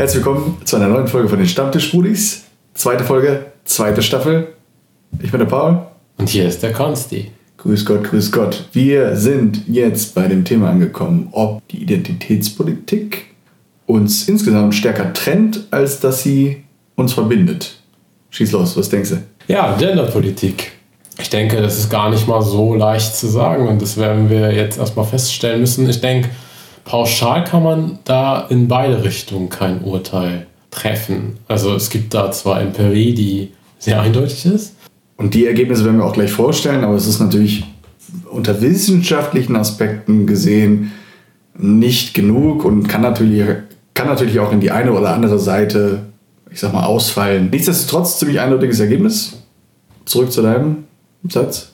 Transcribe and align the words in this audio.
Herzlich 0.00 0.24
willkommen 0.24 0.56
zu 0.64 0.76
einer 0.76 0.88
neuen 0.88 1.06
Folge 1.08 1.28
von 1.28 1.38
den 1.38 1.46
Stammtisch-Brudis. 1.46 2.44
Zweite 2.72 3.04
Folge, 3.04 3.52
zweite 3.66 4.00
Staffel. 4.00 4.54
Ich 5.22 5.30
bin 5.30 5.40
der 5.40 5.46
Paul. 5.46 5.82
Und 6.16 6.26
hier 6.30 6.48
ist 6.48 6.62
der 6.62 6.72
Konsti. 6.72 7.30
Grüß 7.58 7.84
Gott, 7.84 8.04
grüß 8.04 8.32
Gott. 8.32 8.64
Wir 8.72 9.14
sind 9.14 9.60
jetzt 9.68 10.14
bei 10.14 10.26
dem 10.26 10.46
Thema 10.46 10.70
angekommen, 10.70 11.28
ob 11.32 11.68
die 11.68 11.82
Identitätspolitik 11.82 13.26
uns 13.84 14.26
insgesamt 14.26 14.74
stärker 14.74 15.12
trennt, 15.12 15.66
als 15.70 16.00
dass 16.00 16.22
sie 16.22 16.64
uns 16.94 17.12
verbindet. 17.12 17.78
Schieß 18.30 18.52
los, 18.52 18.78
was 18.78 18.88
denkst 18.88 19.10
du? 19.10 19.16
Ja, 19.48 19.76
Genderpolitik. 19.76 20.72
Ich 21.18 21.28
denke, 21.28 21.60
das 21.60 21.78
ist 21.78 21.90
gar 21.90 22.08
nicht 22.08 22.26
mal 22.26 22.40
so 22.40 22.74
leicht 22.74 23.14
zu 23.14 23.26
sagen 23.26 23.68
und 23.68 23.82
das 23.82 23.98
werden 23.98 24.30
wir 24.30 24.50
jetzt 24.50 24.78
erstmal 24.78 25.04
feststellen 25.04 25.60
müssen. 25.60 25.90
Ich 25.90 26.00
denke, 26.00 26.30
pauschal 26.90 27.44
kann 27.44 27.62
man 27.62 27.98
da 28.02 28.46
in 28.48 28.66
beide 28.66 29.04
Richtungen 29.04 29.48
kein 29.48 29.82
Urteil 29.82 30.48
treffen. 30.72 31.38
Also 31.46 31.72
es 31.76 31.88
gibt 31.88 32.12
da 32.14 32.32
zwar 32.32 32.60
Empirie, 32.60 33.14
die 33.14 33.52
sehr 33.78 34.00
eindeutig 34.00 34.44
ist. 34.44 34.74
Und 35.16 35.34
die 35.34 35.46
Ergebnisse 35.46 35.84
werden 35.84 35.98
wir 35.98 36.04
auch 36.04 36.14
gleich 36.14 36.32
vorstellen, 36.32 36.82
aber 36.82 36.94
es 36.94 37.06
ist 37.06 37.20
natürlich 37.20 37.64
unter 38.28 38.60
wissenschaftlichen 38.60 39.54
Aspekten 39.54 40.26
gesehen 40.26 40.90
nicht 41.56 42.12
genug 42.12 42.64
und 42.64 42.88
kann 42.88 43.02
natürlich, 43.02 43.46
kann 43.94 44.08
natürlich 44.08 44.40
auch 44.40 44.50
in 44.50 44.58
die 44.58 44.72
eine 44.72 44.92
oder 44.92 45.14
andere 45.14 45.38
Seite, 45.38 46.06
ich 46.50 46.58
sag 46.58 46.72
mal, 46.72 46.86
ausfallen. 46.86 47.50
Nichtsdestotrotz 47.50 48.18
ziemlich 48.18 48.40
eindeutiges 48.40 48.80
Ergebnis. 48.80 49.38
Zurück 50.06 50.32
zu 50.32 50.42
deinem 50.42 50.84
Satz? 51.28 51.70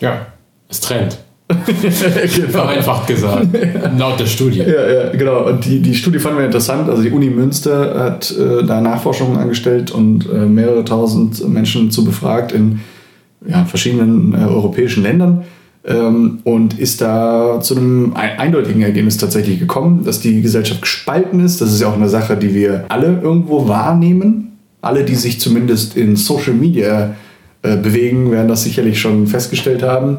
Ja, 0.00 0.28
es 0.70 0.80
trennt. 0.80 1.18
Genau. 1.66 2.48
Vereinfacht 2.48 3.06
gesagt, 3.06 3.48
laut 3.98 4.20
der 4.20 4.26
Studie. 4.26 4.60
Ja, 4.60 4.66
ja, 4.66 5.08
genau. 5.10 5.46
Und 5.46 5.64
die, 5.64 5.80
die 5.80 5.94
Studie 5.94 6.18
fanden 6.18 6.38
wir 6.38 6.46
interessant. 6.46 6.88
Also 6.88 7.02
die 7.02 7.10
Uni 7.10 7.30
Münster 7.30 7.98
hat 7.98 8.32
äh, 8.32 8.64
da 8.64 8.80
Nachforschungen 8.80 9.38
angestellt 9.38 9.90
und 9.90 10.28
äh, 10.30 10.46
mehrere 10.46 10.84
tausend 10.84 11.46
Menschen 11.48 11.90
zu 11.90 12.04
befragt 12.04 12.52
in 12.52 12.80
ja, 13.46 13.64
verschiedenen 13.64 14.34
äh, 14.34 14.44
europäischen 14.44 15.02
Ländern 15.02 15.44
ähm, 15.86 16.40
und 16.44 16.78
ist 16.78 17.00
da 17.00 17.60
zu 17.60 17.76
einem 17.76 18.14
eindeutigen 18.14 18.82
Ergebnis 18.82 19.18
tatsächlich 19.18 19.58
gekommen, 19.58 20.04
dass 20.04 20.20
die 20.20 20.40
Gesellschaft 20.40 20.82
gespalten 20.82 21.40
ist. 21.40 21.60
Das 21.60 21.72
ist 21.72 21.80
ja 21.80 21.88
auch 21.88 21.96
eine 21.96 22.08
Sache, 22.08 22.36
die 22.36 22.54
wir 22.54 22.86
alle 22.88 23.20
irgendwo 23.22 23.68
wahrnehmen. 23.68 24.58
Alle, 24.80 25.04
die 25.04 25.14
sich 25.14 25.40
zumindest 25.40 25.96
in 25.96 26.14
Social 26.16 26.52
Media 26.52 27.14
äh, 27.62 27.76
bewegen, 27.76 28.30
werden 28.30 28.48
das 28.48 28.64
sicherlich 28.64 29.00
schon 29.00 29.26
festgestellt 29.26 29.82
haben, 29.82 30.16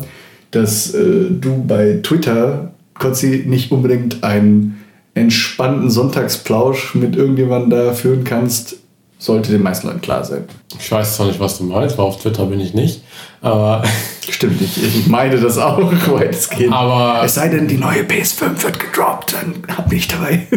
dass 0.56 0.94
äh, 0.94 1.30
du 1.30 1.64
bei 1.68 2.00
Twitter, 2.02 2.72
Kotzi, 2.94 3.44
nicht 3.46 3.72
unbedingt 3.72 4.24
einen 4.24 4.84
entspannten 5.14 5.90
Sonntagsplausch 5.90 6.96
mit 6.96 7.16
irgendjemandem 7.16 7.70
da 7.72 7.94
führen 7.94 8.24
kannst, 8.24 8.78
sollte 9.18 9.52
den 9.52 9.64
meisten 9.64 9.88
Leuten 9.88 10.02
klar 10.02 10.24
sein. 10.24 10.44
Ich 10.78 10.92
weiß 10.92 11.16
zwar 11.16 11.28
nicht, 11.28 11.40
was 11.40 11.58
du 11.58 11.64
meinst, 11.64 11.98
weil 11.98 12.06
auf 12.06 12.22
Twitter 12.22 12.46
bin 12.46 12.60
ich 12.60 12.74
nicht, 12.74 13.02
aber... 13.42 13.84
Stimmt 14.30 14.60
nicht, 14.60 14.78
ich 14.78 15.08
meine 15.08 15.40
das 15.40 15.58
auch, 15.58 15.80
weitestgehend. 16.12 16.74
Aber... 16.74 17.24
Es 17.24 17.36
sei 17.36 17.50
denn, 17.50 17.68
die 17.68 17.78
neue 17.78 18.02
PS5 18.04 18.64
wird 18.64 18.80
gedroppt, 18.80 19.34
dann 19.34 19.78
hab 19.78 19.92
ich 19.92 20.08
dabei. 20.08 20.48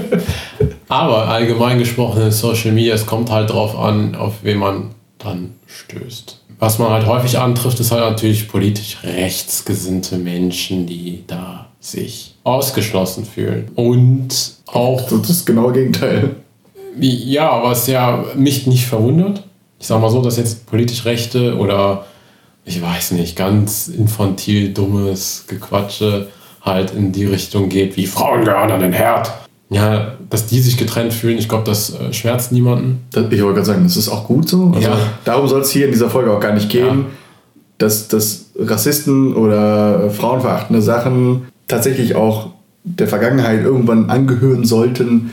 aber 0.88 1.28
allgemein 1.28 1.78
gesprochen 1.78 2.22
in 2.22 2.30
Social 2.30 2.72
Media, 2.72 2.94
es 2.94 3.06
kommt 3.06 3.30
halt 3.30 3.50
darauf 3.50 3.78
an, 3.78 4.14
auf 4.14 4.34
wen 4.42 4.58
man 4.58 4.90
dann 5.18 5.54
stößt. 5.66 6.43
Was 6.64 6.78
man 6.78 6.88
halt 6.88 7.04
häufig 7.04 7.38
antrifft, 7.38 7.78
ist 7.78 7.92
halt 7.92 8.00
natürlich 8.00 8.48
politisch 8.48 8.96
rechtsgesinnte 9.04 10.16
Menschen, 10.16 10.86
die 10.86 11.22
da 11.26 11.66
sich 11.78 12.36
ausgeschlossen 12.42 13.26
fühlen. 13.26 13.70
Und 13.74 14.54
auch. 14.68 15.02
Das 15.02 15.12
ist 15.12 15.28
das 15.28 15.44
genaue 15.44 15.74
Gegenteil. 15.74 16.36
Ja, 16.98 17.62
was 17.62 17.86
ja 17.86 18.24
mich 18.34 18.66
nicht 18.66 18.86
verwundert. 18.86 19.42
Ich 19.78 19.88
sag 19.88 20.00
mal 20.00 20.08
so, 20.08 20.22
dass 20.22 20.38
jetzt 20.38 20.64
politisch 20.64 21.04
Rechte 21.04 21.58
oder 21.58 22.06
ich 22.64 22.80
weiß 22.80 23.10
nicht, 23.10 23.36
ganz 23.36 23.88
infantil 23.88 24.72
dummes 24.72 25.44
Gequatsche 25.46 26.28
halt 26.62 26.92
in 26.92 27.12
die 27.12 27.26
Richtung 27.26 27.68
geht, 27.68 27.98
wie 27.98 28.06
Frauen 28.06 28.42
gehören 28.42 28.70
an 28.70 28.80
den 28.80 28.94
Herd 28.94 29.30
ja, 29.74 30.12
dass 30.30 30.46
die 30.46 30.60
sich 30.60 30.76
getrennt 30.76 31.12
fühlen, 31.12 31.36
ich 31.36 31.48
glaube, 31.48 31.64
das 31.64 31.98
äh, 31.98 32.12
schmerzt 32.12 32.52
niemanden. 32.52 33.00
Das, 33.10 33.24
ich 33.24 33.42
wollte 33.42 33.54
gerade 33.54 33.64
sagen, 33.64 33.82
das 33.82 33.96
ist 33.96 34.08
auch 34.08 34.24
gut 34.24 34.48
so. 34.48 34.70
Also 34.72 34.88
ja. 34.88 34.96
Darum 35.24 35.48
soll 35.48 35.62
es 35.62 35.70
hier 35.70 35.86
in 35.86 35.90
dieser 35.90 36.08
Folge 36.08 36.30
auch 36.30 36.38
gar 36.38 36.54
nicht 36.54 36.70
gehen, 36.70 37.00
ja. 37.00 37.04
dass, 37.78 38.06
dass 38.06 38.50
Rassisten 38.56 39.34
oder 39.34 40.10
frauenverachtende 40.10 40.80
Sachen 40.80 41.48
tatsächlich 41.66 42.14
auch 42.14 42.50
der 42.84 43.08
Vergangenheit 43.08 43.64
irgendwann 43.64 44.10
angehören 44.10 44.64
sollten. 44.64 45.30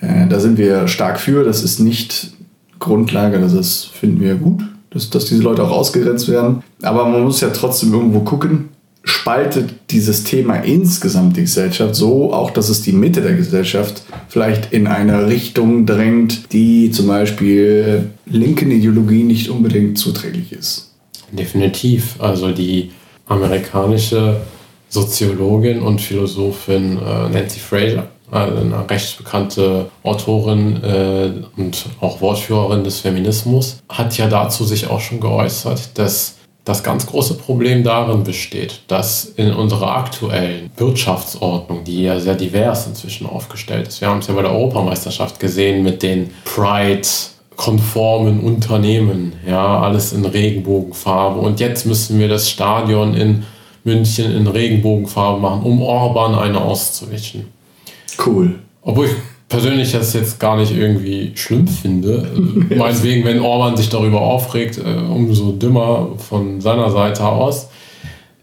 Äh, 0.00 0.26
da 0.26 0.40
sind 0.40 0.56
wir 0.56 0.88
stark 0.88 1.20
für. 1.20 1.44
Das 1.44 1.62
ist 1.62 1.78
nicht 1.78 2.32
Grundlage, 2.78 3.40
das 3.40 3.52
ist, 3.52 3.90
finden 3.92 4.20
wir 4.20 4.36
gut, 4.36 4.62
dass, 4.88 5.10
dass 5.10 5.26
diese 5.26 5.42
Leute 5.42 5.62
auch 5.64 5.70
ausgegrenzt 5.70 6.30
werden. 6.30 6.62
Aber 6.80 7.04
man 7.04 7.24
muss 7.24 7.42
ja 7.42 7.50
trotzdem 7.50 7.92
irgendwo 7.92 8.20
gucken, 8.20 8.70
spaltet 9.04 9.70
dieses 9.90 10.24
Thema 10.24 10.56
insgesamt 10.56 11.36
die 11.36 11.42
Gesellschaft 11.42 11.94
so, 11.94 12.32
auch 12.32 12.50
dass 12.50 12.68
es 12.68 12.82
die 12.82 12.92
Mitte 12.92 13.20
der 13.20 13.34
Gesellschaft 13.34 14.02
vielleicht 14.28 14.72
in 14.72 14.86
eine 14.86 15.26
Richtung 15.26 15.86
drängt, 15.86 16.52
die 16.52 16.90
zum 16.90 17.08
Beispiel 17.08 18.10
linken 18.26 18.70
Ideologie 18.70 19.24
nicht 19.24 19.48
unbedingt 19.48 19.98
zuträglich 19.98 20.52
ist. 20.52 20.92
Definitiv. 21.32 22.20
Also 22.20 22.52
die 22.52 22.90
amerikanische 23.26 24.40
Soziologin 24.88 25.80
und 25.80 26.00
Philosophin 26.00 26.98
äh, 26.98 27.28
Nancy 27.30 27.58
Fraser, 27.58 28.08
also 28.30 28.58
eine 28.58 28.88
recht 28.88 29.18
bekannte 29.18 29.86
Autorin 30.02 30.82
äh, 30.82 31.30
und 31.56 31.86
auch 32.00 32.20
Wortführerin 32.20 32.84
des 32.84 33.00
Feminismus, 33.00 33.78
hat 33.88 34.16
ja 34.18 34.28
dazu 34.28 34.64
sich 34.64 34.88
auch 34.88 35.00
schon 35.00 35.20
geäußert, 35.20 35.98
dass 35.98 36.36
das 36.64 36.82
ganz 36.84 37.06
große 37.06 37.34
Problem 37.34 37.82
darin 37.82 38.22
besteht, 38.22 38.82
dass 38.86 39.24
in 39.24 39.52
unserer 39.52 39.96
aktuellen 39.96 40.70
Wirtschaftsordnung, 40.76 41.82
die 41.84 42.04
ja 42.04 42.20
sehr 42.20 42.34
divers 42.34 42.86
inzwischen 42.86 43.26
aufgestellt 43.26 43.88
ist, 43.88 44.00
wir 44.00 44.08
haben 44.08 44.20
es 44.20 44.28
ja 44.28 44.34
bei 44.34 44.42
der 44.42 44.52
Europameisterschaft 44.52 45.40
gesehen 45.40 45.82
mit 45.82 46.04
den 46.04 46.30
Pride-konformen 46.44 48.40
Unternehmen, 48.40 49.32
ja, 49.46 49.80
alles 49.80 50.12
in 50.12 50.24
Regenbogenfarbe. 50.24 51.40
Und 51.40 51.58
jetzt 51.58 51.84
müssen 51.84 52.20
wir 52.20 52.28
das 52.28 52.48
Stadion 52.48 53.14
in 53.14 53.44
München 53.84 54.30
in 54.30 54.46
Regenbogenfarbe 54.46 55.40
machen, 55.40 55.64
um 55.64 55.82
Orban 55.82 56.36
eine 56.36 56.60
auszuwischen. 56.60 57.48
Cool. 58.24 58.60
Obwohl 58.82 59.06
ich 59.06 59.12
persönlich 59.52 59.92
das 59.92 60.14
jetzt 60.14 60.40
gar 60.40 60.56
nicht 60.56 60.74
irgendwie 60.74 61.32
schlimm 61.34 61.68
finde. 61.68 62.26
Meinetwegen, 62.74 63.24
wenn 63.24 63.40
Orban 63.40 63.76
sich 63.76 63.90
darüber 63.90 64.22
aufregt, 64.22 64.78
äh, 64.78 64.82
umso 64.82 65.52
dümmer 65.52 66.08
von 66.16 66.60
seiner 66.60 66.90
Seite 66.90 67.24
aus. 67.24 67.68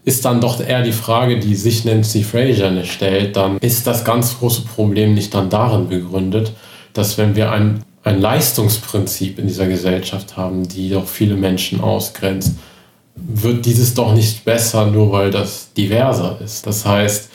Ist 0.04 0.24
dann 0.24 0.40
doch 0.40 0.60
eher 0.60 0.82
die 0.82 0.92
Frage, 0.92 1.38
die 1.38 1.54
sich 1.54 1.84
Nancy 1.84 2.22
Fraser 2.22 2.84
stellt, 2.84 3.36
dann 3.36 3.58
ist 3.58 3.86
das 3.86 4.02
ganz 4.04 4.38
große 4.38 4.62
Problem 4.62 5.12
nicht 5.14 5.34
dann 5.34 5.50
darin 5.50 5.88
begründet, 5.88 6.52
dass 6.94 7.18
wenn 7.18 7.36
wir 7.36 7.52
ein, 7.52 7.82
ein 8.02 8.18
Leistungsprinzip 8.18 9.38
in 9.38 9.46
dieser 9.46 9.66
Gesellschaft 9.66 10.38
haben, 10.38 10.66
die 10.66 10.88
doch 10.88 11.06
viele 11.06 11.34
Menschen 11.34 11.82
ausgrenzt, 11.82 12.54
wird 13.14 13.66
dieses 13.66 13.92
doch 13.92 14.14
nicht 14.14 14.44
besser, 14.44 14.86
nur 14.86 15.12
weil 15.12 15.30
das 15.30 15.72
diverser 15.74 16.38
ist. 16.42 16.66
Das 16.66 16.86
heißt, 16.86 17.29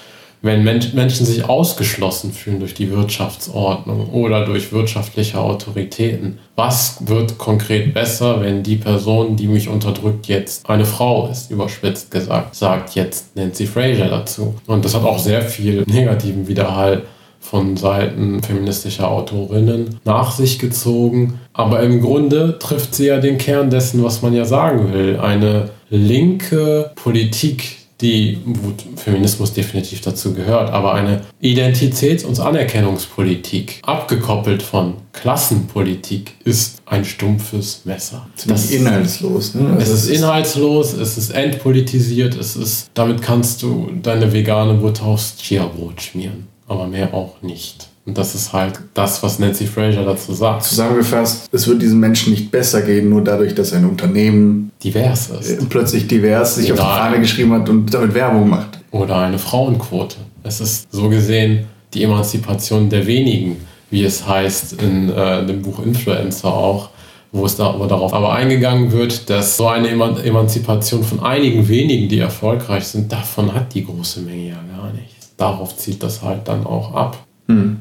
wenn 0.45 0.63
Menschen 0.63 1.25
sich 1.25 1.49
ausgeschlossen 1.49 2.31
fühlen 2.31 2.59
durch 2.59 2.75
die 2.75 2.91
Wirtschaftsordnung 2.91 4.09
oder 4.11 4.45
durch 4.45 4.71
wirtschaftliche 4.71 5.39
Autoritäten, 5.39 6.37
was 6.55 6.97
wird 7.07 7.39
konkret 7.39 7.95
besser, 7.95 8.41
wenn 8.41 8.61
die 8.61 8.75
Person, 8.75 9.35
die 9.35 9.47
mich 9.47 9.67
unterdrückt, 9.67 10.27
jetzt 10.27 10.69
eine 10.69 10.85
Frau 10.85 11.27
ist, 11.29 11.49
überspitzt 11.49 12.11
gesagt, 12.11 12.55
sagt 12.55 12.93
jetzt 12.93 13.35
Nancy 13.35 13.65
Fraser 13.65 14.07
dazu. 14.07 14.53
Und 14.67 14.85
das 14.85 14.93
hat 14.93 15.03
auch 15.03 15.17
sehr 15.17 15.41
viel 15.41 15.83
negativen 15.87 16.47
Widerhall 16.47 17.01
von 17.39 17.75
Seiten 17.75 18.41
feministischer 18.43 19.09
Autorinnen 19.09 19.99
nach 20.03 20.31
sich 20.31 20.59
gezogen. 20.59 21.39
Aber 21.53 21.81
im 21.81 22.01
Grunde 22.01 22.59
trifft 22.59 22.93
sie 22.93 23.07
ja 23.07 23.19
den 23.19 23.39
Kern 23.39 23.71
dessen, 23.71 24.03
was 24.03 24.21
man 24.21 24.33
ja 24.33 24.45
sagen 24.45 24.93
will. 24.93 25.19
Eine 25.19 25.69
linke 25.89 26.91
Politik, 26.95 27.77
die, 28.05 28.37
wo 28.45 28.73
Feminismus 28.95 29.53
definitiv 29.53 30.01
dazu 30.01 30.33
gehört, 30.33 30.71
aber 30.71 30.93
eine 30.93 31.21
Identitäts- 31.41 32.23
und 32.23 32.39
Anerkennungspolitik, 32.39 33.81
abgekoppelt 33.83 34.61
von 34.61 34.95
Klassenpolitik, 35.11 36.33
ist 36.43 36.81
ein 36.85 37.03
stumpfes 37.03 37.81
Messer. 37.85 38.27
Das 38.45 38.65
ist 38.65 38.71
inhaltslos. 38.71 39.55
Ne? 39.55 39.77
Es 39.79 39.89
ist 39.89 40.09
inhaltslos, 40.09 40.93
es 40.93 41.17
ist 41.17 41.31
entpolitisiert, 41.31 42.35
es 42.35 42.55
ist, 42.55 42.91
damit 42.93 43.21
kannst 43.21 43.63
du 43.63 43.89
deine 44.01 44.31
vegane 44.31 44.75
Butter 44.75 45.05
aufs 45.05 45.37
Chia-Brot 45.37 46.01
schmieren, 46.01 46.47
aber 46.67 46.87
mehr 46.87 47.13
auch 47.13 47.41
nicht. 47.41 47.89
Und 48.05 48.17
das 48.19 48.35
ist 48.35 48.53
halt 48.53 48.79
das, 48.93 49.23
was 49.23 49.39
Nancy 49.39 49.65
Fraser 49.65 50.03
dazu 50.03 50.31
sagt. 50.33 50.63
Zusammengefasst, 50.63 51.49
es 51.51 51.67
wird 51.67 51.81
diesen 51.81 51.99
Menschen 51.99 52.33
nicht 52.33 52.51
besser 52.51 52.83
gehen, 52.83 53.09
nur 53.09 53.23
dadurch, 53.23 53.55
dass 53.55 53.73
ein 53.73 53.85
Unternehmen 53.85 54.71
divers 54.83 55.29
ist. 55.29 55.49
Äh, 55.49 55.65
plötzlich 55.67 56.07
divers 56.07 56.55
sich 56.55 56.71
Oder 56.71 56.83
auf 56.83 56.87
die 56.87 56.99
Fahne 56.99 57.19
geschrieben 57.19 57.53
hat 57.53 57.67
und 57.67 57.91
damit 57.91 58.13
Werbung 58.13 58.47
macht. 58.49 58.79
Oder 58.91 59.17
eine 59.17 59.39
Frauenquote. 59.39 60.17
Es 60.43 60.61
ist 60.61 60.91
so 60.91 61.09
gesehen 61.09 61.65
die 61.95 62.03
Emanzipation 62.03 62.89
der 62.89 63.07
wenigen, 63.07 63.57
wie 63.89 64.03
es 64.03 64.27
heißt 64.27 64.81
in 64.81 65.09
äh, 65.09 65.45
dem 65.45 65.63
Buch 65.63 65.83
Influencer 65.83 66.53
auch, 66.53 66.89
wo 67.31 67.45
es 67.45 67.55
da 67.55 67.71
aber 67.71 67.87
darauf 67.87 68.13
aber 68.13 68.33
eingegangen 68.33 68.91
wird, 68.91 69.29
dass 69.29 69.57
so 69.57 69.67
eine 69.67 69.89
Emanzipation 69.89 71.03
von 71.03 71.21
einigen 71.21 71.67
wenigen, 71.67 72.07
die 72.07 72.19
erfolgreich 72.19 72.85
sind, 72.85 73.11
davon 73.11 73.53
hat 73.53 73.73
die 73.73 73.83
große 73.83 74.21
Menge 74.21 74.49
ja 74.49 74.63
gar 74.77 74.91
nichts. 74.93 75.14
Darauf 75.37 75.75
zieht 75.77 76.01
das 76.03 76.21
halt 76.21 76.47
dann 76.47 76.65
auch 76.65 76.93
ab. 76.93 77.25
Hm. 77.47 77.77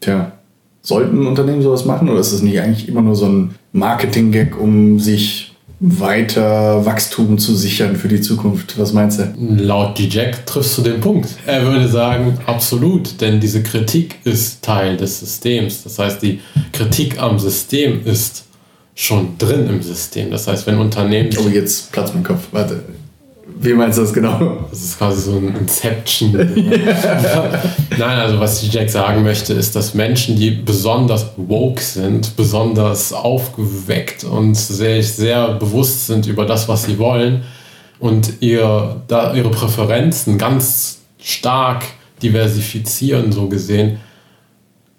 Tja, 0.00 0.32
sollten 0.82 1.26
Unternehmen 1.26 1.62
sowas 1.62 1.84
machen 1.84 2.08
oder 2.08 2.20
ist 2.20 2.32
es 2.32 2.42
nicht 2.42 2.60
eigentlich 2.60 2.88
immer 2.88 3.02
nur 3.02 3.14
so 3.14 3.26
ein 3.26 3.54
Marketing-Gag, 3.72 4.58
um 4.58 4.98
sich 4.98 5.48
weiter 5.80 6.84
Wachstum 6.84 7.38
zu 7.38 7.54
sichern 7.54 7.94
für 7.96 8.08
die 8.08 8.20
Zukunft. 8.20 8.78
Was 8.78 8.92
meinst 8.92 9.20
du? 9.20 9.32
Laut 9.38 9.98
Jack 10.00 10.44
triffst 10.44 10.76
du 10.76 10.82
den 10.82 11.00
Punkt. 11.00 11.28
Er 11.46 11.64
würde 11.64 11.88
sagen, 11.88 12.38
absolut, 12.46 13.20
denn 13.20 13.38
diese 13.38 13.62
Kritik 13.62 14.16
ist 14.24 14.62
Teil 14.62 14.96
des 14.96 15.20
Systems. 15.20 15.84
Das 15.84 15.98
heißt, 15.98 16.22
die 16.22 16.40
Kritik 16.72 17.20
am 17.20 17.38
System 17.38 18.04
ist 18.04 18.46
schon 18.94 19.38
drin 19.38 19.68
im 19.68 19.80
System. 19.80 20.32
Das 20.32 20.48
heißt, 20.48 20.66
wenn 20.66 20.78
Unternehmen. 20.78 21.30
Oh, 21.38 21.48
jetzt 21.48 21.92
platzt 21.92 22.14
mein 22.14 22.24
Kopf. 22.24 22.48
Warte. 22.50 22.82
Wie 23.60 23.74
meinst 23.74 23.98
du 23.98 24.02
das 24.02 24.12
genau? 24.12 24.66
Das 24.70 24.82
ist 24.82 24.98
quasi 24.98 25.22
so 25.22 25.38
ein 25.38 25.56
Inception. 25.56 26.32
Nein, 27.98 28.18
also 28.18 28.38
was 28.38 28.60
die 28.60 28.68
Jack 28.68 28.88
sagen 28.88 29.22
möchte, 29.24 29.52
ist, 29.52 29.74
dass 29.74 29.94
Menschen, 29.94 30.36
die 30.36 30.50
besonders 30.50 31.26
woke 31.36 31.82
sind, 31.82 32.36
besonders 32.36 33.12
aufgeweckt 33.12 34.22
und 34.24 34.54
sehr, 34.54 35.02
sehr 35.02 35.54
bewusst 35.54 36.06
sind 36.06 36.26
über 36.26 36.44
das, 36.44 36.68
was 36.68 36.84
sie 36.84 36.98
wollen 36.98 37.42
und 37.98 38.34
ihr, 38.40 39.02
da, 39.08 39.34
ihre 39.34 39.50
Präferenzen 39.50 40.38
ganz 40.38 41.00
stark 41.20 41.84
diversifizieren, 42.22 43.32
so 43.32 43.48
gesehen, 43.48 43.98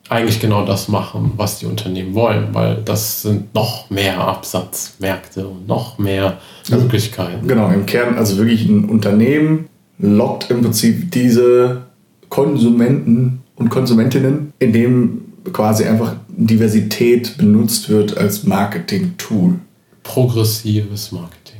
eigentlich 0.10 0.40
genau 0.40 0.66
das 0.66 0.88
machen, 0.88 1.34
was 1.38 1.60
die 1.60 1.68
Unternehmen 1.68 2.16
wollen, 2.16 2.48
weil 2.54 2.82
das 2.84 3.22
sind 3.22 3.54
noch 3.54 3.90
mehr 3.92 4.20
Absatzmärkte 4.20 5.48
und 5.48 5.68
noch 5.68 6.00
mehr 6.00 6.40
also, 6.70 6.84
Möglichkeiten. 6.84 7.48
Genau, 7.48 7.70
im 7.70 7.86
Kern, 7.86 8.18
also 8.18 8.38
wirklich 8.38 8.66
ein 8.66 8.86
Unternehmen 8.86 9.70
lockt 10.00 10.50
im 10.50 10.62
Prinzip 10.62 11.12
diese 11.12 11.84
Konsumenten 12.30 13.44
und 13.56 13.70
Konsumentinnen, 13.70 14.52
indem 14.58 15.22
quasi 15.54 15.84
einfach 15.86 16.16
Diversität 16.28 17.38
benutzt 17.38 17.90
wird 17.90 18.18
als 18.18 18.44
Marketing-Tool. 18.46 19.56
Progressives 20.04 21.12
Marketing. 21.12 21.60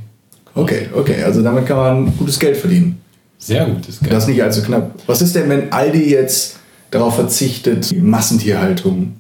Okay, 0.56 0.88
okay, 0.96 1.24
also 1.24 1.44
damit 1.44 1.68
kann 1.68 1.78
man 1.78 2.18
gutes 2.18 2.40
Geld 2.40 2.58
verdienen. 2.58 3.00
Sehr 3.38 3.66
gutes 3.66 4.00
Geld. 4.00 4.12
Das 4.12 4.24
ist 4.24 4.30
nicht 4.30 4.42
allzu 4.42 4.64
knapp. 4.64 4.92
Was 5.06 5.22
ist 5.22 5.36
denn, 5.36 5.50
wenn 5.50 5.72
Aldi 5.72 6.12
jetzt 6.12 6.59
darauf 6.92 7.16
verzichtet, 7.16 7.92
die 7.92 8.00
Massentierhaltung, 8.00 9.14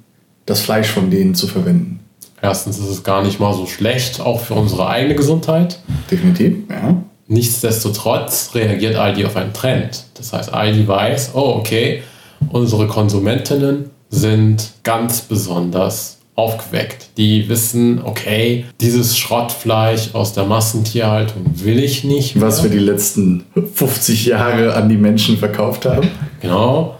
das 0.45 0.61
Fleisch 0.61 0.87
von 0.87 1.09
denen 1.09 1.35
zu 1.35 1.47
verwenden. 1.47 1.99
Erstens 2.41 2.79
ist 2.79 2.87
es 2.87 3.03
gar 3.03 3.23
nicht 3.23 3.39
mal 3.39 3.53
so 3.53 3.65
schlecht, 3.65 4.21
auch 4.21 4.39
für 4.39 4.53
unsere 4.53 4.87
eigene 4.87 5.15
Gesundheit. 5.15 5.79
Definitiv, 6.09 6.55
ja. 6.69 7.03
Nichtsdestotrotz 7.27 8.51
reagiert 8.55 8.95
Aldi 8.95 9.25
auf 9.25 9.35
einen 9.35 9.53
Trend. 9.53 10.05
Das 10.15 10.33
heißt, 10.33 10.53
Aldi 10.53 10.87
weiß, 10.87 11.31
oh, 11.33 11.55
okay, 11.59 12.01
unsere 12.49 12.87
Konsumentinnen 12.87 13.91
sind 14.09 14.71
ganz 14.83 15.21
besonders 15.21 16.17
aufgeweckt. 16.33 17.09
Die 17.17 17.47
wissen, 17.49 18.01
okay, 18.03 18.65
dieses 18.79 19.17
Schrottfleisch 19.17 20.15
aus 20.15 20.33
der 20.33 20.45
Massentierhaltung 20.45 21.43
will 21.55 21.83
ich 21.83 22.05
nicht. 22.05 22.35
Mehr. 22.35 22.47
Was 22.47 22.63
wir 22.63 22.71
die 22.71 22.79
letzten 22.79 23.45
50 23.75 24.25
Jahre 24.25 24.73
an 24.73 24.89
die 24.89 24.97
Menschen 24.97 25.37
verkauft 25.37 25.85
haben. 25.85 26.09
Genau 26.41 26.98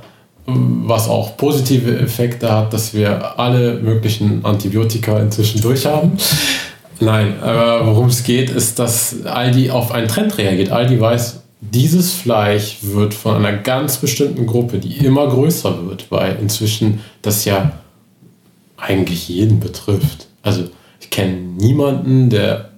was 0.86 1.08
auch 1.08 1.38
positive 1.38 1.98
Effekte 2.00 2.52
hat, 2.52 2.74
dass 2.74 2.94
wir 2.94 3.40
alle 3.40 3.76
möglichen 3.76 4.44
Antibiotika 4.44 5.20
inzwischen 5.20 5.62
durch 5.62 5.86
haben. 5.86 6.14
Nein, 7.00 7.40
aber 7.42 7.88
worum 7.88 8.08
es 8.08 8.24
geht, 8.24 8.50
ist, 8.50 8.80
dass 8.80 9.26
Aldi 9.26 9.72
auf 9.72 9.92
einen 9.92 10.08
Trend 10.08 10.38
reagiert. 10.38 10.72
Aldi 10.72 11.00
weiß, 11.00 11.42
dieses 11.62 12.14
Fleisch 12.14 12.80
wird 12.82 13.14
von 13.14 13.36
einer 13.36 13.58
ganz 13.58 13.98
bestimmten 13.98 14.46
Gruppe, 14.46 14.80
die 14.80 15.06
immer 15.06 15.28
größer 15.28 15.88
wird, 15.88 16.10
weil 16.10 16.38
inzwischen 16.42 17.02
das 17.22 17.46
ja 17.46 17.74
eigentlich 18.78 19.28
jeden 19.30 19.60
betrifft. 19.60 20.28
Also 20.42 20.64
ich 21.00 21.10
kenne 21.10 21.36
niemanden, 21.36 22.30
der 22.30 22.70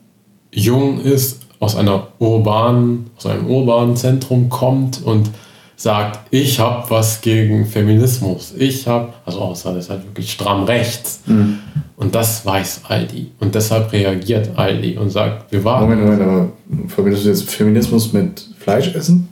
jung 0.51 0.99
ist, 1.01 1.41
aus 1.59 1.75
einer 1.75 2.07
urbanen, 2.17 3.11
aus 3.17 3.27
einem 3.27 3.45
urbanen 3.45 3.95
Zentrum 3.95 4.49
kommt 4.49 5.03
und 5.03 5.29
sagt, 5.81 6.19
ich 6.29 6.59
habe 6.59 6.87
was 6.89 7.21
gegen 7.21 7.65
Feminismus. 7.65 8.53
Ich 8.57 8.87
habe, 8.87 9.13
also 9.25 9.39
außer 9.39 9.73
das 9.73 9.85
ist 9.85 9.89
halt 9.89 10.05
wirklich 10.05 10.31
stramm 10.31 10.65
rechts. 10.65 11.21
Mhm. 11.25 11.57
Und 11.97 12.13
das 12.13 12.45
weiß 12.45 12.81
Aldi. 12.87 13.31
Und 13.39 13.55
deshalb 13.55 13.91
reagiert 13.91 14.51
Aldi 14.55 14.97
und 14.97 15.09
sagt, 15.09 15.51
wir 15.51 15.63
warten. 15.63 15.89
Moment, 15.89 16.03
Moment, 16.03 16.21
aber 16.21 16.51
verbindest 16.87 17.25
du 17.25 17.29
jetzt 17.29 17.49
Feminismus 17.49 18.13
mit 18.13 18.45
Fleischessen? 18.59 19.27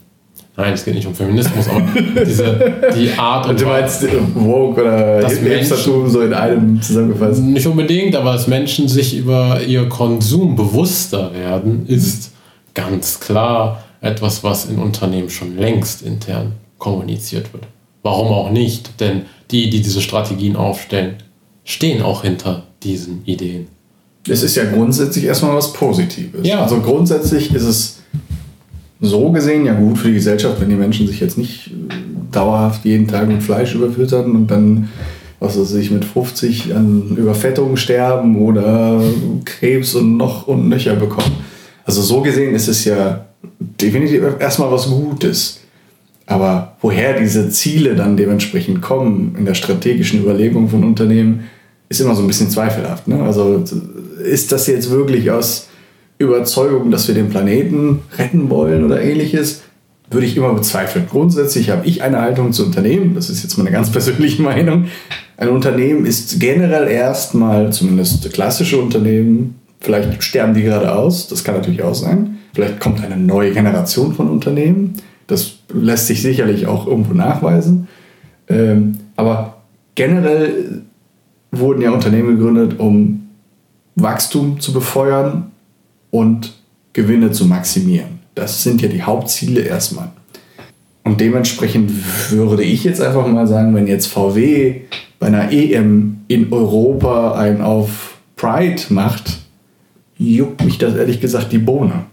Nein, 0.57 0.74
es 0.74 0.84
geht 0.84 0.96
nicht 0.96 1.07
um 1.07 1.13
Feminismus, 1.13 1.69
aber 1.69 1.84
diese, 2.25 2.74
die 2.95 3.12
Art 3.12 3.45
und, 3.45 3.52
und 3.52 3.62
Du 3.62 3.66
meinst 3.66 4.04
Woke 4.34 4.81
oder 4.81 5.28
Hipstertum 5.30 6.10
so 6.10 6.22
in 6.22 6.34
einem 6.34 6.81
zusammengefasst? 6.81 7.42
Nicht 7.42 7.68
unbedingt, 7.68 8.16
aber 8.16 8.34
dass 8.34 8.48
Menschen 8.48 8.88
sich 8.88 9.16
über 9.16 9.62
ihr 9.62 9.88
Konsum 9.88 10.56
bewusster 10.56 11.31
werden, 11.34 11.86
ist 11.88 12.31
ganz 12.74 13.19
klar 13.19 13.84
etwas, 14.01 14.44
was 14.44 14.66
in 14.66 14.80
Unternehmen 14.80 15.30
schon 15.30 15.57
längst 15.57 16.01
intern 16.01 16.54
kommuniziert 16.78 17.54
wird. 17.54 17.63
Warum 18.01 18.28
auch 18.28 18.51
nicht? 18.51 19.00
Denn 19.00 19.24
die, 19.51 19.69
die 19.69 19.81
diese 19.81 20.01
Strategien 20.01 20.56
aufstellen, 20.56 21.16
stehen 21.63 22.01
auch 22.01 22.24
hinter 22.24 22.63
diesen 22.84 23.24
Ideen. 23.25 23.68
Es 24.28 24.44
ist 24.44 24.56
ja 24.56 24.66
grundsätzlich 24.66 25.25
erstmal 25.25 25.56
was 25.56 25.74
Positives. 25.74 26.48
Ja. 26.48 26.62
Also 26.62 26.80
grundsätzlich 26.80 27.54
ist 27.54 27.63
es 27.63 28.00
so 29.01 29.31
gesehen 29.31 29.66
ja 29.66 29.74
gut 29.74 29.98
für 29.98 30.10
die 30.10 30.16
Gesellschaft, 30.16 30.60
wenn 30.60 30.69
die 30.69 30.75
Menschen 30.75 31.07
sich 31.07 31.19
jetzt 31.19 31.38
nicht 31.38 31.68
äh, 31.68 31.94
dauerhaft 32.31 32.86
jeden 32.86 33.07
Tag 33.07 33.28
mit 33.28 33.42
Fleisch 33.42 33.74
überfüttern 33.74 34.36
und 34.36 34.48
dann, 34.48 34.90
was 35.40 35.60
weiß 35.60 35.74
ich, 35.75 35.90
mit 35.90 36.06
50 36.06 36.75
an 36.75 37.16
Überfettung 37.16 37.78
sterben 37.78 38.42
oder 38.42 39.02
Krebs 39.45 39.95
und 39.95 40.18
noch 40.18 40.48
und 40.48 40.68
nöcher 40.68 40.95
bekommen. 40.95 41.38
Also 41.86 42.02
so 42.02 42.22
gesehen 42.22 42.54
ist 42.54 42.68
es 42.68 42.85
ja 42.85 43.26
definitiv 43.59 44.23
erstmal 44.39 44.71
was 44.71 44.87
Gutes. 44.87 45.59
Aber 46.25 46.75
woher 46.81 47.19
diese 47.19 47.49
Ziele 47.49 47.95
dann 47.95 48.16
dementsprechend 48.16 48.81
kommen 48.81 49.35
in 49.37 49.45
der 49.45 49.56
strategischen 49.56 50.21
Überlegung 50.21 50.69
von 50.69 50.83
Unternehmen, 50.83 51.45
ist 51.89 52.01
immer 52.01 52.13
so 52.13 52.21
ein 52.21 52.28
bisschen 52.28 52.51
zweifelhaft. 52.51 53.07
Ne? 53.07 53.23
Also 53.23 53.63
ist 54.23 54.51
das 54.51 54.68
jetzt 54.68 54.92
wirklich 54.92 55.31
aus 55.31 55.68
Überzeugung, 56.19 56.92
dass 56.92 57.07
wir 57.07 57.16
den 57.16 57.30
Planeten 57.30 58.01
retten 58.18 58.49
wollen 58.49 58.85
oder 58.85 59.01
ähnliches? 59.01 59.61
Würde 60.11 60.25
ich 60.25 60.37
immer 60.37 60.54
bezweifeln. 60.54 61.07
Grundsätzlich 61.09 61.69
habe 61.69 61.85
ich 61.85 62.04
eine 62.04 62.21
Haltung 62.21 62.51
zu 62.51 62.66
Unternehmen, 62.66 63.16
das 63.16 63.30
ist 63.30 63.44
jetzt 63.44 63.57
meine 63.57 63.71
ganz 63.71 63.89
persönliche 63.92 64.42
Meinung. 64.42 64.85
Ein 65.37 65.49
Unternehmen 65.49 66.06
ist 66.06 66.39
generell 66.39 66.87
erstmal, 66.87 67.71
zumindest 67.71 68.31
klassische 68.33 68.80
Unternehmen, 68.80 69.56
vielleicht 69.80 70.23
sterben 70.23 70.54
die 70.54 70.63
gerade 70.63 70.94
aus, 70.94 71.28
das 71.28 71.44
kann 71.44 71.56
natürlich 71.56 71.83
auch 71.83 71.95
sein 71.95 72.39
Vielleicht 72.53 72.79
kommt 72.79 73.03
eine 73.03 73.18
neue 73.18 73.51
Generation 73.51 74.13
von 74.13 74.29
Unternehmen. 74.29 74.94
Das 75.27 75.59
lässt 75.73 76.07
sich 76.07 76.21
sicherlich 76.21 76.68
auch 76.68 76.87
irgendwo 76.87 77.13
nachweisen. 77.13 77.87
Ähm, 78.47 78.97
aber 79.15 79.57
generell 79.95 80.81
wurden 81.51 81.81
ja 81.81 81.91
Unternehmen 81.91 82.37
gegründet, 82.37 82.79
um 82.79 83.29
Wachstum 83.95 84.59
zu 84.59 84.73
befeuern 84.73 85.51
und 86.11 86.53
Gewinne 86.94 87.31
zu 87.31 87.45
maximieren. 87.45 88.19
Das 88.35 88.63
sind 88.63 88.81
ja 88.81 88.87
die 88.87 89.03
Hauptziele 89.03 89.61
erstmal. 89.61 90.09
Und 91.03 91.21
dementsprechend 91.21 91.91
würde 92.31 92.63
ich 92.63 92.83
jetzt 92.83 93.01
einfach 93.01 93.27
mal 93.27 93.47
sagen, 93.47 93.73
wenn 93.75 93.87
jetzt 93.87 94.07
VW 94.07 94.81
bei 95.19 95.27
einer 95.27 95.51
EM 95.51 96.21
in 96.27 96.51
Europa 96.51 97.33
ein 97.37 97.61
auf 97.61 98.18
Pride 98.35 98.81
macht, 98.89 99.39
juckt 100.18 100.63
mich 100.63 100.77
das 100.77 100.95
ehrlich 100.95 101.19
gesagt 101.19 101.51
die 101.51 101.57
Bohne. 101.57 102.06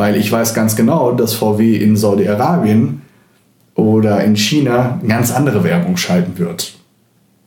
Weil 0.00 0.16
ich 0.16 0.32
weiß 0.32 0.54
ganz 0.54 0.76
genau, 0.76 1.12
dass 1.12 1.34
VW 1.34 1.76
in 1.76 1.94
Saudi-Arabien 1.94 3.02
oder 3.74 4.24
in 4.24 4.34
China 4.34 4.98
ganz 5.06 5.30
andere 5.30 5.62
Werbung 5.62 5.98
schalten 5.98 6.38
wird. 6.38 6.72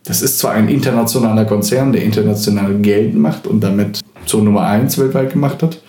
Das 0.04 0.22
ist 0.22 0.38
zwar 0.38 0.52
ein 0.52 0.68
internationaler 0.68 1.46
Konzern, 1.46 1.92
der 1.92 2.04
international 2.04 2.74
Geld 2.76 3.16
macht 3.16 3.48
und 3.48 3.60
damit 3.60 4.02
zur 4.24 4.44
Nummer 4.44 4.68
1 4.68 4.98
weltweit 4.98 5.32
gemacht 5.32 5.64
hat, 5.64 5.82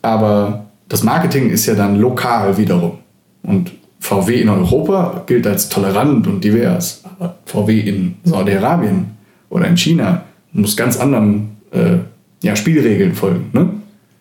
aber 0.00 0.66
das 0.88 1.02
Marketing 1.02 1.50
ist 1.50 1.66
ja 1.66 1.74
dann 1.74 1.96
lokal 1.96 2.56
wiederum. 2.56 2.98
Und 3.42 3.72
VW 3.98 4.40
in 4.40 4.50
Europa 4.50 5.24
gilt 5.26 5.44
als 5.44 5.68
tolerant 5.68 6.28
und 6.28 6.44
divers. 6.44 7.02
Aber 7.18 7.34
VW 7.46 7.80
in 7.80 8.14
Saudi-Arabien 8.22 9.06
oder 9.50 9.66
in 9.66 9.76
China 9.76 10.22
muss 10.52 10.76
ganz 10.76 10.96
anderen 11.00 11.56
äh, 11.72 11.96
ja, 12.46 12.54
Spielregeln 12.54 13.16
folgen. 13.16 13.50
Ne? 13.52 13.70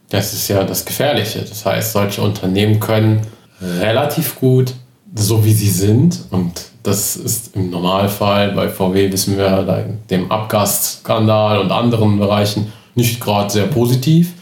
Das 0.10 0.34
ist 0.34 0.48
ja 0.48 0.64
das 0.64 0.86
Gefährliche. 0.86 1.40
Das 1.40 1.66
heißt, 1.66 1.94
solche 1.94 2.22
Unternehmen 2.22 2.80
können 2.80 3.22
relativ 3.62 4.40
gut 4.40 4.74
so 5.16 5.44
wie 5.44 5.54
sie 5.54 5.70
sind. 5.70 6.20
Und 6.32 6.52
das 6.84 7.16
ist 7.16 7.56
im 7.56 7.70
Normalfall 7.70 8.52
bei 8.52 8.70
VW, 8.70 9.12
wissen 9.12 9.38
wir, 9.38 9.98
dem 10.10 10.32
Abgasskandal 10.32 11.60
und 11.60 11.72
anderen 11.72 12.18
Bereichen 12.20 12.72
nicht 12.96 13.20
gerade 13.20 13.50
sehr 13.50 13.68
positiv. 13.68 14.34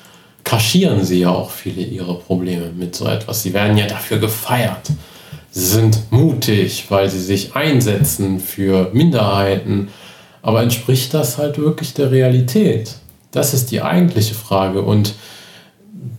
Kaschieren 0.43 1.03
sie 1.03 1.21
ja 1.21 1.29
auch 1.29 1.49
viele 1.49 1.81
ihre 1.81 2.15
Probleme 2.15 2.69
mit 2.69 2.95
so 2.95 3.07
etwas. 3.07 3.41
Sie 3.41 3.53
werden 3.53 3.77
ja 3.77 3.87
dafür 3.87 4.19
gefeiert. 4.19 4.91
Sie 5.51 5.65
sind 5.65 6.11
mutig, 6.11 6.85
weil 6.89 7.09
sie 7.09 7.21
sich 7.21 7.55
einsetzen 7.55 8.39
für 8.39 8.89
Minderheiten. 8.93 9.89
Aber 10.41 10.61
entspricht 10.61 11.13
das 11.13 11.37
halt 11.37 11.57
wirklich 11.57 11.93
der 11.95 12.11
Realität? 12.11 12.95
Das 13.31 13.53
ist 13.53 13.71
die 13.71 13.81
eigentliche 13.81 14.35
Frage. 14.35 14.81
Und 14.81 15.15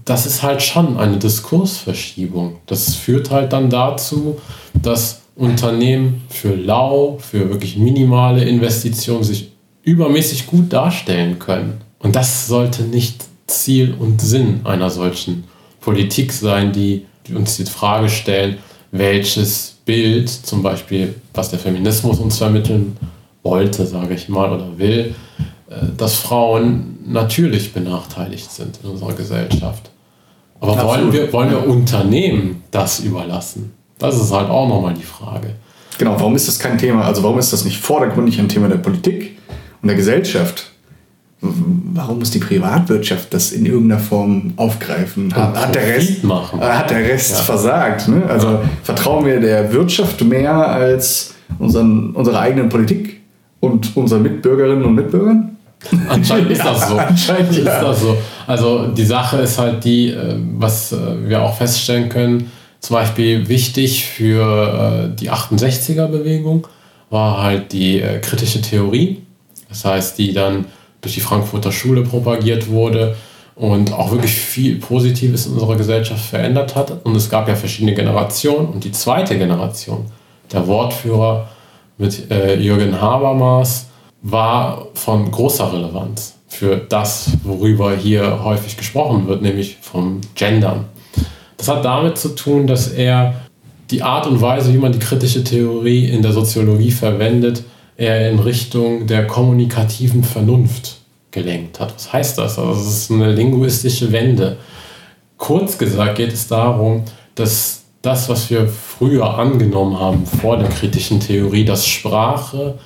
das 0.04 0.26
ist 0.26 0.42
halt 0.42 0.62
schon 0.62 0.96
eine 0.96 1.18
Diskursverschiebung. 1.18 2.56
Das 2.66 2.94
führt 2.94 3.30
halt 3.30 3.52
dann 3.52 3.70
dazu, 3.70 4.38
dass 4.74 5.22
Unternehmen 5.34 6.22
für 6.30 6.54
lau, 6.54 7.18
für 7.18 7.50
wirklich 7.50 7.76
minimale 7.76 8.44
Investitionen 8.44 9.22
sich 9.22 9.52
übermäßig 9.82 10.46
gut 10.46 10.72
darstellen 10.72 11.38
können. 11.38 11.80
Und 11.98 12.16
das 12.16 12.46
sollte 12.46 12.82
nicht 12.82 13.24
Ziel 13.46 13.94
und 13.98 14.20
Sinn 14.20 14.60
einer 14.64 14.90
solchen 14.90 15.44
Politik 15.80 16.32
sein, 16.32 16.72
die, 16.72 17.06
uns 17.34 17.56
die 17.56 17.64
Frage 17.64 18.08
stellen, 18.08 18.58
welches 18.90 19.76
Bild, 19.84 20.28
zum 20.28 20.62
Beispiel, 20.62 21.14
was 21.34 21.50
der 21.50 21.58
Feminismus 21.58 22.18
uns 22.18 22.38
vermitteln 22.38 22.96
wollte, 23.42 23.86
sage 23.86 24.14
ich 24.14 24.28
mal, 24.28 24.52
oder 24.52 24.78
will, 24.78 25.14
dass 25.96 26.14
Frauen 26.14 26.98
natürlich 27.06 27.72
benachteiligt 27.72 28.50
sind 28.50 28.78
in 28.82 28.90
unserer 28.90 29.14
Gesellschaft. 29.14 29.90
Aber 30.60 30.82
wollen 30.84 31.12
wir, 31.12 31.32
wollen 31.32 31.50
wir 31.50 31.66
Unternehmen 31.68 32.62
das 32.70 33.00
überlassen? 33.00 33.72
Das 33.98 34.20
ist 34.20 34.32
halt 34.32 34.48
auch 34.48 34.68
nochmal 34.68 34.94
die 34.94 35.02
Frage. 35.02 35.54
Genau, 35.98 36.12
warum 36.18 36.36
ist 36.36 36.46
das 36.48 36.58
kein 36.58 36.78
Thema? 36.78 37.04
Also 37.04 37.22
warum 37.22 37.38
ist 37.38 37.52
das 37.52 37.64
nicht 37.64 37.78
vordergründig 37.78 38.38
ein 38.38 38.48
Thema 38.48 38.68
der 38.68 38.76
Politik 38.76 39.38
und 39.82 39.88
der 39.88 39.96
Gesellschaft? 39.96 40.70
Warum 41.40 42.18
muss 42.18 42.30
die 42.30 42.38
Privatwirtschaft 42.38 43.32
das 43.32 43.52
in 43.52 43.66
irgendeiner 43.66 44.00
Form 44.00 44.54
aufgreifen? 44.56 45.34
Hat, 45.34 45.56
hat 45.56 45.74
der 45.74 45.86
Rest, 45.86 46.24
machen. 46.24 46.60
Hat 46.60 46.90
der 46.90 47.00
Rest 47.00 47.32
ja. 47.32 47.42
versagt? 47.42 48.08
Ne? 48.08 48.24
Also 48.28 48.48
ja. 48.48 48.62
vertrauen 48.82 49.24
wir 49.24 49.40
der 49.40 49.72
Wirtschaft 49.72 50.22
mehr 50.24 50.54
als 50.54 51.34
unseren, 51.58 52.12
unserer 52.12 52.40
eigenen 52.40 52.68
Politik 52.68 53.20
und 53.60 53.96
unseren 53.96 54.22
Mitbürgerinnen 54.22 54.84
und 54.84 54.94
Mitbürgern? 54.94 55.55
Anscheinend 56.08 56.50
ist 56.50 56.64
das 56.64 56.88
so. 56.88 56.96
Anscheinend 56.96 57.56
ist 57.56 57.66
das 57.66 58.00
so. 58.00 58.16
Also 58.46 58.88
die 58.88 59.04
Sache 59.04 59.38
ist 59.38 59.58
halt 59.58 59.84
die, 59.84 60.10
äh, 60.10 60.36
was 60.56 60.92
äh, 60.92 60.96
wir 61.28 61.42
auch 61.42 61.56
feststellen 61.56 62.08
können, 62.08 62.50
zum 62.80 62.94
Beispiel 62.94 63.48
wichtig 63.48 64.04
für 64.04 65.10
äh, 65.12 65.16
die 65.16 65.30
68er-Bewegung 65.30 66.66
war 67.10 67.42
halt 67.42 67.72
die 67.72 68.02
kritische 68.20 68.60
Theorie. 68.60 69.22
Das 69.68 69.84
heißt, 69.84 70.18
die 70.18 70.32
dann 70.32 70.64
durch 71.00 71.14
die 71.14 71.20
Frankfurter 71.20 71.70
Schule 71.70 72.02
propagiert 72.02 72.68
wurde 72.68 73.14
und 73.54 73.92
auch 73.92 74.10
wirklich 74.10 74.34
viel 74.34 74.76
Positives 74.80 75.46
in 75.46 75.52
unserer 75.52 75.76
Gesellschaft 75.76 76.24
verändert 76.24 76.74
hat. 76.74 77.04
Und 77.04 77.14
es 77.14 77.30
gab 77.30 77.46
ja 77.46 77.54
verschiedene 77.54 77.94
Generationen. 77.94 78.66
Und 78.70 78.82
die 78.82 78.90
zweite 78.90 79.38
Generation, 79.38 80.06
der 80.52 80.66
Wortführer 80.66 81.48
mit 81.96 82.28
Jürgen 82.58 83.00
Habermas, 83.00 83.86
war 84.22 84.88
von 84.94 85.30
großer 85.30 85.72
Relevanz 85.72 86.34
für 86.48 86.76
das, 86.76 87.30
worüber 87.44 87.96
hier 87.96 88.42
häufig 88.44 88.76
gesprochen 88.76 89.26
wird, 89.26 89.42
nämlich 89.42 89.78
vom 89.80 90.20
Gendern. 90.34 90.86
Das 91.56 91.68
hat 91.68 91.84
damit 91.84 92.18
zu 92.18 92.30
tun, 92.30 92.66
dass 92.66 92.88
er 92.88 93.34
die 93.90 94.02
Art 94.02 94.26
und 94.26 94.40
Weise, 94.40 94.72
wie 94.72 94.78
man 94.78 94.92
die 94.92 94.98
kritische 94.98 95.44
Theorie 95.44 96.08
in 96.08 96.22
der 96.22 96.32
Soziologie 96.32 96.90
verwendet, 96.90 97.62
eher 97.96 98.30
in 98.30 98.38
Richtung 98.38 99.06
der 99.06 99.26
kommunikativen 99.26 100.24
Vernunft 100.24 100.98
gelenkt 101.30 101.80
hat. 101.80 101.94
Was 101.94 102.12
heißt 102.12 102.38
das? 102.38 102.58
Also 102.58 102.80
es 102.80 102.86
ist 102.86 103.10
eine 103.10 103.32
linguistische 103.32 104.12
Wende. 104.12 104.56
Kurz 105.36 105.78
gesagt 105.78 106.16
geht 106.16 106.32
es 106.32 106.48
darum, 106.48 107.04
dass 107.34 107.84
das, 108.02 108.28
was 108.28 108.50
wir 108.50 108.68
früher 108.68 109.38
angenommen 109.38 109.98
haben 109.98 110.26
vor 110.26 110.56
der 110.56 110.68
kritischen 110.68 111.20
Theorie, 111.20 111.64
dass 111.64 111.86
Sprache 111.86 112.78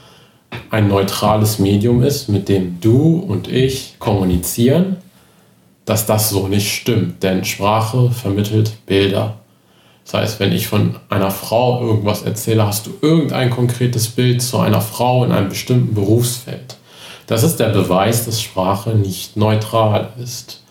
ein 0.71 0.89
neutrales 0.89 1.59
Medium 1.59 2.03
ist, 2.03 2.29
mit 2.29 2.49
dem 2.49 2.81
du 2.81 3.19
und 3.19 3.49
ich 3.49 3.97
kommunizieren, 3.99 4.97
dass 5.85 6.07
das 6.07 6.31
so 6.31 6.47
nicht 6.47 6.73
stimmt. 6.73 7.23
Denn 7.23 7.45
Sprache 7.45 8.11
vermittelt 8.11 8.87
Bilder. 8.87 9.35
Das 10.05 10.15
heißt, 10.15 10.41
wenn 10.41 10.53
ich 10.53 10.69
von 10.69 10.97
einer 11.09 11.31
Frau 11.31 11.83
irgendwas 11.85 12.23
erzähle, 12.23 12.67
hast 12.67 12.87
du 12.87 12.93
irgendein 13.03 13.51
konkretes 13.51 14.09
Bild 14.09 14.43
zu 14.43 14.59
einer 14.59 14.81
Frau 14.81 15.25
in 15.25 15.33
einem 15.33 15.49
bestimmten 15.49 15.95
Berufsfeld. 15.95 16.77
Das 17.27 17.43
ist 17.43 17.59
der 17.59 17.69
Beweis, 17.69 18.25
dass 18.25 18.41
Sprache 18.41 18.91
nicht 18.91 19.37
neutral 19.37 20.09
ist. 20.23 20.63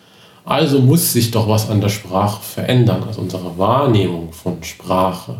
Also 0.45 0.79
muss 0.79 1.13
sich 1.13 1.31
doch 1.31 1.47
was 1.47 1.69
an 1.69 1.79
der 1.79 1.89
Sprache 1.89 2.41
verändern, 2.41 3.03
also 3.07 3.21
unsere 3.21 3.57
Wahrnehmung 3.57 4.33
von 4.33 4.63
Sprache. 4.63 5.37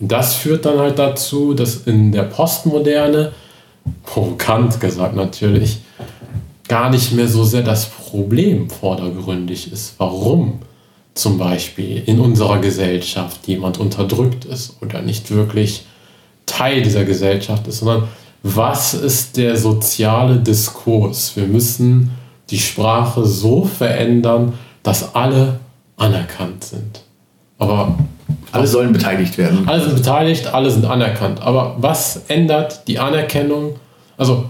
Und 0.00 0.10
das 0.10 0.34
führt 0.34 0.64
dann 0.64 0.78
halt 0.78 0.98
dazu, 0.98 1.54
dass 1.54 1.76
in 1.86 2.10
der 2.10 2.24
Postmoderne 2.24 3.32
provokant 4.04 4.80
gesagt 4.80 5.16
natürlich, 5.16 5.80
gar 6.68 6.90
nicht 6.90 7.12
mehr 7.12 7.28
so 7.28 7.44
sehr 7.44 7.62
das 7.62 7.86
Problem 7.86 8.70
vordergründig 8.70 9.72
ist. 9.72 9.94
Warum 9.98 10.60
zum 11.14 11.38
Beispiel 11.38 12.02
in 12.06 12.20
unserer 12.20 12.58
Gesellschaft 12.58 13.46
jemand 13.46 13.78
unterdrückt 13.78 14.44
ist 14.44 14.76
oder 14.82 15.02
nicht 15.02 15.30
wirklich 15.30 15.84
Teil 16.46 16.82
dieser 16.82 17.04
Gesellschaft 17.04 17.66
ist, 17.68 17.78
sondern 17.78 18.08
was 18.42 18.94
ist 18.94 19.36
der 19.36 19.56
soziale 19.56 20.36
Diskurs? 20.36 21.34
Wir 21.36 21.46
müssen 21.46 22.10
die 22.50 22.58
Sprache 22.58 23.24
so 23.24 23.64
verändern, 23.64 24.54
dass 24.82 25.14
alle 25.14 25.60
anerkannt 25.96 26.64
sind. 26.64 27.00
Aber 27.58 27.96
alle 28.54 28.66
sollen 28.68 28.92
beteiligt 28.92 29.36
werden. 29.36 29.66
Alle 29.66 29.82
sind 29.82 29.96
beteiligt, 29.96 30.54
alle 30.54 30.70
sind 30.70 30.84
anerkannt. 30.84 31.40
Aber 31.42 31.74
was 31.78 32.22
ändert 32.28 32.86
die 32.86 32.98
Anerkennung? 32.98 33.76
Also 34.16 34.44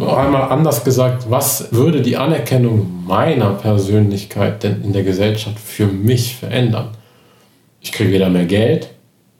einmal 0.00 0.50
anders 0.50 0.84
gesagt, 0.84 1.28
was 1.28 1.72
würde 1.72 2.00
die 2.00 2.16
Anerkennung 2.16 3.04
meiner 3.04 3.50
Persönlichkeit 3.50 4.62
denn 4.62 4.82
in 4.84 4.92
der 4.92 5.02
Gesellschaft 5.02 5.58
für 5.58 5.86
mich 5.86 6.36
verändern? 6.36 6.88
Ich 7.80 7.90
kriege 7.90 8.12
weder 8.12 8.28
mehr 8.28 8.44
Geld, 8.44 8.90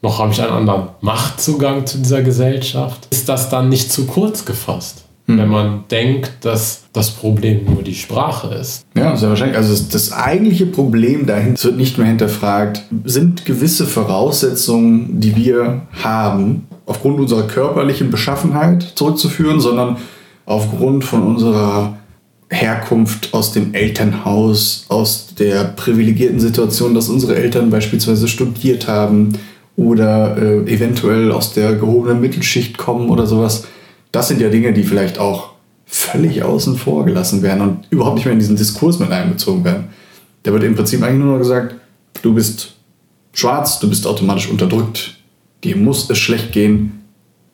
noch 0.01 0.19
habe 0.19 0.33
ich 0.33 0.41
einen 0.41 0.51
anderen 0.51 0.89
Machtzugang 0.99 1.85
zu 1.85 1.99
dieser 1.99 2.21
Gesellschaft. 2.21 3.07
Ist 3.11 3.29
das 3.29 3.49
dann 3.49 3.69
nicht 3.69 3.93
zu 3.93 4.05
kurz 4.05 4.43
gefasst? 4.43 5.02
Mhm. 5.25 5.37
Wenn 5.37 5.47
man 5.49 5.83
denkt, 5.89 6.31
dass 6.41 6.83
das 6.91 7.11
Problem 7.11 7.65
nur 7.65 7.81
die 7.81 7.95
Sprache 7.95 8.53
ist. 8.55 8.85
Ja, 8.95 9.15
sehr 9.15 9.29
wahrscheinlich. 9.29 9.57
Also 9.57 9.71
das, 9.71 9.89
das 9.89 10.11
eigentliche 10.11 10.65
Problem 10.65 11.25
dahinter 11.25 11.63
wird 11.63 11.77
nicht 11.77 11.97
mehr 11.97 12.07
hinterfragt. 12.07 12.83
Sind 13.05 13.45
gewisse 13.45 13.85
Voraussetzungen, 13.85 15.19
die 15.19 15.35
wir 15.35 15.83
haben, 16.03 16.67
aufgrund 16.85 17.19
unserer 17.19 17.43
körperlichen 17.43 18.11
Beschaffenheit 18.11 18.83
zurückzuführen, 18.95 19.61
sondern 19.61 19.97
aufgrund 20.45 21.05
von 21.05 21.23
unserer 21.23 21.97
Herkunft 22.49 23.33
aus 23.33 23.53
dem 23.53 23.73
Elternhaus, 23.73 24.85
aus 24.89 25.33
der 25.39 25.63
privilegierten 25.63 26.39
Situation, 26.39 26.93
dass 26.93 27.09
unsere 27.09 27.35
Eltern 27.35 27.69
beispielsweise 27.69 28.27
studiert 28.27 28.87
haben 28.87 29.33
oder 29.75 30.37
äh, 30.37 30.71
eventuell 30.71 31.31
aus 31.31 31.53
der 31.53 31.73
gehobenen 31.75 32.21
Mittelschicht 32.21 32.77
kommen 32.77 33.09
oder 33.09 33.25
sowas 33.25 33.65
das 34.13 34.27
sind 34.29 34.39
ja 34.39 34.49
Dinge, 34.49 34.71
die 34.71 34.83
vielleicht 34.83 35.17
auch 35.17 35.53
völlig 35.85 36.43
außen 36.43 36.77
vor 36.77 37.03
gelassen 37.03 37.41
werden 37.41 37.61
und 37.61 37.87
überhaupt 37.89 38.15
nicht 38.15 38.25
mehr 38.25 38.33
in 38.33 38.39
diesen 38.39 38.55
Diskurs 38.55 38.99
mit 38.99 39.11
einbezogen 39.11 39.65
werden. 39.65 39.85
Da 40.43 40.53
wird 40.53 40.63
im 40.63 40.75
Prinzip 40.75 41.01
eigentlich 41.03 41.19
nur 41.19 41.33
noch 41.33 41.39
gesagt, 41.39 41.75
du 42.21 42.33
bist 42.33 42.75
schwarz, 43.33 43.79
du 43.79 43.89
bist 43.89 44.05
automatisch 44.05 44.49
unterdrückt, 44.49 45.17
dir 45.63 45.75
muss 45.75 46.09
es 46.09 46.19
schlecht 46.19 46.51
gehen, 46.51 47.01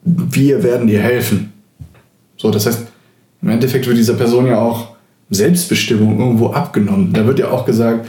wir 0.03 0.61
werden 0.61 0.87
dir 0.87 1.01
helfen. 1.01 1.53
So, 2.37 2.51
das 2.51 2.65
heißt, 2.65 2.87
im 3.41 3.49
Endeffekt 3.49 3.87
wird 3.87 3.97
dieser 3.97 4.15
Person 4.15 4.45
ja 4.45 4.59
auch 4.59 4.95
Selbstbestimmung 5.29 6.19
irgendwo 6.19 6.47
abgenommen. 6.47 7.13
Da 7.13 7.25
wird 7.25 7.39
ja 7.39 7.51
auch 7.51 7.65
gesagt, 7.65 8.05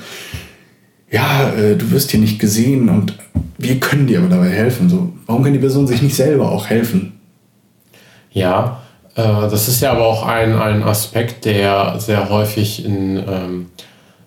ja, 1.11 1.53
äh, 1.53 1.77
du 1.77 1.91
wirst 1.93 2.11
hier 2.11 2.21
nicht 2.21 2.41
gesehen 2.41 2.89
und 2.89 3.17
wir 3.59 3.79
können 3.79 4.07
dir 4.07 4.19
aber 4.21 4.29
dabei 4.29 4.51
helfen. 4.51 4.89
So, 4.89 5.13
warum 5.27 5.45
kann 5.45 5.53
die 5.53 5.59
Person 5.59 5.87
sich 5.87 6.03
nicht 6.03 6.17
selber 6.17 6.51
auch 6.51 6.67
helfen? 6.67 7.20
Ja, 8.33 8.81
äh, 9.15 9.23
das 9.23 9.69
ist 9.69 9.81
ja 9.81 9.93
aber 9.93 10.07
auch 10.07 10.25
ein, 10.25 10.59
ein 10.59 10.83
Aspekt, 10.83 11.45
der 11.45 11.97
sehr 11.99 12.29
häufig 12.29 12.85
in, 12.85 13.17
ähm, 13.17 13.71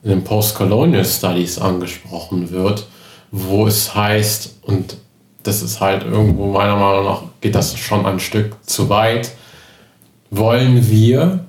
in 0.04 0.10
den 0.10 0.24
Postcolonial 0.24 1.06
Studies 1.06 1.58
angesprochen 1.58 2.52
wird, 2.52 2.88
wo 3.32 3.68
es 3.68 3.96
heißt, 3.96 4.60
und 4.64 4.98
das 5.44 5.62
ist 5.62 5.82
halt 5.82 6.04
irgendwo 6.04 6.48
meiner 6.48 6.76
Meinung 6.76 7.06
nach, 7.06 7.22
geht 7.42 7.56
das 7.56 7.78
schon 7.78 8.06
ein 8.06 8.20
Stück 8.20 8.56
zu 8.64 8.90
weit, 8.90 9.32
wollen 10.30 10.90
wir 10.90 11.40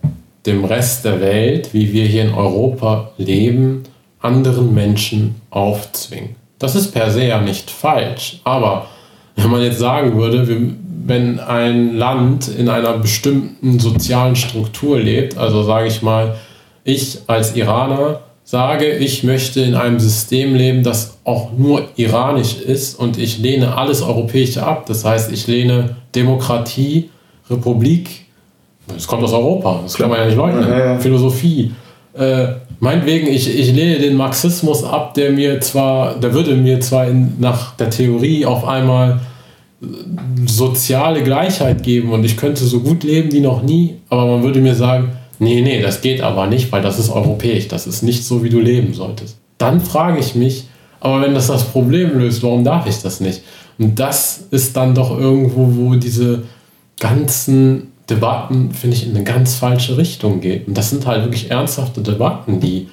dem 0.46 0.64
Rest 0.64 1.04
der 1.04 1.20
Welt, 1.20 1.72
wie 1.72 1.92
wir 1.92 2.06
hier 2.06 2.24
in 2.24 2.34
Europa 2.34 3.12
leben, 3.16 3.84
anderen 4.20 4.74
Menschen 4.74 5.40
aufzwingen. 5.50 6.36
Das 6.58 6.74
ist 6.74 6.92
per 6.92 7.10
se 7.10 7.24
ja 7.24 7.40
nicht 7.40 7.70
falsch. 7.70 8.40
Aber 8.44 8.86
wenn 9.36 9.50
man 9.50 9.62
jetzt 9.62 9.78
sagen 9.78 10.16
würde, 10.16 10.46
wenn 11.06 11.38
ein 11.38 11.96
Land 11.96 12.48
in 12.48 12.68
einer 12.68 12.94
bestimmten 12.94 13.78
sozialen 13.78 14.36
Struktur 14.36 14.98
lebt, 14.98 15.36
also 15.36 15.62
sage 15.62 15.88
ich 15.88 16.00
mal, 16.00 16.36
ich 16.82 17.18
als 17.26 17.54
Iraner 17.54 18.20
sage, 18.42 18.90
ich 18.90 19.22
möchte 19.22 19.60
in 19.60 19.74
einem 19.74 20.00
System 20.00 20.54
leben, 20.54 20.82
das 20.82 21.18
auch 21.24 21.52
nur 21.56 21.88
iranisch 21.96 22.56
ist 22.56 22.98
und 22.98 23.18
ich 23.18 23.38
lehne 23.38 23.76
alles 23.76 24.00
Europäische 24.02 24.64
ab. 24.64 24.86
Das 24.86 25.04
heißt, 25.04 25.30
ich 25.30 25.46
lehne 25.46 25.96
Demokratie, 26.14 27.10
Republik, 27.50 28.24
das 28.88 29.06
kommt 29.06 29.22
aus 29.24 29.32
Europa, 29.32 29.80
das 29.82 29.94
kann 29.96 30.08
man 30.08 30.18
ja 30.20 30.26
nicht 30.26 30.36
leugnen, 30.36 30.68
ja, 30.68 30.78
ja. 30.78 30.98
Philosophie. 30.98 31.72
Äh, 32.14 32.46
meinetwegen, 32.80 33.26
ich, 33.28 33.58
ich 33.58 33.72
lehne 33.72 33.98
den 33.98 34.16
Marxismus 34.16 34.84
ab, 34.84 35.12
der 35.14 35.32
mir 35.32 35.60
zwar, 35.60 36.14
der 36.14 36.32
würde 36.32 36.54
mir 36.54 36.80
zwar 36.80 37.08
in, 37.08 37.34
nach 37.40 37.76
der 37.76 37.90
Theorie 37.90 38.46
auf 38.46 38.66
einmal 38.66 39.20
soziale 40.46 41.22
Gleichheit 41.22 41.82
geben 41.82 42.12
und 42.12 42.24
ich 42.24 42.36
könnte 42.36 42.64
so 42.64 42.80
gut 42.80 43.04
leben 43.04 43.32
wie 43.32 43.40
noch 43.40 43.62
nie, 43.62 43.96
aber 44.08 44.26
man 44.26 44.42
würde 44.42 44.60
mir 44.60 44.74
sagen, 44.74 45.12
nee, 45.38 45.60
nee, 45.60 45.80
das 45.80 46.00
geht 46.00 46.20
aber 46.20 46.46
nicht, 46.46 46.70
weil 46.72 46.82
das 46.82 46.98
ist 46.98 47.10
europäisch, 47.10 47.68
das 47.68 47.86
ist 47.86 48.02
nicht 48.02 48.24
so, 48.24 48.44
wie 48.44 48.50
du 48.50 48.60
leben 48.60 48.94
solltest. 48.94 49.38
Dann 49.58 49.80
frage 49.80 50.18
ich 50.18 50.34
mich, 50.34 50.64
aber 51.00 51.20
wenn 51.22 51.34
das 51.34 51.48
das 51.48 51.64
Problem 51.64 52.18
löst, 52.18 52.42
warum 52.42 52.64
darf 52.64 52.86
ich 52.86 53.00
das 53.02 53.20
nicht? 53.20 53.42
Und 53.78 53.98
das 53.98 54.44
ist 54.50 54.76
dann 54.76 54.94
doch 54.94 55.18
irgendwo, 55.18 55.68
wo 55.76 55.94
diese 55.94 56.42
ganzen 56.98 57.92
Debatten, 58.08 58.72
finde 58.72 58.96
ich, 58.96 59.06
in 59.06 59.14
eine 59.14 59.24
ganz 59.24 59.56
falsche 59.56 59.96
Richtung 59.96 60.40
gehen. 60.40 60.64
Und 60.66 60.76
das 60.76 60.90
sind 60.90 61.06
halt 61.06 61.24
wirklich 61.24 61.50
ernsthafte 61.50 62.00
Debatten, 62.00 62.60
die 62.60 62.88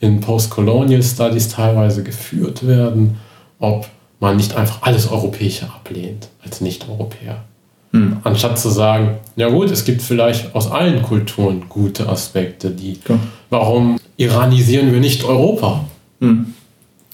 in 0.00 0.20
Postcolonial 0.20 1.02
Studies 1.02 1.48
teilweise 1.48 2.02
geführt 2.02 2.66
werden, 2.66 3.16
ob 3.58 3.88
man 4.20 4.36
nicht 4.36 4.56
einfach 4.56 4.82
alles 4.82 5.10
Europäische 5.10 5.66
ablehnt 5.66 6.28
als 6.44 6.60
Nicht-Europäer. 6.60 7.44
Hm. 7.92 8.18
Anstatt 8.24 8.58
zu 8.58 8.68
sagen, 8.68 9.16
ja 9.36 9.48
gut, 9.48 9.70
es 9.70 9.84
gibt 9.84 10.02
vielleicht 10.02 10.54
aus 10.54 10.70
allen 10.70 11.02
Kulturen 11.02 11.64
gute 11.68 12.08
Aspekte, 12.08 12.70
die, 12.70 12.98
ja. 13.08 13.18
warum 13.50 13.98
iranisieren 14.16 14.92
wir 14.92 15.00
nicht 15.00 15.24
Europa? 15.24 15.84
Hm. 16.20 16.54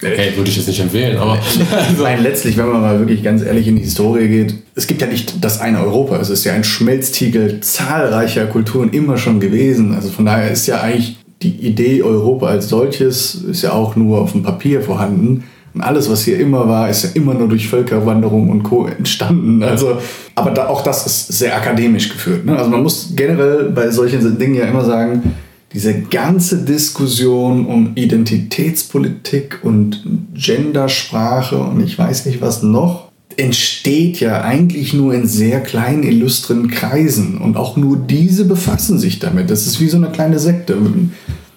Okay, 0.01 0.33
würde 0.35 0.49
ich 0.49 0.57
jetzt 0.57 0.67
nicht 0.67 0.81
empfehlen, 0.81 1.17
aber. 1.17 1.39
Also. 1.71 2.03
Nein, 2.03 2.23
letztlich, 2.23 2.57
wenn 2.57 2.67
man 2.67 2.81
mal 2.81 2.99
wirklich 2.99 3.23
ganz 3.23 3.41
ehrlich 3.41 3.67
in 3.67 3.77
die 3.77 3.83
Historie 3.83 4.27
geht, 4.27 4.55
es 4.75 4.87
gibt 4.87 5.01
ja 5.01 5.07
nicht 5.07 5.43
das 5.43 5.61
eine 5.61 5.79
Europa. 5.79 6.17
Es 6.17 6.29
ist 6.29 6.43
ja 6.43 6.53
ein 6.53 6.63
Schmelztiegel 6.63 7.61
zahlreicher 7.61 8.47
Kulturen 8.47 8.89
immer 8.89 9.17
schon 9.17 9.39
gewesen. 9.39 9.93
Also 9.93 10.09
von 10.09 10.25
daher 10.25 10.51
ist 10.51 10.67
ja 10.67 10.81
eigentlich 10.81 11.17
die 11.41 11.51
Idee 11.51 12.03
Europa 12.03 12.47
als 12.47 12.69
solches 12.69 13.35
ist 13.35 13.61
ja 13.61 13.73
auch 13.73 13.95
nur 13.95 14.21
auf 14.21 14.31
dem 14.31 14.43
Papier 14.43 14.81
vorhanden. 14.81 15.43
Und 15.73 15.81
alles, 15.81 16.09
was 16.09 16.23
hier 16.23 16.39
immer 16.39 16.67
war, 16.67 16.89
ist 16.89 17.03
ja 17.03 17.09
immer 17.13 17.33
nur 17.33 17.47
durch 17.47 17.67
Völkerwanderung 17.67 18.49
und 18.49 18.63
Co. 18.63 18.85
entstanden. 18.85 19.63
Also, 19.63 19.97
aber 20.35 20.51
da, 20.51 20.67
auch 20.67 20.83
das 20.83 21.05
ist 21.05 21.27
sehr 21.39 21.55
akademisch 21.55 22.09
geführt. 22.09 22.45
Ne? 22.45 22.55
Also 22.55 22.69
man 22.69 22.83
muss 22.83 23.13
generell 23.15 23.71
bei 23.71 23.89
solchen 23.89 24.37
Dingen 24.37 24.55
ja 24.55 24.65
immer 24.65 24.85
sagen, 24.85 25.33
diese 25.73 26.01
ganze 26.01 26.63
Diskussion 26.63 27.65
um 27.65 27.93
Identitätspolitik 27.95 29.59
und 29.63 30.03
Gendersprache 30.35 31.57
und 31.57 31.83
ich 31.83 31.97
weiß 31.97 32.27
nicht 32.27 32.41
was 32.41 32.61
noch, 32.61 33.11
entsteht 33.37 34.19
ja 34.19 34.41
eigentlich 34.41 34.93
nur 34.93 35.15
in 35.15 35.25
sehr 35.25 35.61
kleinen, 35.61 36.03
illustren 36.03 36.67
Kreisen. 36.67 37.39
Und 37.39 37.57
auch 37.57 37.77
nur 37.77 37.97
diese 37.97 38.45
befassen 38.45 38.99
sich 38.99 39.17
damit. 39.17 39.49
Das 39.49 39.65
ist 39.65 39.79
wie 39.79 39.89
so 39.89 39.97
eine 39.97 40.11
kleine 40.11 40.37
Sekte. 40.37 40.77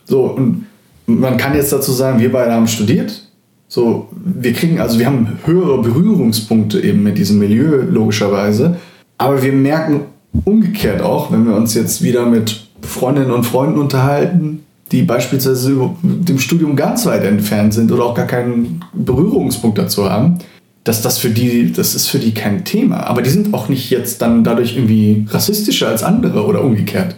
So, 0.07 0.23
und 0.25 0.65
man 1.05 1.37
kann 1.37 1.55
jetzt 1.55 1.73
dazu 1.73 1.93
sagen, 1.93 2.19
wir 2.19 2.33
beide 2.33 2.53
haben 2.53 2.67
studiert. 2.69 3.26
So, 3.69 4.09
wir 4.13 4.53
kriegen, 4.53 4.81
also 4.81 4.99
wir 4.99 5.07
haben 5.07 5.39
höhere 5.45 5.83
Berührungspunkte 5.83 6.81
eben 6.81 7.03
mit 7.03 7.19
diesem 7.19 7.39
Milieu, 7.39 7.83
logischerweise. 7.83 8.77
Aber 9.19 9.43
wir 9.43 9.53
merken 9.53 10.03
umgekehrt 10.45 11.03
auch, 11.03 11.33
wenn 11.33 11.47
wir 11.47 11.57
uns 11.57 11.75
jetzt 11.75 12.03
wieder 12.03 12.27
mit 12.27 12.67
Freundinnen 12.83 13.31
und 13.31 13.45
Freunden 13.45 13.79
unterhalten, 13.79 14.65
die 14.93 15.03
beispielsweise 15.03 15.91
dem 16.03 16.39
Studium 16.39 16.77
ganz 16.77 17.07
weit 17.07 17.25
entfernt 17.25 17.75
sind 17.75 17.91
oder 17.91 18.05
auch 18.05 18.15
gar 18.15 18.27
keinen 18.27 18.85
Berührungspunkt 18.93 19.79
dazu 19.79 20.09
haben, 20.09 20.39
dass 20.85 21.03
das 21.03 21.19
für 21.19 21.31
die, 21.31 21.73
das 21.73 21.97
ist 21.97 22.07
für 22.07 22.21
die 22.21 22.33
kein 22.33 22.65
Thema. 22.65 23.09
Aber 23.09 23.23
die 23.23 23.31
sind 23.31 23.53
auch 23.53 23.69
nicht 23.69 23.91
jetzt 23.91 24.23
dann 24.23 24.45
dadurch 24.45 24.77
irgendwie 24.77 25.27
rassistischer 25.29 25.89
als 25.89 26.05
andere 26.05 26.47
oder 26.47 26.63
umgekehrt. 26.63 27.17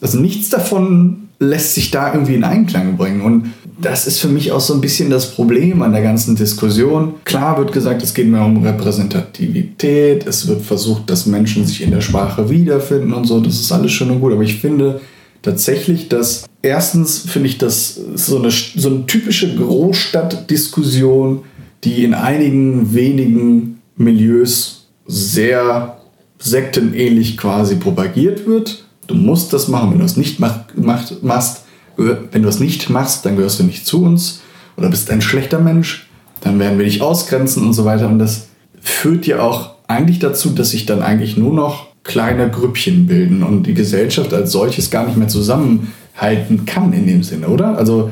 Also 0.00 0.18
nichts 0.18 0.48
davon 0.48 1.23
lässt 1.38 1.74
sich 1.74 1.90
da 1.90 2.12
irgendwie 2.12 2.34
in 2.34 2.44
Einklang 2.44 2.96
bringen. 2.96 3.20
Und 3.20 3.52
das 3.80 4.06
ist 4.06 4.20
für 4.20 4.28
mich 4.28 4.52
auch 4.52 4.60
so 4.60 4.74
ein 4.74 4.80
bisschen 4.80 5.10
das 5.10 5.32
Problem 5.32 5.82
an 5.82 5.92
der 5.92 6.02
ganzen 6.02 6.36
Diskussion. 6.36 7.14
Klar 7.24 7.58
wird 7.58 7.72
gesagt, 7.72 8.02
es 8.02 8.14
geht 8.14 8.28
mehr 8.28 8.44
um 8.44 8.62
Repräsentativität, 8.64 10.26
es 10.26 10.46
wird 10.46 10.62
versucht, 10.62 11.10
dass 11.10 11.26
Menschen 11.26 11.66
sich 11.66 11.82
in 11.82 11.90
der 11.90 12.00
Sprache 12.00 12.48
wiederfinden 12.50 13.12
und 13.12 13.26
so, 13.26 13.40
das 13.40 13.60
ist 13.60 13.72
alles 13.72 13.92
schön 13.92 14.10
und 14.10 14.20
gut, 14.20 14.32
aber 14.32 14.42
ich 14.42 14.60
finde 14.60 15.00
tatsächlich, 15.42 16.08
dass 16.08 16.44
erstens 16.62 17.18
finde 17.18 17.48
ich 17.48 17.58
das 17.58 18.00
so 18.14 18.38
eine, 18.38 18.50
so 18.50 18.88
eine 18.88 19.06
typische 19.06 19.54
Großstadtdiskussion, 19.54 21.42
die 21.84 22.04
in 22.04 22.14
einigen 22.14 22.94
wenigen 22.94 23.82
Milieus 23.96 24.86
sehr 25.06 25.98
sektenähnlich 26.38 27.36
quasi 27.36 27.76
propagiert 27.76 28.46
wird. 28.46 28.83
Du 29.06 29.14
musst 29.14 29.52
das 29.52 29.68
machen, 29.68 29.90
wenn 29.90 29.98
du 29.98 30.04
es 30.04 30.16
nicht 30.16 30.40
mach, 30.40 30.60
mach, 30.76 31.04
machst, 31.22 31.62
wenn 31.96 32.42
du 32.42 32.48
es 32.48 32.60
nicht 32.60 32.90
machst, 32.90 33.24
dann 33.24 33.36
gehörst 33.36 33.60
du 33.60 33.64
nicht 33.64 33.86
zu 33.86 34.02
uns 34.02 34.40
oder 34.76 34.88
bist 34.88 35.10
ein 35.10 35.20
schlechter 35.20 35.60
Mensch, 35.60 36.08
dann 36.40 36.58
werden 36.58 36.78
wir 36.78 36.84
dich 36.84 37.02
ausgrenzen 37.02 37.64
und 37.64 37.72
so 37.72 37.84
weiter. 37.84 38.08
Und 38.08 38.18
das 38.18 38.48
führt 38.80 39.26
ja 39.26 39.40
auch 39.40 39.74
eigentlich 39.86 40.18
dazu, 40.18 40.50
dass 40.50 40.70
sich 40.70 40.86
dann 40.86 41.02
eigentlich 41.02 41.36
nur 41.36 41.52
noch 41.52 41.86
kleine 42.02 42.50
Grüppchen 42.50 43.06
bilden 43.06 43.42
und 43.42 43.64
die 43.64 43.74
Gesellschaft 43.74 44.32
als 44.34 44.52
solches 44.52 44.90
gar 44.90 45.06
nicht 45.06 45.16
mehr 45.16 45.28
zusammenhalten 45.28 46.66
kann 46.66 46.92
in 46.92 47.06
dem 47.06 47.22
Sinne, 47.22 47.48
oder? 47.48 47.78
Also 47.78 48.10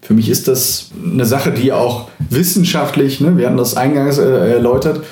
für 0.00 0.14
mich 0.14 0.28
ist 0.28 0.48
das 0.48 0.90
eine 1.04 1.26
Sache, 1.26 1.52
die 1.52 1.72
auch 1.72 2.08
wissenschaftlich, 2.30 3.20
ne, 3.20 3.36
wir 3.36 3.46
hatten 3.46 3.56
das 3.56 3.76
eingangs 3.76 4.18
äh, 4.18 4.52
erläutert, 4.52 5.02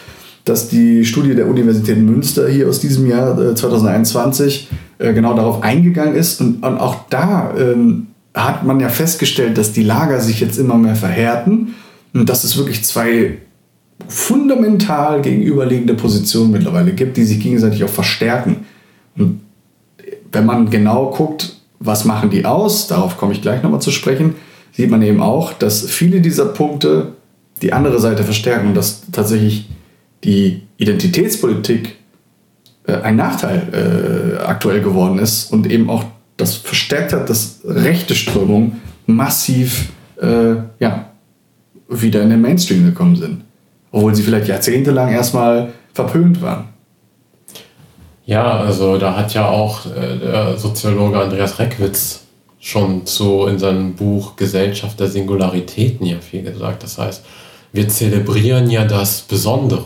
dass 0.44 0.68
die 0.68 1.04
Studie 1.04 1.34
der 1.34 1.48
Universität 1.48 1.98
Münster 1.98 2.48
hier 2.48 2.68
aus 2.68 2.80
diesem 2.80 3.08
Jahr 3.08 3.38
äh, 3.38 3.54
2021 3.54 4.68
äh, 4.98 5.12
genau 5.12 5.35
darauf 5.35 5.62
eingegangen 5.62 6.14
ist. 6.14 6.40
Und, 6.40 6.62
und 6.62 6.78
auch 6.78 7.09
da 7.11 7.54
ähm, 7.57 8.09
hat 8.35 8.64
man 8.64 8.80
ja 8.80 8.88
festgestellt, 8.88 9.59
dass 9.59 9.72
die 9.72 9.83
Lager 9.83 10.20
sich 10.20 10.40
jetzt 10.40 10.59
immer 10.59 10.76
mehr 10.76 10.96
verhärten 10.96 11.74
und 12.12 12.28
dass 12.28 12.44
es 12.44 12.57
wirklich 12.57 12.85
zwei 12.85 13.38
fundamental 14.09 15.22
gegenüberliegende 15.22 15.94
Positionen 15.94 16.50
mittlerweile 16.50 16.92
gibt, 16.92 17.16
die 17.16 17.24
sich 17.24 17.40
gegenseitig 17.40 17.85
auch 17.85 17.88
verstärken. 17.88 18.66
Und 19.16 19.40
wenn 20.33 20.46
man 20.46 20.68
genau 20.70 21.11
guckt, 21.11 21.61
was 21.78 22.04
machen 22.04 22.30
die 22.30 22.44
aus, 22.44 22.88
darauf 22.88 23.16
komme 23.16 23.33
ich 23.33 23.42
gleich 23.42 23.62
nochmal 23.62 23.83
zu 23.83 23.90
sprechen, 23.90 24.35
sieht 24.72 24.90
man 24.90 25.02
eben 25.02 25.20
auch, 25.20 25.52
dass 25.52 25.85
viele 25.88 26.20
dieser 26.20 26.46
Punkte 26.46 27.12
die 27.62 27.72
andere 27.72 28.00
Seite 28.00 28.24
verstärken 28.24 28.68
und 28.68 28.74
dass 28.74 29.02
tatsächlich 29.12 29.68
die 30.24 30.62
Identitätspolitik 30.78 31.96
ein 32.92 33.16
Nachteil 33.16 34.38
äh, 34.38 34.42
aktuell 34.42 34.80
geworden 34.80 35.18
ist 35.18 35.52
und 35.52 35.70
eben 35.70 35.88
auch 35.88 36.04
das 36.36 36.56
verstärkt 36.56 37.12
hat, 37.12 37.30
dass 37.30 37.60
rechte 37.64 38.14
Strömungen 38.14 38.80
massiv 39.06 39.90
äh, 40.20 40.56
ja, 40.78 41.06
wieder 41.88 42.22
in 42.22 42.30
den 42.30 42.40
Mainstream 42.40 42.84
gekommen 42.84 43.16
sind. 43.16 43.44
Obwohl 43.90 44.14
sie 44.14 44.22
vielleicht 44.22 44.48
jahrzehntelang 44.48 45.12
erstmal 45.12 45.72
verpönt 45.92 46.42
waren. 46.42 46.68
Ja, 48.26 48.58
also 48.58 48.96
da 48.98 49.16
hat 49.16 49.34
ja 49.34 49.48
auch 49.48 49.86
äh, 49.86 50.18
der 50.18 50.56
Soziologe 50.56 51.20
Andreas 51.20 51.58
Reckwitz 51.58 52.20
schon 52.58 53.02
so 53.04 53.46
in 53.46 53.58
seinem 53.58 53.94
Buch 53.94 54.36
Gesellschaft 54.36 54.98
der 54.98 55.08
Singularitäten 55.08 56.06
ja 56.06 56.18
viel 56.18 56.42
gesagt. 56.42 56.82
Das 56.82 56.96
heißt, 56.96 57.24
wir 57.72 57.88
zelebrieren 57.88 58.70
ja 58.70 58.84
das 58.84 59.20
Besondere. 59.22 59.84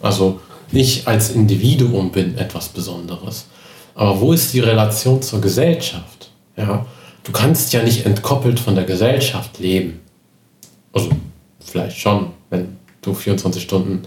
Also 0.00 0.40
ich 0.72 1.06
als 1.06 1.30
Individuum 1.30 2.10
bin 2.10 2.36
etwas 2.38 2.68
Besonderes. 2.68 3.46
Aber 3.94 4.20
wo 4.20 4.32
ist 4.32 4.52
die 4.52 4.60
Relation 4.60 5.22
zur 5.22 5.40
Gesellschaft? 5.40 6.30
Ja, 6.56 6.86
du 7.24 7.32
kannst 7.32 7.72
ja 7.72 7.82
nicht 7.82 8.04
entkoppelt 8.06 8.60
von 8.60 8.74
der 8.74 8.84
Gesellschaft 8.84 9.58
leben. 9.58 10.00
Also 10.92 11.10
vielleicht 11.60 11.98
schon, 11.98 12.28
wenn 12.50 12.76
du 13.02 13.14
24 13.14 13.62
Stunden 13.62 14.02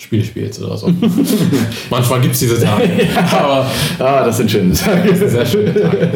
Spiele 0.00 0.24
spielst 0.24 0.62
oder 0.62 0.78
so. 0.78 0.88
Manchmal 1.90 2.22
gibt 2.22 2.34
es 2.34 2.40
diese 2.40 2.58
Tage. 2.58 2.88
Aber, 3.32 3.70
ah, 3.98 4.24
das 4.24 4.38
sind 4.38 4.50
schöne 4.50 4.72
Tage. 4.72 5.14
Sehr 5.14 5.44
schöne 5.44 5.74
Tage. 5.74 6.12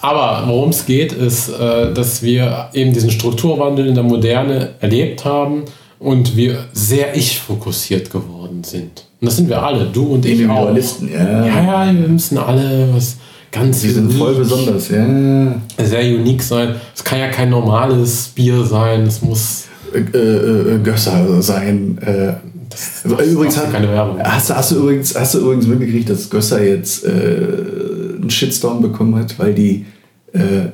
Aber 0.00 0.42
worum 0.46 0.70
es 0.70 0.84
geht, 0.84 1.12
ist, 1.12 1.48
äh, 1.50 1.92
dass 1.92 2.22
wir 2.22 2.70
eben 2.72 2.92
diesen 2.92 3.10
Strukturwandel 3.10 3.86
in 3.86 3.94
der 3.94 4.02
Moderne 4.02 4.74
erlebt 4.80 5.24
haben 5.24 5.64
und 5.98 6.36
wir 6.36 6.66
sehr 6.72 7.16
ich-fokussiert 7.16 8.10
geworden 8.10 8.62
sind. 8.64 9.06
Und 9.20 9.26
das 9.26 9.36
sind 9.36 9.48
wir 9.48 9.62
alle, 9.62 9.86
du 9.86 10.14
und 10.14 10.24
ich 10.24 10.48
auch. 10.48 10.74
Ja. 10.74 11.46
ja, 11.46 11.86
ja, 11.86 11.92
wir 11.92 12.08
müssen 12.08 12.38
alle 12.38 12.88
was 12.92 13.16
ganz 13.50 13.82
Wir 13.82 13.92
sind 13.92 14.12
voll 14.12 14.34
besonders, 14.34 14.90
ja. 14.90 15.54
Sehr 15.84 16.14
unique 16.14 16.42
sein. 16.42 16.76
Es 16.94 17.02
kann 17.02 17.18
ja 17.18 17.28
kein 17.28 17.50
normales 17.50 18.28
Bier 18.34 18.64
sein, 18.64 19.02
es 19.02 19.22
muss 19.22 19.64
äh, 19.92 19.98
äh, 19.98 20.78
Gösser 20.82 21.42
sein. 21.42 21.98
Äh, 21.98 22.34
das, 22.68 23.02
das 23.04 23.26
übrigens 23.26 23.56
hat, 23.56 23.72
keine 23.72 23.88
Werbung. 23.88 24.20
Hast, 24.22 24.54
hast, 24.54 24.70
du 24.70 24.76
übrigens, 24.76 25.18
hast 25.18 25.34
du 25.34 25.38
übrigens 25.38 25.66
mitgekriegt, 25.66 26.10
dass 26.10 26.28
Gösser 26.28 26.62
jetzt 26.62 27.04
äh, 27.04 27.08
einen 27.08 28.30
Shitstorm 28.30 28.82
bekommen 28.82 29.16
hat, 29.16 29.38
weil 29.38 29.54
die 29.54 29.86
äh, 30.32 30.70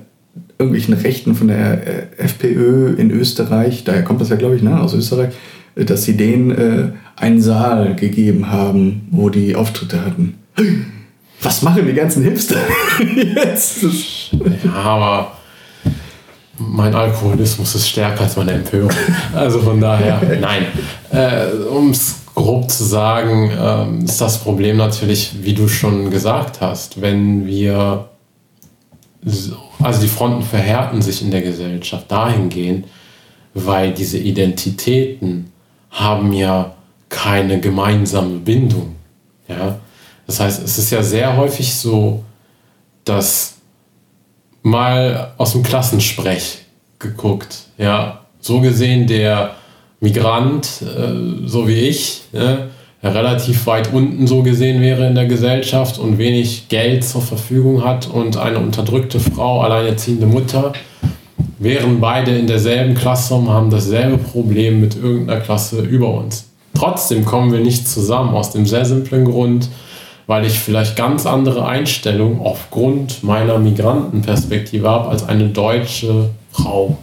irgendwelchen 0.59 0.95
Rechten 0.95 1.35
von 1.35 1.49
der 1.49 1.87
äh, 1.87 2.07
FPÖ 2.19 2.95
in 2.95 3.11
Österreich, 3.11 3.85
daher 3.85 4.05
kommt 4.05 4.21
das 4.21 4.29
ja, 4.29 4.37
glaube 4.37 4.57
ich, 4.57 4.62
ne, 4.62 4.81
aus 4.81 4.95
Österreich, 4.95 5.35
äh, 5.75 5.85
dass 5.85 6.05
sie 6.05 6.17
denen 6.17 6.51
äh, 6.51 6.88
einen 7.17 7.40
Saal 7.40 7.95
gegeben 7.97 8.51
haben, 8.51 9.09
wo 9.11 9.29
die 9.29 9.55
Auftritte 9.57 10.05
hatten. 10.05 10.35
Was 11.43 11.62
machen 11.62 11.87
die 11.87 11.93
ganzen 11.93 12.23
Hipster 12.23 12.57
jetzt? 13.35 13.83
Ja, 14.64 14.73
aber 14.73 15.33
mein 16.59 16.95
Alkoholismus 16.95 17.75
ist 17.75 17.88
stärker 17.88 18.23
als 18.23 18.37
meine 18.37 18.53
Empörung. 18.53 18.90
Also 19.35 19.61
von 19.61 19.81
daher, 19.81 20.21
nein. 20.40 20.67
Äh, 21.11 21.67
um 21.69 21.90
es 21.90 22.17
grob 22.35 22.71
zu 22.71 22.85
sagen, 22.85 23.51
äh, 23.51 24.05
ist 24.05 24.21
das 24.21 24.38
Problem 24.38 24.77
natürlich, 24.77 25.33
wie 25.43 25.55
du 25.55 25.69
schon 25.69 26.11
gesagt 26.11 26.61
hast, 26.61 27.01
wenn 27.01 27.47
wir, 27.47 28.09
also 29.81 30.01
die 30.01 30.09
Fronten 30.09 30.43
verhärten 30.43 31.03
sich 31.03 31.23
in 31.23 31.31
der 31.31 31.43
Gesellschaft 31.43 32.11
dahingehend, 32.11 32.87
weil 33.55 33.93
diese 33.93 34.19
Identitäten 34.19 35.53
haben 35.91 36.33
ja 36.33 36.75
keine 37.09 37.61
gemeinsame 37.61 38.39
Bindung. 38.39 38.97
Ja? 39.49 39.79
Das 40.27 40.41
heißt, 40.41 40.63
es 40.63 40.79
ist 40.79 40.91
ja 40.91 41.03
sehr 41.03 41.37
häufig 41.37 41.75
so, 41.75 42.25
dass 43.05 43.55
mal 44.63 45.35
aus 45.37 45.53
dem 45.53 45.63
Klassensprech 45.63 46.65
geguckt, 46.99 47.65
ja, 47.77 48.25
so 48.41 48.61
gesehen 48.61 49.07
der 49.07 49.57
Migrant, 50.01 50.83
äh, 50.83 51.47
so 51.47 51.69
wie 51.69 51.81
ich, 51.81 52.23
ne, 52.33 52.71
relativ 53.11 53.67
weit 53.67 53.93
unten 53.93 54.27
so 54.27 54.43
gesehen 54.43 54.81
wäre 54.81 55.07
in 55.07 55.14
der 55.14 55.27
Gesellschaft 55.27 55.99
und 55.99 56.17
wenig 56.19 56.69
Geld 56.69 57.05
zur 57.05 57.21
Verfügung 57.21 57.85
hat 57.85 58.09
und 58.09 58.37
eine 58.37 58.59
unterdrückte 58.59 59.21
Frau, 59.21 59.61
alleinerziehende 59.61 60.27
Mutter, 60.27 60.73
wären 61.59 62.01
beide 62.01 62.37
in 62.37 62.47
derselben 62.47 62.95
Klasse 62.95 63.35
und 63.35 63.49
haben 63.49 63.71
dasselbe 63.71 64.19
Problem 64.19 64.81
mit 64.81 64.97
irgendeiner 64.97 65.40
Klasse 65.40 65.83
über 65.83 66.14
uns. 66.14 66.49
Trotzdem 66.75 67.25
kommen 67.25 67.53
wir 67.53 67.61
nicht 67.61 67.87
zusammen 67.87 68.35
aus 68.35 68.51
dem 68.51 68.67
sehr 68.67 68.85
simplen 68.85 69.25
Grund, 69.25 69.69
weil 70.27 70.47
ich 70.47 70.59
vielleicht 70.59 70.97
ganz 70.97 71.27
andere 71.27 71.67
Einstellungen 71.67 72.40
aufgrund 72.40 73.23
meiner 73.23 73.59
Migrantenperspektive 73.59 74.88
habe 74.88 75.11
als 75.11 75.29
eine 75.29 75.49
deutsche 75.49 76.31
Frau. 76.51 76.97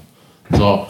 So. 0.51 0.85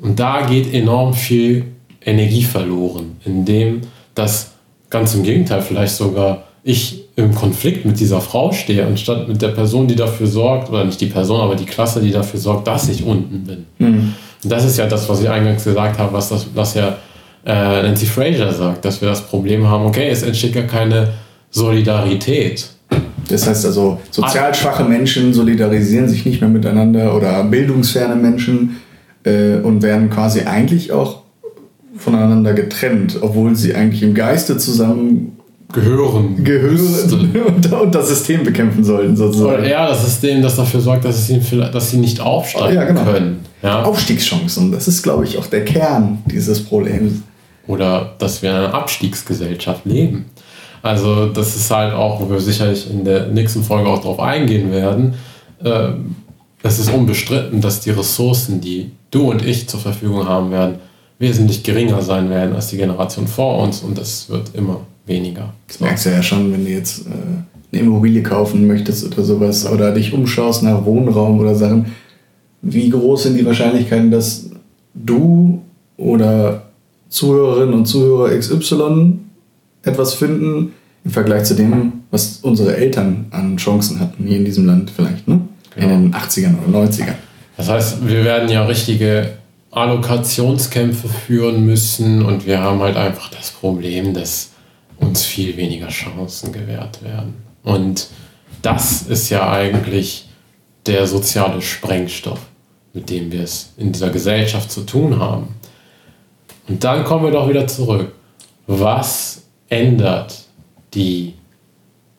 Und 0.00 0.20
da 0.20 0.42
geht 0.42 0.72
enorm 0.74 1.14
viel 1.14 1.64
Energie 2.04 2.42
verloren, 2.42 3.16
indem 3.24 3.82
das 4.14 4.52
ganz 4.90 5.14
im 5.14 5.22
Gegenteil 5.22 5.62
vielleicht 5.62 5.94
sogar 5.94 6.44
ich 6.64 7.08
im 7.16 7.34
Konflikt 7.34 7.84
mit 7.84 7.98
dieser 7.98 8.20
Frau 8.20 8.52
stehe, 8.52 8.86
anstatt 8.86 9.28
mit 9.28 9.42
der 9.42 9.48
Person, 9.48 9.86
die 9.88 9.96
dafür 9.96 10.26
sorgt, 10.26 10.70
oder 10.70 10.84
nicht 10.84 11.00
die 11.00 11.06
Person, 11.06 11.40
aber 11.40 11.56
die 11.56 11.66
Klasse, 11.66 12.00
die 12.00 12.10
dafür 12.10 12.40
sorgt, 12.40 12.66
dass 12.66 12.88
ich 12.88 13.04
unten 13.04 13.44
bin. 13.44 13.66
Mhm. 13.78 14.14
Und 14.42 14.50
das 14.50 14.64
ist 14.64 14.78
ja 14.78 14.86
das, 14.86 15.08
was 15.08 15.20
ich 15.20 15.28
eingangs 15.28 15.64
gesagt 15.64 15.98
habe, 15.98 16.12
was 16.12 16.28
das, 16.28 16.46
was 16.54 16.74
ja 16.74 16.96
äh, 17.44 17.82
Nancy 17.82 18.06
Fraser 18.06 18.52
sagt, 18.52 18.84
dass 18.84 19.00
wir 19.00 19.08
das 19.08 19.22
Problem 19.22 19.66
haben, 19.68 19.86
okay, 19.86 20.08
es 20.08 20.22
entsteht 20.22 20.54
gar 20.54 20.64
keine 20.64 21.08
Solidarität. 21.50 22.68
Das 23.28 23.46
heißt 23.46 23.66
also, 23.66 24.00
sozial 24.10 24.54
schwache 24.54 24.84
Menschen 24.84 25.32
solidarisieren 25.32 26.08
sich 26.08 26.24
nicht 26.24 26.40
mehr 26.40 26.50
miteinander 26.50 27.14
oder 27.14 27.42
bildungsferne 27.44 28.16
Menschen 28.16 28.80
äh, 29.24 29.56
und 29.56 29.82
werden 29.82 30.10
quasi 30.10 30.42
eigentlich 30.42 30.92
auch 30.92 31.21
voneinander 31.96 32.54
getrennt, 32.54 33.18
obwohl 33.20 33.54
sie 33.54 33.74
eigentlich 33.74 34.02
im 34.02 34.14
Geiste 34.14 34.56
zusammen 34.56 35.38
gehören. 35.72 36.44
Gehören 36.44 37.40
und, 37.46 37.72
und, 37.72 37.94
das 37.94 38.08
System 38.08 38.44
bekämpfen 38.44 38.84
sollten, 38.84 39.16
sozusagen. 39.16 39.60
Oder 39.60 39.64
eher 39.64 39.88
das 39.88 40.04
System, 40.04 40.42
das 40.42 40.56
dafür 40.56 40.80
sorgt, 40.80 41.04
dass, 41.04 41.26
sie, 41.26 41.40
dass 41.72 41.90
sie 41.90 41.98
nicht 41.98 42.20
aufsteigen 42.20 42.76
ja, 42.76 42.84
genau. 42.84 43.04
können. 43.04 43.40
Ja? 43.62 43.82
Aufstiegschancen, 43.82 44.72
das 44.72 44.88
ist, 44.88 45.02
glaube 45.02 45.24
ich, 45.24 45.38
auch 45.38 45.46
der 45.46 45.64
Kern 45.64 46.18
dieses 46.26 46.64
Problems. 46.64 47.22
Oder 47.66 48.14
dass 48.18 48.42
wir 48.42 48.50
in 48.50 48.56
einer 48.56 48.74
Abstiegsgesellschaft 48.74 49.86
leben. 49.86 50.26
Also 50.82 51.26
das 51.26 51.54
ist 51.54 51.70
halt 51.70 51.94
auch, 51.94 52.20
wo 52.20 52.28
wir 52.28 52.40
sicherlich 52.40 52.90
in 52.90 53.04
der 53.04 53.28
nächsten 53.28 53.62
Folge 53.62 53.88
auch 53.88 54.02
drauf 54.02 54.18
eingehen 54.18 54.72
werden. 54.72 55.14
Ähm, 55.64 56.16
es 56.64 56.80
ist 56.80 56.92
unbestritten, 56.92 57.60
dass 57.60 57.80
die 57.80 57.90
Ressourcen, 57.90 58.60
die 58.60 58.90
du 59.12 59.30
und 59.30 59.44
ich 59.44 59.68
zur 59.68 59.78
Verfügung 59.78 60.28
haben 60.28 60.50
werden, 60.50 60.76
wesentlich 61.22 61.62
geringer 61.62 62.02
sein 62.02 62.28
werden 62.28 62.54
als 62.54 62.66
die 62.66 62.76
Generation 62.76 63.28
vor 63.28 63.62
uns 63.62 63.80
und 63.80 63.96
es 63.96 64.28
wird 64.28 64.54
immer 64.54 64.80
weniger. 65.06 65.54
Das 65.68 65.78
merkst 65.78 66.06
du 66.06 66.10
ja 66.10 66.22
schon, 66.22 66.52
wenn 66.52 66.64
du 66.64 66.70
jetzt 66.70 67.06
äh, 67.06 67.10
eine 67.72 67.82
Immobilie 67.82 68.24
kaufen 68.24 68.66
möchtest 68.66 69.06
oder 69.06 69.22
sowas 69.22 69.64
oder 69.70 69.92
dich 69.92 70.12
umschaust 70.12 70.64
nach 70.64 70.84
Wohnraum 70.84 71.38
oder 71.38 71.54
Sachen. 71.54 71.86
Wie 72.60 72.90
groß 72.90 73.22
sind 73.22 73.38
die 73.38 73.46
Wahrscheinlichkeiten, 73.46 74.10
dass 74.10 74.50
du 74.94 75.62
oder 75.96 76.64
Zuhörerinnen 77.08 77.74
und 77.74 77.86
Zuhörer 77.86 78.36
XY 78.36 79.18
etwas 79.84 80.14
finden 80.14 80.72
im 81.04 81.10
Vergleich 81.12 81.44
zu 81.44 81.54
dem, 81.54 81.92
was 82.10 82.40
unsere 82.42 82.76
Eltern 82.76 83.26
an 83.30 83.56
Chancen 83.58 84.00
hatten 84.00 84.26
hier 84.26 84.38
in 84.38 84.44
diesem 84.44 84.66
Land 84.66 84.90
vielleicht, 84.90 85.28
ne? 85.28 85.40
Genau. 85.74 85.86
In 85.86 86.02
den 86.02 86.14
80ern 86.14 86.54
oder 86.66 86.80
90ern. 86.80 87.14
Das 87.56 87.68
heißt, 87.68 88.08
wir 88.08 88.24
werden 88.24 88.48
ja 88.48 88.64
richtige 88.64 89.30
Allokationskämpfe 89.72 91.08
führen 91.08 91.66
müssen 91.66 92.24
und 92.24 92.46
wir 92.46 92.60
haben 92.60 92.80
halt 92.80 92.96
einfach 92.96 93.28
das 93.30 93.50
Problem, 93.50 94.14
dass 94.14 94.52
uns 94.98 95.24
viel 95.24 95.56
weniger 95.56 95.88
Chancen 95.88 96.52
gewährt 96.52 97.02
werden. 97.02 97.34
Und 97.64 98.08
das 98.62 99.02
ist 99.02 99.30
ja 99.30 99.50
eigentlich 99.50 100.28
der 100.86 101.06
soziale 101.06 101.60
Sprengstoff, 101.60 102.40
mit 102.92 103.10
dem 103.10 103.32
wir 103.32 103.42
es 103.42 103.72
in 103.76 103.92
dieser 103.92 104.10
Gesellschaft 104.10 104.70
zu 104.70 104.82
tun 104.82 105.18
haben. 105.18 105.48
Und 106.68 106.84
dann 106.84 107.04
kommen 107.04 107.24
wir 107.24 107.32
doch 107.32 107.48
wieder 107.48 107.66
zurück. 107.66 108.12
Was 108.66 109.42
ändert 109.68 110.44
die 110.94 111.34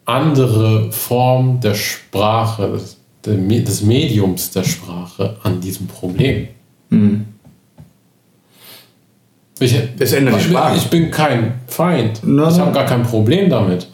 andere 0.06 0.92
Form 0.92 1.60
der 1.60 1.76
Sprache, 1.76 2.80
des, 3.26 3.82
Mediums 3.84 4.52
der 4.52 4.64
Sprache 4.64 5.38
an 5.44 5.62
diesem 5.62 5.88
Problem. 5.88 6.48
Mhm. 6.90 7.26
Ich, 9.60 9.76
es 10.00 10.14
ändert 10.14 10.40
die 10.40 10.44
Sprache. 10.46 10.78
Ich 10.78 10.88
bin 10.90 11.12
kein 11.12 11.54
Feind. 11.68 12.26
No, 12.26 12.50
ich 12.50 12.60
habe 12.60 12.72
gar 12.72 12.86
kein 12.86 13.04
Problem 13.04 13.50
damit. 13.50 13.88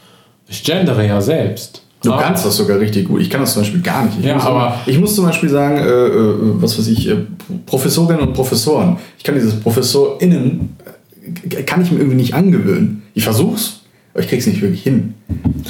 Ich 0.47 0.63
gendere 0.63 1.05
ja 1.05 1.21
selbst. 1.21 1.83
Du 2.01 2.13
aber 2.13 2.21
kannst 2.21 2.45
das 2.45 2.55
sogar 2.55 2.79
richtig 2.79 3.07
gut. 3.07 3.21
Ich 3.21 3.29
kann 3.29 3.41
das 3.41 3.53
zum 3.53 3.63
Beispiel 3.63 3.81
gar 3.81 4.05
nicht. 4.05 4.19
Ich, 4.19 4.25
ja, 4.25 4.35
muss, 4.35 4.45
aber 4.45 4.79
ich 4.85 4.97
muss 4.97 5.15
zum 5.15 5.25
Beispiel 5.25 5.49
sagen, 5.49 5.77
äh, 5.77 5.89
äh, 5.89 6.35
was 6.61 6.77
weiß 6.77 6.87
ich, 6.87 7.09
äh, 7.09 7.17
Professorinnen 7.65 8.27
und 8.27 8.33
Professoren. 8.33 8.97
Ich 9.17 9.23
kann 9.23 9.35
dieses 9.35 9.59
ProfessorInnen, 9.59 10.77
äh, 11.49 11.63
kann 11.63 11.81
ich 11.81 11.91
mir 11.91 11.97
irgendwie 11.97 12.15
nicht 12.15 12.33
angewöhnen. 12.33 13.03
Ich 13.13 13.25
versuch's, 13.25 13.81
aber 14.13 14.23
ich 14.23 14.29
krieg's 14.29 14.47
nicht 14.47 14.61
wirklich 14.61 14.81
hin. 14.81 15.15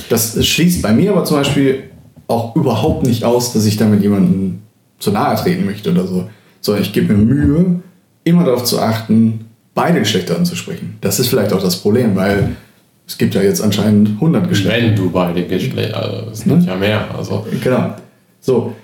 Das 0.09 0.45
schließt 0.45 0.83
bei 0.83 0.93
mir 0.93 1.11
aber 1.11 1.23
zum 1.23 1.37
Beispiel 1.37 1.85
auch 2.27 2.55
überhaupt 2.55 3.07
nicht 3.07 3.23
aus, 3.23 3.53
dass 3.53 3.65
ich 3.65 3.77
damit 3.77 4.03
jemandem 4.03 4.59
zu 4.99 5.11
nahe 5.11 5.35
treten 5.35 5.65
möchte 5.65 5.89
oder 5.91 6.05
so. 6.05 6.29
Sondern 6.61 6.83
ich 6.83 6.93
gebe 6.93 7.11
mir 7.13 7.25
Mühe, 7.25 7.79
immer 8.23 8.43
darauf 8.43 8.65
zu 8.65 8.79
achten, 8.79 9.45
beide 9.79 9.99
Geschlechter 9.99 10.35
anzusprechen. 10.35 10.97
Das 11.01 11.19
ist 11.19 11.27
vielleicht 11.27 11.53
auch 11.53 11.61
das 11.61 11.77
Problem, 11.77 12.15
weil 12.15 12.55
es 13.07 13.17
gibt 13.17 13.33
ja 13.33 13.41
jetzt 13.41 13.61
anscheinend 13.61 14.09
100 14.09 14.49
Geschlechter. 14.49 14.87
Wenn 14.87 14.95
du 14.95 15.09
beide 15.09 15.43
Geschlechter, 15.45 15.97
also 15.97 16.31
es 16.31 16.43
gibt 16.43 16.57
ne? 16.57 16.65
ja 16.67 16.75
mehr. 16.75 17.15
Also. 17.17 17.45
Genau. 17.63 17.95
So, 18.41 18.75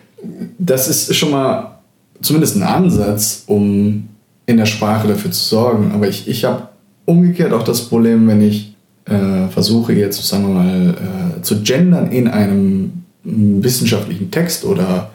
das 0.58 0.88
ist 0.88 1.15
schon 1.15 1.31
mal 1.31 1.79
zumindest 2.21 2.55
ein 2.55 2.63
Ansatz, 2.63 3.43
um 3.47 4.08
in 4.45 4.58
der 4.58 4.65
Sprache 4.65 5.08
dafür 5.08 5.31
zu 5.31 5.43
sorgen. 5.43 5.91
Aber 5.93 6.08
ich, 6.08 6.27
ich 6.27 6.45
habe 6.45 6.69
umgekehrt 7.05 7.53
auch 7.53 7.63
das 7.63 7.81
Problem, 7.81 8.27
wenn 8.27 8.41
ich 8.41 8.75
äh, 9.05 9.47
versuche 9.49 9.93
jetzt, 9.93 10.23
sagen 10.23 10.47
wir 10.47 10.53
mal, 10.53 10.89
äh, 11.38 11.41
zu 11.41 11.62
gendern 11.62 12.12
in 12.12 12.27
einem 12.27 13.03
wissenschaftlichen 13.23 14.31
Text 14.31 14.65
oder 14.65 15.12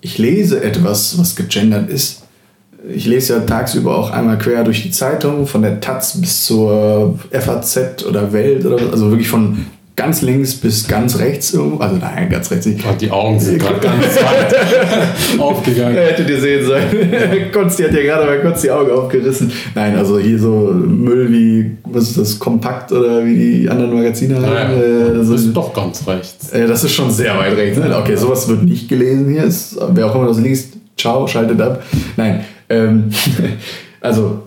ich 0.00 0.18
lese 0.18 0.62
etwas, 0.62 1.18
was 1.18 1.36
gegendert 1.36 1.88
ist. 1.88 2.21
Ich 2.88 3.06
lese 3.06 3.34
ja 3.34 3.40
tagsüber 3.40 3.96
auch 3.96 4.10
einmal 4.10 4.38
quer 4.38 4.64
durch 4.64 4.82
die 4.82 4.90
Zeitung, 4.90 5.46
von 5.46 5.62
der 5.62 5.80
Taz 5.80 6.20
bis 6.20 6.44
zur 6.44 7.18
FAZ 7.30 8.04
oder 8.08 8.32
Welt, 8.32 8.64
oder, 8.66 8.78
also 8.90 9.10
wirklich 9.10 9.28
von 9.28 9.66
ganz 9.94 10.22
links 10.22 10.54
bis 10.54 10.88
ganz 10.88 11.18
rechts 11.18 11.52
irgendwo. 11.52 11.78
Also 11.78 11.96
nein, 11.96 12.28
ganz 12.30 12.50
rechts 12.50 12.66
nicht. 12.66 12.84
die 13.00 13.10
Augen 13.10 13.38
sind 13.38 13.58
gerade 13.58 13.78
ganz 13.78 14.16
weit 14.16 15.38
aufgegangen. 15.38 15.96
Hättet 15.96 16.30
ihr 16.30 16.40
sehen 16.40 16.66
sollen. 16.66 16.82
Konsti 17.52 17.82
hat 17.82 17.92
ja 17.92 18.02
gerade 18.02 18.26
mal 18.26 18.40
kurz 18.40 18.62
die 18.62 18.70
Augen 18.70 18.90
aufgerissen. 18.90 19.52
Nein, 19.74 19.96
also 19.96 20.18
hier 20.18 20.38
so 20.38 20.72
Müll 20.72 21.30
wie, 21.30 21.76
was 21.84 22.08
ist 22.08 22.18
das, 22.18 22.38
Kompakt 22.38 22.90
oder 22.92 23.24
wie 23.24 23.34
die 23.34 23.70
anderen 23.70 23.94
Magazine 23.94 24.36
haben. 24.36 24.42
Naja, 24.42 24.72
äh, 24.72 25.14
das 25.14 25.28
ist 25.28 25.52
doch 25.52 25.72
ganz 25.74 26.06
rechts. 26.06 26.50
Das 26.50 26.84
ist 26.84 26.92
schon 26.92 27.10
sehr 27.10 27.36
weit 27.38 27.56
rechts. 27.56 27.78
Ne? 27.78 27.94
Okay, 27.96 28.16
sowas 28.16 28.48
wird 28.48 28.64
nicht 28.64 28.88
gelesen 28.88 29.28
hier. 29.28 29.48
Wer 29.94 30.06
auch 30.06 30.14
immer 30.14 30.26
das 30.26 30.38
liest, 30.38 30.74
ciao, 30.96 31.26
schaltet 31.26 31.60
ab. 31.60 31.82
Nein. 32.16 32.44
Ähm, 32.72 33.10
also 34.00 34.42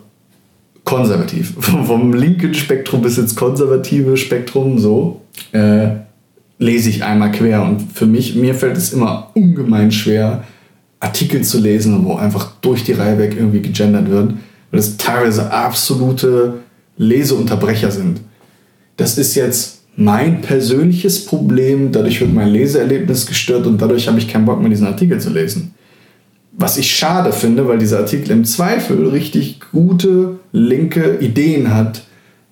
konservativ. 0.84 1.54
Vom, 1.60 1.86
vom 1.86 2.14
linken 2.14 2.54
Spektrum 2.54 3.02
bis 3.02 3.18
ins 3.18 3.36
konservative 3.36 4.18
Spektrum, 4.18 4.78
so, 4.78 5.22
äh, 5.52 5.88
lese 6.60 6.90
ich 6.90 7.04
einmal 7.04 7.32
quer. 7.32 7.64
Und 7.64 7.92
für 7.94 8.06
mich, 8.06 8.36
mir 8.36 8.56
fällt 8.56 8.78
es 8.78 8.94
immer 8.94 9.32
ungemein 9.34 9.92
schwer, 9.92 10.44
Artikel 11.00 11.42
zu 11.42 11.60
lesen, 11.60 12.06
wo 12.06 12.16
einfach 12.16 12.52
durch 12.62 12.84
die 12.84 12.94
Reihe 12.94 13.18
weg 13.18 13.36
irgendwie 13.38 13.62
gegendert 13.62 14.10
wird, 14.10 14.34
weil 14.72 14.80
es 14.80 14.98
teilweise 14.98 15.52
absolute 15.52 16.56
Leseunterbrecher 16.98 17.92
sind. 17.92 18.22
Das 18.98 19.18
ist 19.18 19.36
jetzt 19.36 19.82
mein 19.98 20.42
persönliches 20.42 21.26
Problem, 21.26 21.92
dadurch 21.92 22.22
wird 22.22 22.34
mein 22.34 22.50
Leseerlebnis 22.50 23.26
gestört 23.26 23.66
und 23.68 23.82
dadurch 23.82 24.08
habe 24.08 24.20
ich 24.20 24.28
keinen 24.28 24.46
Bock 24.46 24.60
mehr, 24.60 24.70
diesen 24.70 24.88
Artikel 24.88 25.20
zu 25.20 25.30
lesen. 25.30 25.74
Was 26.58 26.78
ich 26.78 26.96
schade 26.96 27.34
finde, 27.34 27.68
weil 27.68 27.78
dieser 27.78 28.00
Artikel 28.00 28.32
im 28.32 28.46
Zweifel 28.46 29.10
richtig 29.10 29.60
gute 29.72 30.40
linke 30.52 31.18
Ideen 31.20 31.74
hat, 31.74 32.04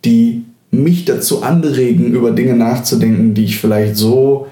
die 0.04 0.44
mich 0.72 1.06
dazu 1.06 1.44
anregen, 1.44 2.14
über 2.14 2.32
Dinge 2.32 2.56
nachzudenken, 2.56 3.34
die 3.34 3.46
ich 3.46 3.60
vielleicht 3.60 3.96
so 3.96 4.48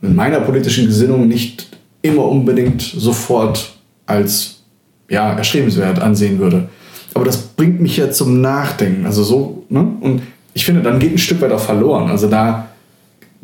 mit 0.00 0.14
meiner 0.14 0.40
politischen 0.40 0.86
Gesinnung 0.86 1.28
nicht 1.28 1.68
immer 2.02 2.26
unbedingt 2.26 2.82
sofort 2.82 3.74
als 4.06 4.62
ja, 5.08 5.36
erstrebenswert 5.36 6.00
ansehen 6.00 6.38
würde. 6.38 6.68
Aber 7.14 7.24
das 7.24 7.38
bringt 7.38 7.80
mich 7.80 7.96
ja 7.96 8.10
zum 8.10 8.40
Nachdenken. 8.40 9.06
Also 9.06 9.22
so, 9.22 9.64
ne? 9.68 9.86
Und 10.00 10.22
ich 10.52 10.64
finde, 10.64 10.82
dann 10.82 10.98
geht 10.98 11.12
ein 11.12 11.18
Stück 11.18 11.40
weit 11.40 11.52
auch 11.52 11.60
verloren. 11.60 12.10
Also 12.10 12.28
da 12.28 12.68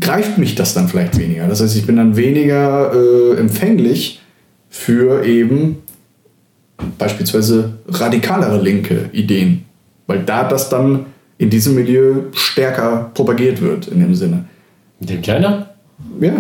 greift 0.01 0.39
mich 0.39 0.55
das 0.55 0.75
dann 0.75 0.89
vielleicht 0.89 1.19
weniger. 1.19 1.47
Das 1.47 1.61
heißt, 1.61 1.77
ich 1.77 1.87
bin 1.87 1.97
dann 1.97 2.17
weniger 2.17 2.93
äh, 2.93 3.37
empfänglich 3.39 4.21
für 4.71 5.25
eben 5.25 5.83
beispielsweise 6.97 7.75
radikalere 7.89 8.61
linke 8.61 9.11
Ideen. 9.13 9.67
Weil 10.07 10.21
da 10.21 10.45
das 10.45 10.69
dann 10.69 11.07
in 11.37 11.51
diesem 11.51 11.75
Milieu 11.75 12.23
stärker 12.33 13.11
propagiert 13.15 13.61
wird, 13.61 13.89
in 13.89 14.01
dem 14.01 14.15
Sinne. 14.15 14.45
Dem 15.01 15.21
China? 15.23 15.71
Ja. 16.21 16.33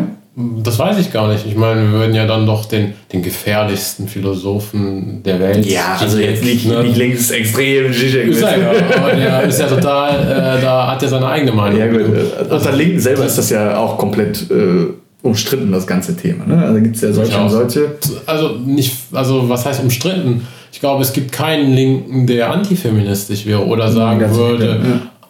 Das 0.62 0.78
weiß 0.78 0.98
ich 0.98 1.12
gar 1.12 1.30
nicht. 1.30 1.44
Ich 1.44 1.56
meine, 1.56 1.82
wir 1.82 1.98
würden 1.98 2.14
ja 2.14 2.26
dann 2.26 2.46
doch 2.46 2.64
den, 2.64 2.94
den 3.12 3.20
gefährlichsten 3.20 4.06
Philosophen 4.06 5.22
der 5.24 5.40
Welt. 5.40 5.66
Ja, 5.66 5.96
also 5.98 6.18
jetzt 6.18 6.44
nicht, 6.44 6.66
ne? 6.66 6.82
nicht 6.84 6.96
links 6.96 7.30
extrem. 7.30 7.90
Ist 7.90 8.40
ja, 8.40 8.48
aber 8.96 9.12
der 9.12 9.42
ist 9.42 9.58
ja 9.58 9.66
total, 9.66 10.20
äh, 10.22 10.62
da 10.62 10.92
hat 10.92 11.02
er 11.02 11.08
seine 11.08 11.26
eigene 11.26 11.52
Meinung. 11.52 11.78
Ja, 11.78 11.88
gut. 11.88 12.04
Unter 12.48 12.72
Linken 12.72 13.00
selber 13.00 13.26
ist 13.26 13.38
das 13.38 13.50
ja 13.50 13.76
auch 13.76 13.98
komplett 13.98 14.50
äh, 14.50 14.86
umstritten, 15.22 15.70
das 15.72 15.86
ganze 15.86 16.16
Thema. 16.16 16.46
Ne? 16.46 16.62
Also 16.62 16.80
gibt 16.80 16.96
es 16.96 17.02
ja 17.02 17.12
solche 17.12 17.38
und 17.38 17.50
solche. 17.50 17.98
Also 18.26 18.56
nicht, 18.56 18.94
also 19.12 19.48
was 19.48 19.66
heißt 19.66 19.82
umstritten? 19.82 20.46
Ich 20.72 20.80
glaube, 20.80 21.02
es 21.02 21.12
gibt 21.12 21.32
keinen 21.32 21.74
Linken, 21.74 22.26
der 22.26 22.50
antifeministisch 22.52 23.44
wäre 23.44 23.66
oder 23.66 23.90
sagen 23.90 24.20
ja, 24.20 24.34
würde, 24.34 24.80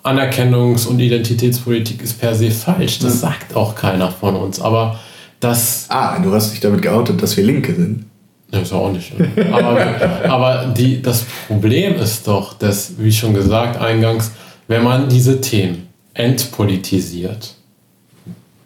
ja. 0.05 0.11
Anerkennungs- 0.11 0.87
und 0.87 1.01
Identitätspolitik 1.01 2.03
ist 2.03 2.21
per 2.21 2.35
se 2.35 2.51
falsch. 2.51 2.99
Das 3.01 3.15
ja. 3.15 3.31
sagt 3.31 3.57
auch 3.57 3.75
keiner 3.75 4.11
von 4.11 4.37
uns. 4.37 4.61
Aber 4.61 4.99
das. 5.41 5.87
Ah, 5.89 6.19
du 6.19 6.33
hast 6.33 6.53
dich 6.53 6.61
damit 6.61 6.83
geoutet, 6.83 7.23
dass 7.23 7.37
wir 7.37 7.45
Linke 7.45 7.75
sind. 7.75 8.05
Ja, 8.53 8.61
ist 8.61 8.73
auch 8.73 8.93
nicht. 8.93 9.13
aber 9.53 9.87
aber 10.29 10.75
die, 10.77 11.01
das 11.01 11.25
Problem 11.47 11.95
ist 11.97 12.27
doch, 12.27 12.55
dass, 12.55 12.95
wie 12.99 13.13
schon 13.13 13.35
gesagt 13.35 13.81
eingangs, 13.81 14.33
wenn 14.69 14.83
man 14.83 15.09
diese 15.09 15.41
Themen 15.41 15.89
entpolitisiert, 16.15 17.55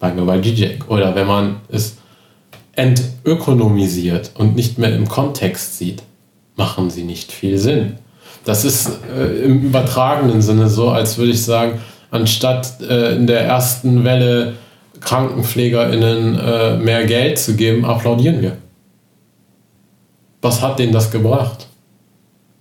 bei 0.05 0.12
mir 0.12 0.27
bei 0.27 0.40
Zizek, 0.40 0.90
oder 0.90 1.14
wenn 1.14 1.27
man 1.27 1.57
es 1.69 1.97
entökonomisiert 2.73 4.33
und 4.35 4.55
nicht 4.55 4.79
mehr 4.79 4.95
im 4.95 5.09
Kontext 5.09 5.79
sieht, 5.79 6.03
machen 6.57 6.90
sie 6.90 7.05
nicht 7.05 7.33
viel 7.33 7.57
Sinn. 7.59 7.95
Das 8.45 8.64
ist 8.64 8.90
äh, 9.17 9.45
im 9.45 9.62
übertragenen 9.62 10.43
Sinne 10.43 10.69
so, 10.69 10.90
als 10.90 11.17
würde 11.17 11.33
ich 11.33 11.43
sagen, 11.43 11.79
anstatt 12.11 12.81
äh, 12.83 13.17
in 13.17 13.27
der 13.27 13.40
ersten 13.40 14.05
Welle 14.05 14.55
KrankenpflegerInnen 15.01 16.38
äh, 16.38 16.77
mehr 16.77 17.07
Geld 17.07 17.38
zu 17.38 17.55
geben, 17.55 17.87
applaudieren 17.87 18.43
wir. 18.43 18.57
Was 20.43 20.61
hat 20.61 20.79
denen 20.79 20.93
das 20.93 21.11
gebracht? 21.11 21.69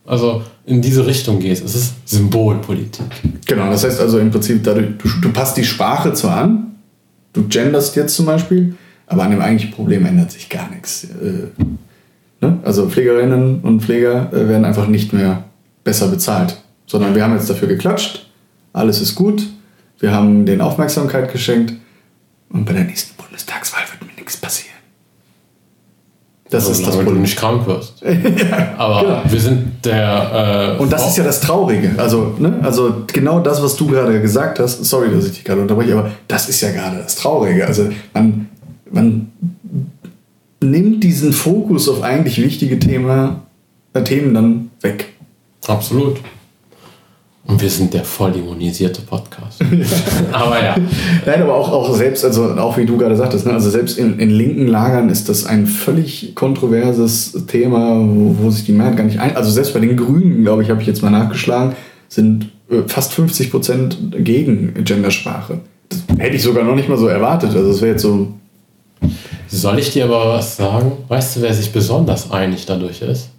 Also 0.06 0.44
in 0.66 0.82
diese 0.82 1.06
Richtung 1.06 1.40
geht 1.40 1.58
es. 1.58 1.62
Es 1.62 1.76
ist 1.76 1.94
Symbolpolitik. 2.06 3.06
Genau, 3.46 3.70
das 3.70 3.84
heißt 3.84 4.00
also 4.00 4.20
im 4.20 4.32
Prinzip, 4.32 4.64
dadurch, 4.64 4.88
du, 4.98 5.10
du 5.22 5.34
passt 5.34 5.58
die 5.58 5.66
Sprache 5.66 6.14
zwar 6.14 6.38
an, 6.38 6.73
du 7.34 7.48
genderst 7.48 7.96
jetzt 7.96 8.16
zum 8.16 8.26
Beispiel, 8.26 8.76
aber 9.08 9.24
an 9.24 9.32
dem 9.32 9.42
eigentlichen 9.42 9.74
Problem 9.74 10.06
ändert 10.06 10.32
sich 10.32 10.50
gar 10.50 10.70
nichts. 10.70 11.06
Äh, 11.06 11.62
ne? 12.42 12.60
Also 12.64 12.90
Pflegerinnen 12.90 13.62
und 13.62 13.82
Pfleger 13.82 14.32
äh, 14.32 14.48
werden 14.48 14.66
einfach 14.66 14.88
nicht 14.88 15.14
mehr 15.14 15.44
besser 15.84 16.08
bezahlt, 16.08 16.62
sondern 16.86 17.16
wir 17.16 17.24
haben 17.24 17.34
jetzt 17.34 17.50
dafür 17.50 17.68
geklatscht, 17.68 18.30
alles 18.72 19.02
ist 19.02 19.16
gut, 19.16 19.48
wir 20.00 20.12
haben 20.12 20.46
denen 20.46 20.62
Aufmerksamkeit 20.62 21.32
geschenkt 21.32 21.74
und 22.50 22.66
bei 22.66 22.74
der 22.74 22.86
nächsten 22.86 23.16
Bundestagswahl 23.18 23.84
wird 23.92 24.10
mir 24.10 24.16
nichts 24.18 24.38
passieren. 24.38 24.83
Das 26.54 26.68
also, 26.68 26.82
ist 26.82 26.88
das 26.88 26.96
Problem. 26.98 27.16
du 27.16 27.22
nicht 27.22 27.36
krank 27.36 27.66
wirst. 27.66 28.00
ja, 28.04 28.76
Aber 28.78 29.02
genau. 29.02 29.22
wir 29.28 29.40
sind 29.40 29.84
der. 29.84 30.76
Äh, 30.78 30.82
und 30.82 30.94
das 30.94 31.08
ist 31.08 31.18
ja 31.18 31.24
das 31.24 31.42
Traurige. 31.42 31.96
Also, 31.98 32.36
ne? 32.38 32.60
also 32.62 32.94
genau 33.12 33.40
das, 33.40 33.64
was 33.64 33.76
du 33.76 33.88
gerade 33.88 34.22
gesagt 34.22 34.60
hast. 34.60 34.86
Sorry, 34.86 35.10
dass 35.12 35.26
ich 35.26 35.32
dich 35.32 35.44
gerade 35.44 35.62
unterbreche, 35.62 35.94
aber 35.94 36.12
das 36.28 36.50
ist 36.50 36.62
ja 36.62 36.72
gerade 36.72 36.98
das 36.98 37.16
Traurige. 37.16 37.66
Also 37.66 37.90
man, 38.14 38.50
man 38.92 39.32
nimmt 40.62 41.04
diesen 41.04 41.34
Fokus 41.34 41.90
auf 41.90 42.04
eigentlich 42.04 42.40
wichtige 42.40 42.78
Thema, 42.78 43.42
äh, 43.94 44.04
Themen 44.04 44.36
dann 44.36 44.70
weg. 44.82 45.08
Absolut. 45.66 46.18
Und 47.46 47.62
wir 47.62 47.70
sind 47.70 47.94
der 47.94 48.06
voll 48.06 48.36
immunisierte 48.38 49.02
Podcast. 49.02 49.60
aber 50.32 50.64
ja. 50.64 50.76
Nein, 51.26 51.42
aber 51.42 51.56
auch, 51.56 51.72
auch 51.74 51.94
selbst, 51.94 52.24
also 52.24 52.52
auch 52.52 52.78
wie 52.78 52.86
du 52.86 52.98
gerade 52.98 53.18
sagtest, 53.18 53.46
ne, 53.46 53.52
also 53.52 53.70
selbst 53.70 53.98
in, 53.98 54.18
in 54.18 54.30
linken 54.30 54.68
Lagern 54.68 55.10
ist 55.10 55.28
das 55.28 55.46
ein 55.46 55.68
völlig 55.68 56.36
kontroverses 56.36 57.46
Thema, 57.48 58.00
wo, 58.00 58.38
wo 58.40 58.50
sich 58.50 58.64
die 58.64 58.72
Mehrheit 58.72 58.96
gar 58.96 59.04
nicht 59.04 59.20
ein. 59.20 59.36
Also 59.36 59.52
selbst 59.52 59.74
bei 59.74 59.82
den 59.82 59.98
Grünen, 59.98 60.44
glaube 60.44 60.64
ich, 60.64 60.70
habe 60.70 60.82
ich 60.82 60.88
jetzt 60.88 61.02
mal 61.02 61.10
nachgeschlagen, 61.10 61.76
sind 62.08 62.50
äh, 62.70 62.84
fast 62.88 63.14
50 63.14 63.52
Prozent 63.52 63.98
gegen 64.20 64.74
Gendersprache. 64.86 65.60
Das 65.90 66.02
hätte 66.18 66.38
ich 66.38 66.44
sogar 66.44 66.64
noch 66.64 66.76
nicht 66.76 66.88
mal 66.88 66.98
so 66.98 67.08
erwartet. 67.08 67.54
Also 67.56 67.68
das 67.68 67.82
wäre 67.82 67.92
jetzt 67.92 68.04
so. 68.04 68.30
Soll 69.48 69.80
ich 69.80 69.92
dir 69.92 70.06
aber 70.06 70.30
was 70.30 70.56
sagen? 70.56 70.94
Weißt 71.10 71.36
du, 71.36 71.42
wer 71.42 71.54
sich 71.54 71.74
besonders 71.74 72.32
einig 72.32 72.66
dadurch 72.66 73.02
ist? 73.02 73.33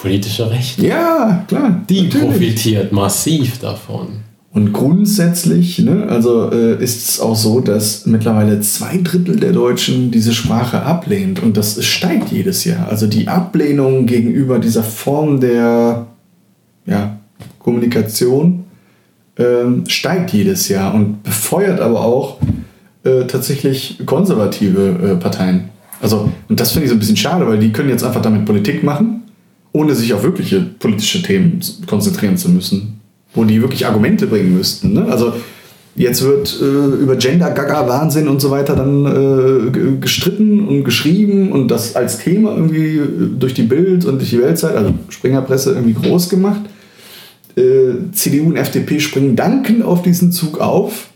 Politische 0.00 0.50
Rechte. 0.50 0.86
Ja, 0.86 1.44
klar. 1.48 1.82
Die 1.88 2.02
natürlich. 2.02 2.26
profitiert 2.26 2.92
massiv 2.92 3.58
davon. 3.58 4.08
Und 4.52 4.72
grundsätzlich 4.72 5.78
ne, 5.80 6.06
also, 6.08 6.50
äh, 6.50 6.82
ist 6.82 7.08
es 7.08 7.20
auch 7.20 7.36
so, 7.36 7.60
dass 7.60 8.06
mittlerweile 8.06 8.60
zwei 8.60 8.98
Drittel 9.02 9.36
der 9.36 9.52
Deutschen 9.52 10.10
diese 10.10 10.32
Sprache 10.32 10.82
ablehnt. 10.82 11.42
Und 11.42 11.56
das 11.56 11.84
steigt 11.84 12.32
jedes 12.32 12.64
Jahr. 12.64 12.88
Also 12.88 13.06
die 13.06 13.28
Ablehnung 13.28 14.06
gegenüber 14.06 14.58
dieser 14.58 14.82
Form 14.82 15.40
der 15.40 16.06
ja, 16.86 17.18
Kommunikation 17.58 18.64
äh, 19.36 19.44
steigt 19.86 20.32
jedes 20.32 20.68
Jahr 20.68 20.94
und 20.94 21.22
befeuert 21.22 21.80
aber 21.80 22.00
auch 22.00 22.38
äh, 23.04 23.24
tatsächlich 23.26 23.98
konservative 24.06 24.88
äh, 24.88 25.16
Parteien. 25.16 25.68
Also, 26.00 26.30
und 26.48 26.58
das 26.58 26.72
finde 26.72 26.84
ich 26.84 26.90
so 26.90 26.96
ein 26.96 27.00
bisschen 27.00 27.16
schade, 27.16 27.46
weil 27.46 27.58
die 27.58 27.72
können 27.72 27.90
jetzt 27.90 28.04
einfach 28.04 28.22
damit 28.22 28.44
Politik 28.46 28.82
machen 28.82 29.17
ohne 29.72 29.94
sich 29.94 30.12
auf 30.14 30.22
wirkliche 30.22 30.60
politische 30.60 31.22
Themen 31.22 31.60
konzentrieren 31.86 32.36
zu 32.36 32.50
müssen, 32.50 33.00
wo 33.34 33.44
die 33.44 33.60
wirklich 33.60 33.86
Argumente 33.86 34.26
bringen 34.26 34.56
müssten. 34.56 34.92
Ne? 34.92 35.06
Also 35.10 35.34
jetzt 35.96 36.22
wird 36.22 36.58
äh, 36.60 37.02
über 37.02 37.16
Gender, 37.16 37.50
Gaga, 37.50 37.86
Wahnsinn 37.88 38.28
und 38.28 38.40
so 38.40 38.50
weiter 38.50 38.74
dann 38.76 39.06
äh, 39.06 39.98
gestritten 40.00 40.66
und 40.66 40.84
geschrieben 40.84 41.52
und 41.52 41.68
das 41.68 41.96
als 41.96 42.18
Thema 42.18 42.54
irgendwie 42.56 42.96
äh, 42.96 43.28
durch 43.38 43.54
die 43.54 43.62
Bild 43.62 44.04
und 44.04 44.18
durch 44.18 44.30
die 44.30 44.40
Weltzeit, 44.40 44.76
also 44.76 44.94
Springerpresse 45.08 45.72
irgendwie 45.72 45.94
groß 45.94 46.28
gemacht. 46.28 46.62
Äh, 47.56 48.12
CDU 48.12 48.46
und 48.46 48.56
FDP 48.56 49.00
springen 49.00 49.36
dankend 49.36 49.82
auf 49.82 50.02
diesen 50.02 50.32
Zug 50.32 50.60
auf 50.60 51.08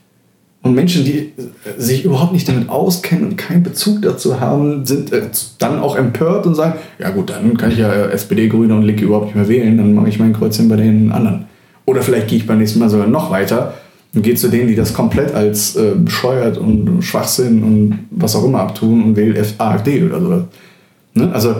und 0.63 0.75
Menschen, 0.75 1.05
die 1.05 1.19
äh, 1.19 1.33
sich 1.77 2.05
überhaupt 2.05 2.33
nicht 2.33 2.49
damit 2.49 2.69
auskennen 2.69 3.31
und 3.31 3.37
keinen 3.37 3.63
Bezug 3.63 4.03
dazu 4.03 4.41
haben, 4.41 4.87
sind 4.87 5.13
äh, 5.13 5.23
dann 5.59 5.81
auch 5.81 5.97
empört 5.97 6.47
und 6.47 6.55
sagen, 6.55 6.79
ja 6.99 7.11
gut, 7.11 7.31
dann 7.31 7.57
kann 7.57 7.73
ich 7.73 7.79
ja 7.79 8.07
SPD, 8.07 8.49
Grüne 8.49 8.75
und 8.75 8.83
Linke 8.83 9.05
überhaupt 9.05 9.27
nicht 9.27 9.35
mehr 9.35 9.49
wählen, 9.49 9.77
dann 9.77 9.93
mache 9.95 10.09
ich 10.09 10.19
mein 10.19 10.33
Kreuzchen 10.33 10.69
bei 10.69 10.77
den 10.77 11.11
anderen. 11.11 11.47
Oder 11.85 12.03
vielleicht 12.03 12.29
gehe 12.29 12.39
ich 12.39 12.47
beim 12.47 12.59
nächsten 12.59 12.79
Mal 12.79 12.89
sogar 12.89 13.09
noch 13.09 13.31
weiter 13.31 13.75
und 14.15 14.23
gehe 14.23 14.37
zu 14.37 14.49
denen, 14.49 14.69
die 14.69 14.77
das 14.77 14.95
komplett 14.95 15.35
als 15.35 15.75
äh, 15.75 15.93
bescheuert 15.97 16.59
und 16.59 17.03
Schwachsinn 17.03 17.65
und 17.65 17.99
was 18.11 18.37
auch 18.37 18.45
immer 18.45 18.61
abtun 18.61 19.03
und 19.03 19.17
wähle 19.17 19.45
AfD 19.59 20.05
oder 20.05 20.21
so. 20.21 20.45
Ne? 21.15 21.33
Also 21.33 21.57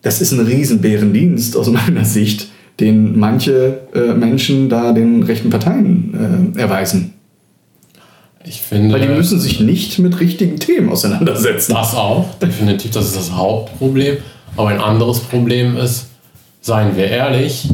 das 0.00 0.20
ist 0.20 0.32
ein 0.32 0.40
Riesenbärendienst 0.40 1.56
aus 1.56 1.70
meiner 1.70 2.04
Sicht, 2.04 2.48
den 2.80 3.18
manche 3.18 3.80
äh, 3.94 4.14
Menschen 4.14 4.68
da 4.68 4.92
den 4.92 5.22
rechten 5.22 5.50
Parteien 5.50 6.54
äh, 6.56 6.60
erweisen. 6.60 7.13
Ich 8.46 8.60
finde. 8.60 8.94
Weil 8.94 9.06
die 9.06 9.14
müssen 9.14 9.40
sich 9.40 9.60
nicht 9.60 9.98
mit 9.98 10.20
richtigen 10.20 10.58
Themen 10.58 10.90
auseinandersetzen. 10.90 11.74
Das 11.74 11.94
auch, 11.94 12.26
definitiv, 12.40 12.90
das 12.90 13.06
ist 13.06 13.16
das 13.16 13.32
Hauptproblem. 13.32 14.18
Aber 14.56 14.68
ein 14.68 14.80
anderes 14.80 15.20
Problem 15.20 15.76
ist, 15.76 16.08
seien 16.60 16.96
wir 16.96 17.08
ehrlich, 17.08 17.68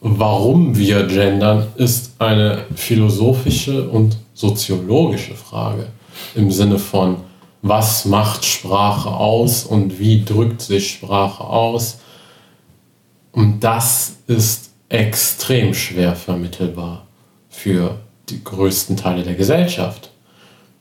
warum 0.00 0.76
wir 0.76 1.04
gendern, 1.06 1.66
ist 1.76 2.12
eine 2.18 2.64
philosophische 2.74 3.88
und 3.88 4.16
soziologische 4.34 5.34
Frage 5.34 5.86
im 6.34 6.50
Sinne 6.50 6.78
von, 6.78 7.16
was 7.62 8.04
macht 8.04 8.44
Sprache 8.44 9.08
aus 9.08 9.64
und 9.64 10.00
wie 10.00 10.24
drückt 10.24 10.62
sich 10.62 10.90
Sprache 10.90 11.44
aus. 11.44 12.00
Und 13.30 13.60
das 13.60 14.16
ist 14.26 14.72
extrem 14.88 15.72
schwer 15.72 16.16
vermittelbar 16.16 17.06
für 17.48 17.98
die 18.28 18.42
größten 18.42 18.96
Teile 18.96 19.22
der 19.22 19.34
Gesellschaft. 19.34 20.10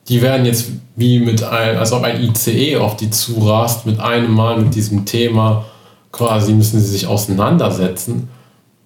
Die 0.08 0.22
werden 0.22 0.46
jetzt 0.46 0.72
wie 0.96 1.20
mit 1.20 1.44
ein, 1.44 1.78
als 1.78 1.92
ob 1.92 2.04
ein 2.04 2.22
ICE 2.22 2.78
auf 2.78 2.98
die 2.98 3.10
zurast, 3.10 3.86
mit 3.86 4.00
einem 4.00 4.32
Mal 4.32 4.60
mit 4.60 4.76
diesem 4.76 5.06
Thema 5.06 5.66
quasi 6.12 6.54
müssen 6.54 6.80
sie 6.80 6.88
sich 6.88 7.08
auseinandersetzen. 7.08 8.30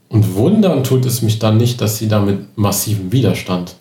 Und 0.10 0.36
wundern 0.36 0.84
tut 0.84 1.06
es 1.06 1.22
mich 1.22 1.40
dann 1.40 1.58
nicht, 1.58 1.82
dass 1.82 1.98
sie 1.98 2.08
da 2.08 2.20
mit 2.20 2.58
massivem 2.58 3.12
Widerstand 3.12 3.76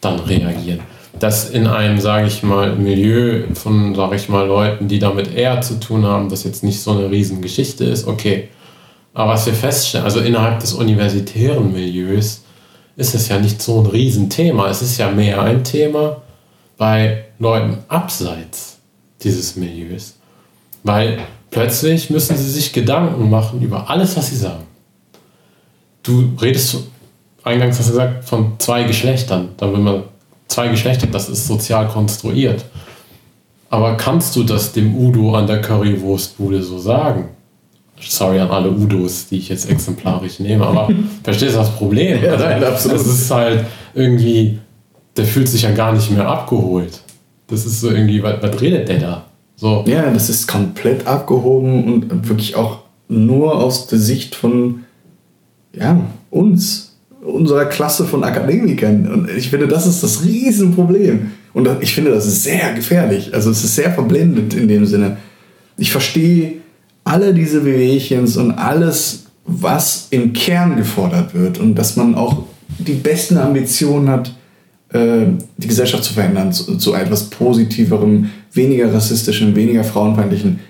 dann 0.00 0.18
reagieren. 0.20 0.80
Dass 1.18 1.50
in 1.50 1.66
einem, 1.66 1.98
sage 2.00 2.26
ich 2.26 2.42
mal, 2.42 2.76
Milieu 2.76 3.44
von, 3.54 3.94
sage 3.94 4.16
ich 4.16 4.28
mal, 4.28 4.46
Leuten, 4.46 4.88
die 4.88 4.98
damit 4.98 5.34
eher 5.34 5.60
zu 5.60 5.80
tun 5.80 6.04
haben, 6.04 6.28
das 6.28 6.44
jetzt 6.44 6.62
nicht 6.62 6.80
so 6.80 6.92
eine 6.92 7.10
Riesengeschichte 7.10 7.84
ist, 7.84 8.06
okay. 8.06 8.48
Aber 9.12 9.32
was 9.32 9.46
wir 9.46 9.54
feststellen, 9.54 10.04
also 10.04 10.20
innerhalb 10.20 10.60
des 10.60 10.72
universitären 10.72 11.72
Milieus 11.72 12.44
ist 12.96 13.14
es 13.14 13.28
ja 13.28 13.38
nicht 13.38 13.62
so 13.62 13.80
ein 13.80 13.86
Riesenthema. 13.86 14.68
Es 14.68 14.82
ist 14.82 14.98
ja 14.98 15.10
mehr 15.10 15.40
ein 15.42 15.64
Thema 15.64 16.22
bei 16.76 17.24
Leuten 17.38 17.78
abseits 17.88 18.78
dieses 19.22 19.56
Milieus. 19.56 20.16
Weil 20.82 21.18
plötzlich 21.50 22.10
müssen 22.10 22.36
sie 22.36 22.50
sich 22.50 22.72
Gedanken 22.72 23.28
machen 23.30 23.60
über 23.60 23.88
alles, 23.90 24.16
was 24.16 24.28
sie 24.30 24.36
sagen. 24.36 24.64
Du 26.02 26.32
redest 26.40 26.78
eingangs 27.44 27.78
hast 27.78 27.88
du 27.88 27.92
gesagt 27.92 28.24
von 28.24 28.54
zwei 28.58 28.84
Geschlechtern. 28.84 29.50
Dann 29.56 29.72
wenn 29.72 29.82
man 29.82 30.02
zwei 30.48 30.68
Geschlechter, 30.68 31.06
das 31.06 31.28
ist 31.28 31.46
sozial 31.46 31.88
konstruiert. 31.88 32.64
Aber 33.68 33.96
kannst 33.96 34.34
du 34.34 34.42
das 34.42 34.72
dem 34.72 34.96
Udo 34.96 35.34
an 35.34 35.46
der 35.46 35.60
Currywurstbude 35.60 36.62
so 36.62 36.78
sagen? 36.78 37.28
Sorry 38.08 38.38
an 38.38 38.50
alle 38.50 38.70
Udos, 38.70 39.28
die 39.28 39.38
ich 39.38 39.48
jetzt 39.48 39.70
exemplarisch 39.70 40.40
nehme, 40.40 40.66
aber 40.66 40.88
verstehst 41.22 41.54
du 41.54 41.58
das 41.58 41.70
Problem? 41.70 42.22
Ja, 42.22 42.36
nein, 42.36 42.62
absolut. 42.64 43.00
Es 43.00 43.06
ist 43.06 43.30
halt 43.30 43.64
irgendwie, 43.94 44.58
der 45.16 45.24
fühlt 45.24 45.48
sich 45.48 45.62
ja 45.62 45.72
gar 45.72 45.92
nicht 45.92 46.10
mehr 46.10 46.26
abgeholt. 46.26 47.00
Das 47.48 47.66
ist 47.66 47.80
so 47.80 47.90
irgendwie, 47.90 48.22
was, 48.22 48.42
was 48.42 48.60
redet 48.60 48.88
der 48.88 48.98
da? 48.98 49.24
So. 49.56 49.84
Ja, 49.86 50.10
das 50.10 50.30
ist 50.30 50.46
komplett 50.46 51.06
abgehoben 51.06 51.84
und 51.84 52.28
wirklich 52.28 52.56
auch 52.56 52.78
nur 53.08 53.56
aus 53.56 53.86
der 53.88 53.98
Sicht 53.98 54.34
von 54.34 54.84
ja, 55.74 56.00
uns, 56.30 56.96
unserer 57.22 57.66
Klasse 57.66 58.06
von 58.06 58.24
Akademikern. 58.24 59.06
Und 59.12 59.30
ich 59.30 59.50
finde, 59.50 59.68
das 59.68 59.86
ist 59.86 60.02
das 60.02 60.24
Riesenproblem. 60.24 61.32
Und 61.52 61.68
ich 61.80 61.94
finde, 61.94 62.12
das 62.12 62.26
ist 62.26 62.44
sehr 62.44 62.72
gefährlich. 62.72 63.34
Also 63.34 63.50
es 63.50 63.64
ist 63.64 63.74
sehr 63.74 63.92
verblendet 63.92 64.54
in 64.54 64.68
dem 64.68 64.86
Sinne. 64.86 65.18
Ich 65.76 65.90
verstehe 65.90 66.54
alle 67.10 67.34
diese 67.34 67.60
Bewegchens 67.60 68.36
und 68.36 68.52
alles, 68.52 69.24
was 69.44 70.06
im 70.10 70.32
Kern 70.32 70.76
gefordert 70.76 71.34
wird 71.34 71.58
und 71.58 71.74
dass 71.74 71.96
man 71.96 72.14
auch 72.14 72.44
die 72.78 72.94
besten 72.94 73.36
Ambitionen 73.36 74.08
hat, 74.08 74.32
äh, 74.92 75.26
die 75.56 75.66
Gesellschaft 75.66 76.04
zu 76.04 76.14
verändern, 76.14 76.52
zu, 76.52 76.76
zu 76.76 76.94
etwas 76.94 77.24
Positiverem, 77.30 78.30
weniger 78.52 78.94
rassistischem, 78.94 79.56
weniger 79.56 79.82
frauenfeindlichen 79.82 80.60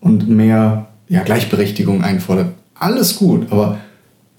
und 0.00 0.26
mehr 0.26 0.86
ja, 1.08 1.22
Gleichberechtigung 1.22 2.02
einfordert. 2.02 2.54
Alles 2.74 3.16
gut, 3.16 3.52
aber 3.52 3.78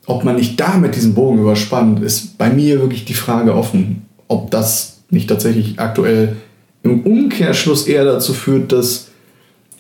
ob 0.08 0.24
man 0.24 0.38
nicht 0.38 0.60
damit 0.60 0.96
diesen 0.96 1.14
Bogen 1.14 1.40
überspannt, 1.40 2.02
ist 2.02 2.40
bei 2.40 2.50
mir 2.50 2.80
wirklich 2.80 3.06
die 3.06 3.14
Frage 3.14 3.54
offen, 3.54 4.08
ob 4.28 4.50
das 4.50 5.04
nicht 5.12 5.30
tatsächlich 5.30 5.80
aktuell 5.80 6.38
im 6.82 7.02
Umkehrschluss 7.02 7.86
eher 7.86 8.06
dazu 8.06 8.34
führt, 8.34 8.72
dass 8.72 9.10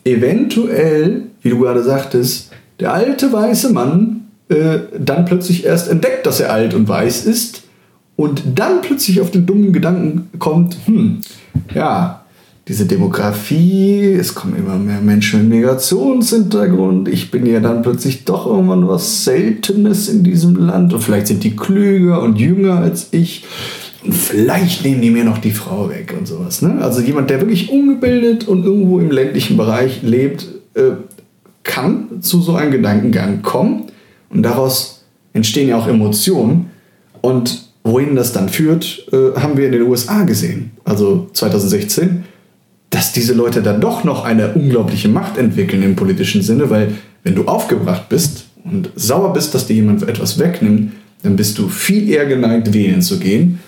eventuell, 0.06 1.31
wie 1.42 1.50
du 1.50 1.60
gerade 1.60 1.84
sagtest, 1.84 2.52
der 2.80 2.94
alte 2.94 3.32
weiße 3.32 3.72
Mann 3.72 4.28
äh, 4.50 4.80
dann 4.98 5.26
plötzlich 5.26 5.66
erst 5.66 5.90
entdeckt, 5.90 6.26
dass 6.26 6.40
er 6.40 6.52
alt 6.52 6.74
und 6.74 6.88
weiß 6.88 7.26
ist 7.26 7.64
und 8.16 8.44
dann 8.56 8.82
plötzlich 8.82 9.22
auf 9.22 9.32
den 9.32 9.46
dummen 9.46 9.74
Gedanken 9.74 10.30
kommt, 10.40 10.78
hm, 10.86 11.22
ja, 11.74 12.26
diese 12.68 12.86
Demografie, 12.86 14.14
es 14.14 14.36
kommen 14.36 14.56
immer 14.56 14.78
mehr 14.78 15.02
Menschen 15.02 15.50
mit 15.50 15.60
Migrationshintergrund, 15.60 17.10
ich 17.10 17.32
bin 17.32 17.46
ja 17.46 17.60
dann 17.60 17.82
plötzlich 17.82 18.24
doch 18.24 18.46
irgendwann 18.46 18.88
was 18.88 19.26
Seltenes 19.26 20.08
in 20.08 20.24
diesem 20.24 20.56
Land 20.56 20.94
und 20.94 21.02
vielleicht 21.02 21.28
sind 21.28 21.44
die 21.44 21.56
klüger 21.56 22.22
und 22.22 22.40
jünger 22.40 22.78
als 22.78 23.08
ich 23.12 23.46
und 24.04 24.14
vielleicht 24.14 24.84
nehmen 24.84 25.02
die 25.02 25.12
mir 25.12 25.24
noch 25.24 25.38
die 25.38 25.52
Frau 25.52 25.90
weg 25.90 26.16
und 26.18 26.28
sowas. 26.28 26.62
Ne? 26.62 26.80
Also 26.82 27.02
jemand, 27.02 27.30
der 27.30 27.40
wirklich 27.42 27.70
ungebildet 27.70 28.48
und 28.48 28.64
irgendwo 28.64 29.00
im 29.00 29.12
ländlichen 29.12 29.58
Bereich 29.58 30.02
lebt, 30.02 30.48
äh, 30.74 30.92
kann 31.64 32.22
zu 32.22 32.42
so 32.42 32.56
einem 32.56 32.72
Gedankengang 32.72 33.42
kommen 33.42 33.86
und 34.30 34.44
daraus 34.44 35.04
entstehen 35.34 35.70
ja 35.70 35.78
auch 35.78 35.88
Emotionen 35.88 36.72
und 37.22 37.70
wohin 37.84 38.16
das 38.16 38.34
dann 38.34 38.50
führt, 38.50 39.08
äh, 39.12 39.40
haben 39.40 39.58
wir 39.58 39.66
in 39.66 39.72
den 39.72 39.84
USA 39.84 40.24
gesehen. 40.24 40.72
Also 40.84 41.30
2016 41.34 42.26
dass 42.92 43.14
diese 43.14 43.34
Leute 43.34 43.64
dann 43.64 43.82
doch 43.82 44.04
noch 44.04 44.26
eine 44.26 44.50
unglaubliche 44.54 45.08
Macht 45.08 45.38
entwickeln 45.38 45.82
im 45.82 45.96
politischen 45.96 46.44
Sinne, 46.44 46.70
weil 46.70 46.96
wenn 47.24 47.36
du 47.36 47.46
aufgebracht 47.46 48.10
bist 48.10 48.46
und 48.64 48.92
sauer 48.96 49.34
bist, 49.34 49.56
dass 49.56 49.66
dir 49.66 49.76
jemand 49.76 50.08
etwas 50.08 50.38
wegnimmt, 50.38 50.92
dann 51.24 51.36
bist 51.36 51.58
du 51.58 51.70
viel 51.70 52.10
eher 52.10 52.26
geneigt, 52.26 52.74
wählen 52.74 53.02
zu 53.02 53.18
gehen 53.18 53.60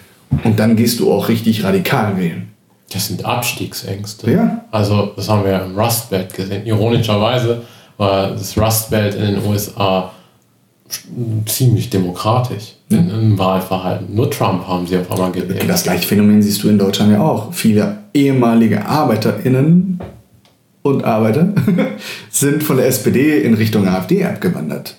und 0.44 0.60
dann 0.60 0.76
gehst 0.76 1.00
du 1.00 1.12
auch 1.12 1.30
richtig 1.30 1.64
radikal 1.64 2.18
wählen. 2.18 2.50
Das 2.92 3.08
sind 3.08 3.26
Abstiegsängste. 3.26 4.30
Ja. 4.30 4.66
Also 4.72 5.14
das 5.16 5.30
haben 5.30 5.46
wir 5.46 5.64
im 5.64 5.80
Rust 5.80 6.10
Belt 6.10 6.34
gesehen. 6.34 6.66
Ironischerweise 6.66 7.62
das 7.98 8.58
Rust 8.58 8.90
Belt 8.90 9.16
in 9.16 9.22
den 9.22 9.46
USA 9.46 10.12
ziemlich 11.46 11.90
demokratisch 11.90 12.74
in, 12.90 13.10
im 13.10 13.40
Wahlverhalten. 13.40 14.14
Nur 14.14 14.30
Trump 14.30 14.68
haben 14.68 14.86
sie 14.86 14.98
auf 14.98 15.12
einmal 15.12 15.32
gewählt. 15.32 15.66
Das 15.68 15.84
gleiche 15.84 16.08
Phänomen 16.08 16.42
siehst 16.42 16.64
du 16.64 16.70
in 16.70 16.78
Deutschland 16.78 17.12
ja 17.12 17.22
auch. 17.22 17.54
Viele 17.54 18.00
ehemalige 18.14 18.86
ArbeiterInnen 18.86 20.00
und 20.84 21.04
Arbeiter 21.04 21.54
sind 22.30 22.64
von 22.64 22.78
der 22.78 22.88
SPD 22.88 23.42
in 23.42 23.54
Richtung 23.54 23.88
AfD 23.88 24.24
abgewandert. 24.24 24.96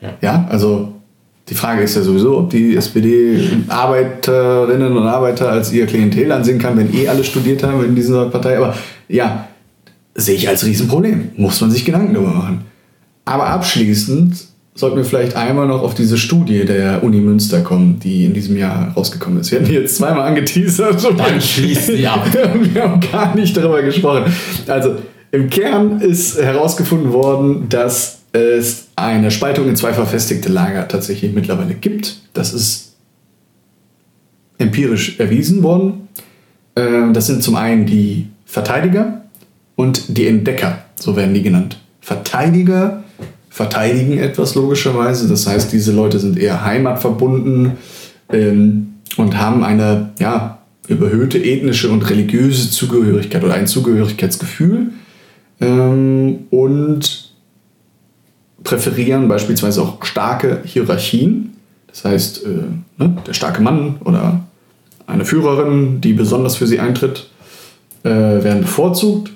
Ja. 0.00 0.14
ja, 0.20 0.46
also 0.50 0.92
die 1.48 1.54
Frage 1.54 1.82
ist 1.82 1.94
ja 1.94 2.02
sowieso, 2.02 2.38
ob 2.38 2.50
die 2.50 2.76
SPD 2.76 3.38
Arbeiterinnen 3.68 4.96
und 4.96 5.06
Arbeiter 5.06 5.50
als 5.50 5.72
ihr 5.72 5.86
Klientel 5.86 6.32
ansehen 6.32 6.58
kann, 6.58 6.76
wenn 6.76 6.92
eh 6.92 7.08
alle 7.08 7.22
studiert 7.22 7.62
haben 7.62 7.84
in 7.84 7.94
dieser 7.94 8.26
Partei. 8.26 8.56
Aber 8.56 8.74
ja, 9.08 9.46
sehe 10.16 10.34
ich 10.34 10.48
als 10.48 10.64
Riesenproblem. 10.64 11.30
Muss 11.36 11.60
man 11.60 11.70
sich 11.70 11.84
Gedanken 11.84 12.14
darüber 12.14 12.32
machen. 12.32 12.62
Aber 13.24 13.46
abschließend 13.48 14.36
sollten 14.74 14.96
wir 14.96 15.04
vielleicht 15.04 15.36
einmal 15.36 15.66
noch 15.66 15.82
auf 15.82 15.94
diese 15.94 16.18
Studie 16.18 16.64
der 16.64 17.02
Uni 17.02 17.20
Münster 17.20 17.60
kommen, 17.62 17.98
die 17.98 18.24
in 18.24 18.34
diesem 18.34 18.56
Jahr 18.56 18.92
rausgekommen 18.94 19.40
ist. 19.40 19.50
Wir 19.50 19.58
hatten 19.58 19.68
die 19.68 19.74
jetzt 19.74 19.96
zweimal 19.96 20.26
angeteasert. 20.28 21.02
Dann 21.16 21.40
schließt 21.40 21.86
sie 21.86 22.06
ab. 22.06 22.26
wir 22.72 22.82
haben 22.82 23.00
gar 23.00 23.34
nicht 23.34 23.56
darüber 23.56 23.82
gesprochen. 23.82 24.24
Also 24.66 24.96
im 25.32 25.50
Kern 25.50 26.00
ist 26.00 26.40
herausgefunden 26.40 27.12
worden, 27.12 27.68
dass 27.68 28.20
es 28.32 28.88
eine 28.96 29.30
Spaltung 29.30 29.68
in 29.68 29.76
zwei 29.76 29.92
verfestigte 29.92 30.50
Lager 30.50 30.86
tatsächlich 30.88 31.32
mittlerweile 31.32 31.74
gibt. 31.74 32.20
Das 32.34 32.52
ist 32.52 32.96
empirisch 34.58 35.18
erwiesen 35.18 35.62
worden. 35.62 36.08
Ähm, 36.76 37.14
das 37.14 37.26
sind 37.26 37.42
zum 37.42 37.56
einen 37.56 37.86
die 37.86 38.28
Verteidiger 38.44 39.22
und 39.76 40.16
die 40.18 40.26
Entdecker, 40.26 40.84
so 40.98 41.14
werden 41.16 41.34
die 41.34 41.42
genannt. 41.42 41.78
Verteidiger 42.00 43.04
verteidigen 43.56 44.18
etwas 44.18 44.54
logischerweise. 44.54 45.28
Das 45.28 45.46
heißt, 45.46 45.72
diese 45.72 45.90
Leute 45.90 46.18
sind 46.18 46.38
eher 46.38 46.62
heimatverbunden 46.62 47.72
ähm, 48.30 48.96
und 49.16 49.38
haben 49.38 49.64
eine 49.64 50.10
ja, 50.18 50.58
überhöhte 50.88 51.38
ethnische 51.42 51.88
und 51.90 52.08
religiöse 52.10 52.70
Zugehörigkeit 52.70 53.42
oder 53.42 53.54
ein 53.54 53.66
Zugehörigkeitsgefühl 53.66 54.88
ähm, 55.62 56.40
und 56.50 57.32
präferieren 58.62 59.26
beispielsweise 59.26 59.80
auch 59.80 60.04
starke 60.04 60.60
Hierarchien. 60.66 61.54
Das 61.86 62.04
heißt, 62.04 62.44
äh, 62.44 63.02
ne, 63.02 63.16
der 63.26 63.32
starke 63.32 63.62
Mann 63.62 63.96
oder 64.04 64.40
eine 65.06 65.24
Führerin, 65.24 66.02
die 66.02 66.12
besonders 66.12 66.56
für 66.56 66.66
sie 66.66 66.78
eintritt, 66.78 67.30
äh, 68.02 68.10
werden 68.10 68.60
bevorzugt 68.60 69.32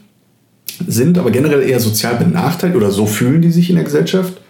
sind 0.87 1.19
aber 1.19 1.31
generell 1.31 1.63
eher 1.63 1.81
sozial 1.81 2.17
benachteiligt 2.17 2.77
oder 2.77 2.91
so 2.91 3.07
fühlen 3.07 3.43
die 3.43 3.51
sich 3.51 3.71
in 3.71 3.77
der 3.77 3.85
Gesellschaft 3.85 4.41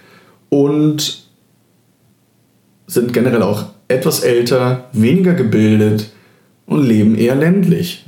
und 0.48 1.24
sind 2.86 3.12
generell 3.12 3.42
auch 3.42 3.66
etwas 3.88 4.20
älter, 4.20 4.88
weniger 4.92 5.34
gebildet 5.34 6.10
und 6.66 6.86
leben 6.86 7.16
eher 7.16 7.34
ländlich. 7.34 8.04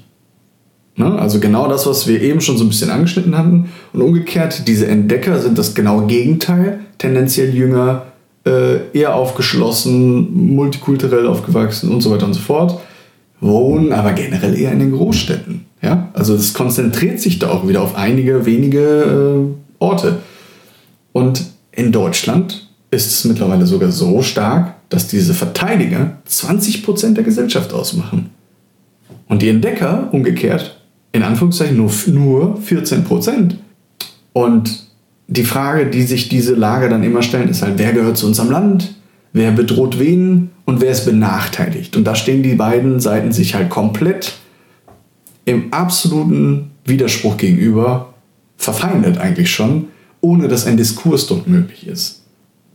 Ne? 0.96 1.18
Also 1.18 1.40
genau 1.40 1.68
das, 1.68 1.86
was 1.86 2.06
wir 2.06 2.20
eben 2.20 2.40
schon 2.40 2.58
so 2.58 2.64
ein 2.64 2.68
bisschen 2.68 2.90
angeschnitten 2.90 3.36
hatten. 3.36 3.70
Und 3.92 4.02
umgekehrt, 4.02 4.68
diese 4.68 4.86
Entdecker 4.86 5.40
sind 5.40 5.58
das 5.58 5.74
genaue 5.74 6.06
Gegenteil, 6.06 6.80
tendenziell 6.98 7.54
jünger, 7.54 8.06
äh, 8.44 8.90
eher 8.92 9.14
aufgeschlossen, 9.14 10.54
multikulturell 10.54 11.26
aufgewachsen 11.26 11.90
und 11.92 12.00
so 12.00 12.10
weiter 12.10 12.26
und 12.26 12.34
so 12.34 12.40
fort, 12.40 12.80
wohnen 13.40 13.92
aber 13.92 14.12
generell 14.12 14.58
eher 14.58 14.72
in 14.72 14.80
den 14.80 14.92
Großstädten. 14.92 15.66
Ja? 15.82 16.08
Also 16.14 16.34
es 16.34 16.54
konzentriert 16.54 17.20
sich 17.20 17.38
da 17.38 17.50
auch 17.50 17.68
wieder 17.68 17.82
auf 17.82 17.96
einige 17.96 18.46
wenige 18.46 18.80
äh, 18.80 19.82
Orte. 19.82 20.20
Und 21.12 21.44
in 21.72 21.92
Deutschland 21.92 22.68
ist 22.90 23.06
es 23.06 23.24
mittlerweile 23.24 23.66
sogar 23.66 23.90
so 23.90 24.22
stark, 24.22 24.74
dass 24.88 25.08
diese 25.08 25.34
Verteidiger 25.34 26.18
20% 26.28 27.14
der 27.14 27.24
Gesellschaft 27.24 27.72
ausmachen. 27.72 28.30
Und 29.28 29.42
die 29.42 29.48
Entdecker 29.48 30.08
umgekehrt, 30.12 30.78
in 31.12 31.22
Anführungszeichen, 31.22 31.76
nur, 31.76 31.90
nur 32.08 32.58
14%. 32.58 33.54
Und 34.34 34.86
die 35.26 35.44
Frage, 35.44 35.86
die 35.86 36.02
sich 36.02 36.28
diese 36.28 36.54
Lager 36.54 36.90
dann 36.90 37.02
immer 37.02 37.22
stellen, 37.22 37.48
ist 37.48 37.62
halt, 37.62 37.74
wer 37.78 37.92
gehört 37.92 38.18
zu 38.18 38.26
unserem 38.26 38.50
Land? 38.50 38.94
Wer 39.32 39.50
bedroht 39.50 39.98
wen 39.98 40.50
und 40.66 40.82
wer 40.82 40.90
ist 40.90 41.06
benachteiligt? 41.06 41.96
Und 41.96 42.04
da 42.04 42.14
stehen 42.14 42.42
die 42.42 42.54
beiden 42.54 43.00
Seiten 43.00 43.32
sich 43.32 43.54
halt 43.54 43.70
komplett 43.70 44.34
im 45.44 45.72
absoluten 45.72 46.70
Widerspruch 46.84 47.36
gegenüber, 47.36 48.14
verfeindet 48.56 49.18
eigentlich 49.18 49.50
schon, 49.50 49.88
ohne 50.20 50.48
dass 50.48 50.66
ein 50.66 50.76
Diskurs 50.76 51.26
dort 51.26 51.48
möglich 51.48 51.86
ist. 51.86 52.22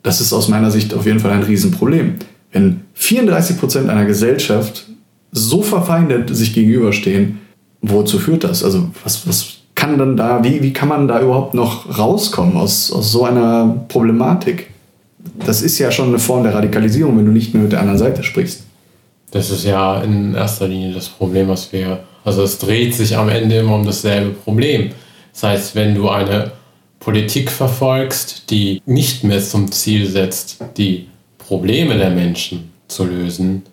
Das 0.03 0.22
ist 0.22 0.34
aus 0.34 0.47
meiner 0.47 0.72
Sicht 0.72 0.93
auf 0.93 1.05
jeden 1.05 1.20
Fall 1.20 1.32
ein 1.32 1.43
Riesenproblem. 1.43 2.15
Wenn 2.51 2.82
34% 2.99 3.88
einer 3.88 4.05
Gesellschaft 4.05 4.88
so 5.32 5.61
verfeindet 5.61 6.36
sich 6.36 6.53
gegenüberstehen, 6.53 7.39
wozu 7.82 8.20
führt 8.20 8.43
das? 8.43 8.63
Also 8.63 8.89
was, 9.03 9.28
was 9.28 9.57
kann 9.76 9.97
dann 9.97 10.18
da, 10.18 10.43
wie, 10.43 10.61
wie 10.61 10.74
kann 10.74 10.89
man 10.89 11.07
da 11.07 11.22
überhaupt 11.22 11.53
noch 11.53 11.97
rauskommen 11.97 12.57
aus, 12.57 12.91
aus 12.91 13.11
so 13.11 13.26
einer 13.26 13.86
Problematik? 13.88 14.72
Das 15.45 15.61
ist 15.61 15.78
ja 15.78 15.91
schon 15.91 16.07
eine 16.09 16.20
Form 16.20 16.43
der 16.43 16.55
Radikalisierung, 16.55 17.18
wenn 17.18 17.26
du 17.26 17.32
nicht 17.32 17.53
mehr 17.53 17.63
mit 17.63 17.72
der 17.72 17.82
anderen 17.82 17.99
Seite 17.99 18.24
sprichst. 18.24 18.63
Das 19.32 19.51
ist 19.51 19.65
ja 19.65 20.01
in 20.01 20.34
erster 20.34 20.68
Linie 20.68 20.93
das 20.93 21.09
Problem, 21.09 21.47
was 21.49 21.72
wir, 21.74 21.99
also 22.24 22.43
es 22.43 22.57
dreht 22.57 22.93
sich 22.95 23.15
am 23.15 23.30
Ende 23.30 23.59
immer 23.59 23.76
um 23.76 23.86
dasselbe 23.86 24.32
Problem. 24.32 24.91
Das 25.34 25.43
heißt, 25.43 25.76
wenn 25.76 25.95
du 25.95 26.09
eine 26.09 26.51
Politik 26.99 27.51
verfolgst, 27.51 28.49
die 28.49 28.82
nicht 28.86 29.24
mehr 29.24 29.41
zum 29.41 29.72
Ziel 29.72 30.07
setzt, 30.07 30.57
die 30.78 31.07
Probleme 31.38 31.97
der 31.97 32.09
Menschen 32.09 32.72
zu 32.88 33.05
lösen, 33.05 33.63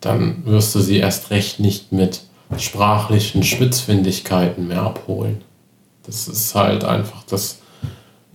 dann 0.00 0.42
wirst 0.46 0.74
du 0.74 0.80
sie 0.80 0.96
erst 0.96 1.30
recht 1.30 1.60
nicht 1.60 1.92
mit 1.92 2.22
sprachlichen 2.58 3.42
Spitzfindigkeiten 3.42 4.66
mehr 4.66 4.82
abholen. 4.82 5.42
Das 6.04 6.26
ist 6.26 6.54
halt 6.54 6.84
einfach, 6.84 7.22
das 7.28 7.60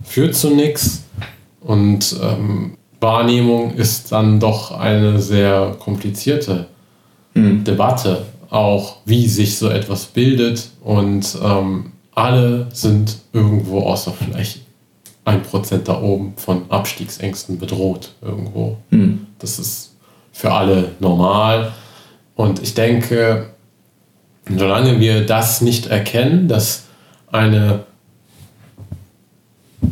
führt 0.02 0.34
zu 0.34 0.50
nichts 0.50 1.04
und 1.60 2.16
ähm, 2.22 2.78
Wahrnehmung 3.00 3.74
ist 3.74 4.12
dann 4.12 4.40
doch 4.40 4.70
eine 4.70 5.20
sehr 5.20 5.76
komplizierte 5.78 6.68
mhm. 7.34 7.64
Debatte, 7.64 8.24
auch 8.50 8.96
wie 9.04 9.28
sich 9.28 9.58
so 9.58 9.68
etwas 9.68 10.06
bildet 10.06 10.70
und 10.82 11.36
ähm, 11.42 11.92
alle 12.14 12.68
sind 12.72 13.18
irgendwo 13.32 13.80
außer 13.80 14.12
vielleicht 14.12 14.60
ein 15.24 15.42
Prozent 15.42 15.88
da 15.88 16.00
oben 16.00 16.34
von 16.36 16.70
Abstiegsängsten 16.70 17.58
bedroht 17.58 18.14
irgendwo. 18.22 18.76
Mhm. 18.90 19.26
Das 19.38 19.58
ist 19.58 19.94
für 20.32 20.52
alle 20.52 20.92
normal. 21.00 21.72
Und 22.36 22.62
ich 22.62 22.74
denke, 22.74 23.50
solange 24.48 25.00
wir 25.00 25.26
das 25.26 25.60
nicht 25.60 25.86
erkennen, 25.86 26.48
dass 26.48 26.84
eine 27.32 27.84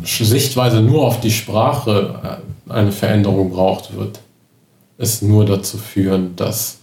Sichtweise 0.03 0.81
nur 0.81 1.05
auf 1.05 1.19
die 1.19 1.31
Sprache 1.31 2.39
äh, 2.67 2.71
eine 2.71 2.91
Veränderung 2.91 3.51
braucht, 3.51 3.95
wird 3.95 4.19
es 4.97 5.21
nur 5.21 5.45
dazu 5.45 5.77
führen, 5.77 6.35
dass 6.35 6.79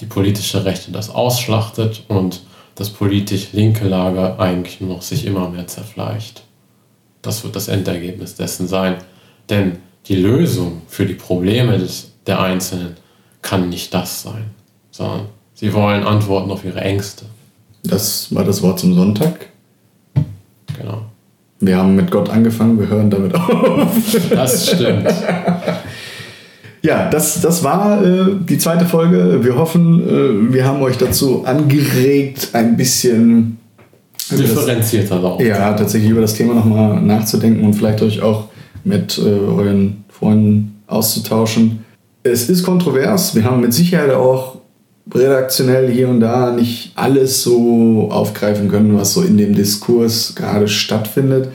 die 0.00 0.06
politische 0.06 0.64
Rechte 0.64 0.92
das 0.92 1.10
ausschlachtet 1.10 2.04
und 2.08 2.42
das 2.74 2.90
politisch 2.90 3.48
linke 3.52 3.86
Lager 3.86 4.38
eigentlich 4.38 4.80
nur 4.80 4.94
noch 4.94 5.02
sich 5.02 5.26
immer 5.26 5.48
mehr 5.50 5.66
zerfleischt. 5.66 6.42
Das 7.22 7.44
wird 7.44 7.54
das 7.54 7.68
Endergebnis 7.68 8.34
dessen 8.34 8.66
sein. 8.66 8.96
Denn 9.50 9.78
die 10.06 10.16
Lösung 10.16 10.82
für 10.88 11.04
die 11.04 11.14
Probleme 11.14 11.78
des, 11.78 12.12
der 12.26 12.40
Einzelnen 12.40 12.96
kann 13.42 13.68
nicht 13.68 13.92
das 13.92 14.22
sein, 14.22 14.44
sondern 14.90 15.26
sie 15.54 15.72
wollen 15.74 16.04
Antworten 16.04 16.50
auf 16.50 16.64
ihre 16.64 16.80
Ängste. 16.80 17.26
Das 17.82 18.34
war 18.34 18.44
das 18.44 18.62
Wort 18.62 18.78
zum 18.78 18.94
Sonntag. 18.94 19.48
Genau. 20.78 21.02
Wir 21.58 21.76
haben 21.76 21.94
mit 21.94 22.10
Gott 22.10 22.30
angefangen, 22.30 22.78
wir 22.78 22.88
hören 22.88 23.10
damit 23.10 23.34
auf. 23.34 24.16
Das 24.30 24.70
stimmt. 24.70 25.12
Ja, 26.82 27.10
das, 27.10 27.40
das 27.40 27.62
war 27.62 28.02
äh, 28.02 28.36
die 28.40 28.58
zweite 28.58 28.86
Folge. 28.86 29.44
Wir 29.44 29.56
hoffen, 29.56 30.00
äh, 30.00 30.52
wir 30.52 30.64
haben 30.64 30.82
euch 30.82 30.96
dazu 30.96 31.44
angeregt, 31.44 32.50
ein 32.52 32.76
bisschen 32.76 33.58
differenzierter 34.30 35.36
das, 35.38 35.46
Ja, 35.46 35.72
tatsächlich 35.74 36.10
über 36.10 36.22
das 36.22 36.34
Thema 36.34 36.54
nochmal 36.54 37.00
nachzudenken 37.02 37.64
und 37.64 37.74
vielleicht 37.74 38.00
euch 38.02 38.22
auch 38.22 38.48
mit 38.84 39.18
äh, 39.18 39.22
euren 39.22 40.04
Freunden 40.08 40.82
auszutauschen. 40.86 41.84
Es 42.22 42.48
ist 42.48 42.62
kontrovers. 42.62 43.34
Wir 43.34 43.44
haben 43.44 43.60
mit 43.60 43.74
Sicherheit 43.74 44.12
auch 44.12 44.58
redaktionell 45.14 45.90
hier 45.90 46.08
und 46.08 46.20
da 46.20 46.52
nicht 46.52 46.92
alles 46.94 47.42
so 47.42 48.08
aufgreifen 48.10 48.68
können, 48.68 48.96
was 48.96 49.14
so 49.14 49.22
in 49.22 49.36
dem 49.36 49.54
Diskurs 49.54 50.34
gerade 50.34 50.68
stattfindet. 50.68 51.48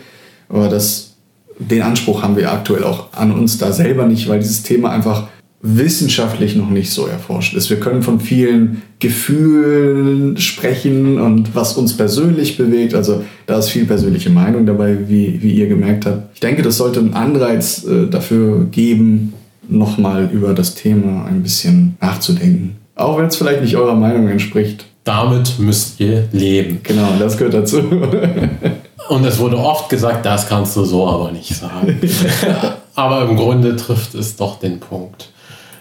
Aber 0.50 0.68
das 0.68 1.15
den 1.60 1.82
Anspruch 1.82 2.22
haben 2.22 2.36
wir 2.36 2.52
aktuell 2.52 2.84
auch 2.84 3.14
an 3.14 3.32
uns 3.32 3.58
da 3.58 3.72
selber 3.72 4.06
nicht, 4.06 4.28
weil 4.28 4.40
dieses 4.40 4.64
Thema 4.64 4.90
einfach 4.92 5.28
wissenschaftlich 5.62 6.56
noch 6.56 6.70
nicht 6.70 6.92
so 6.92 7.08
erforscht 7.08 7.56
ist. 7.56 7.70
Wir 7.70 7.80
können 7.80 8.04
von 8.04 8.20
vielen 8.20 8.84
Gefühlen 9.00 10.38
sprechen 10.38 11.20
und 11.20 11.56
was 11.56 11.74
uns 11.74 11.98
persönlich 11.98 12.56
bewegt. 12.56 12.94
Also 12.94 13.24
da 13.48 13.58
ist 13.58 13.70
viel 13.70 13.86
persönliche 13.86 14.30
Meinung 14.30 14.66
dabei, 14.68 14.96
wie, 15.08 15.42
wie 15.42 15.54
ihr 15.54 15.68
gemerkt 15.68 16.06
habt. 16.06 16.36
Ich 16.36 16.40
denke, 16.40 16.62
das 16.62 16.78
sollte 16.78 17.00
einen 17.00 17.14
Anreiz 17.14 17.84
äh, 17.84 18.08
dafür 18.08 18.66
geben, 18.66 19.34
nochmal 19.68 20.30
über 20.32 20.54
das 20.54 20.76
Thema 20.76 21.26
ein 21.26 21.42
bisschen 21.42 21.98
nachzudenken. 22.00 22.76
Auch 22.94 23.18
wenn 23.18 23.26
es 23.26 23.36
vielleicht 23.36 23.62
nicht 23.62 23.76
eurer 23.76 23.96
Meinung 23.96 24.28
entspricht. 24.28 24.86
Damit 25.04 25.58
müsst 25.58 26.00
ihr 26.00 26.28
leben. 26.32 26.80
Genau, 26.84 27.14
das 27.20 27.38
gehört 27.38 27.56
dazu. 27.56 27.82
Und 29.10 29.26
es 29.26 29.40
wurde 29.40 29.58
oft 29.58 29.90
gesagt, 29.90 30.26
das 30.26 30.48
kannst 30.48 30.76
du 30.76 30.84
so 30.84 31.08
aber 31.08 31.32
nicht 31.32 31.56
sagen. 31.56 32.00
aber 32.96 33.24
im 33.24 33.36
Grunde 33.36 33.76
trifft 33.76 34.16
es 34.16 34.36
doch 34.36 34.60
den 34.60 34.80
Punkt. 34.80 35.30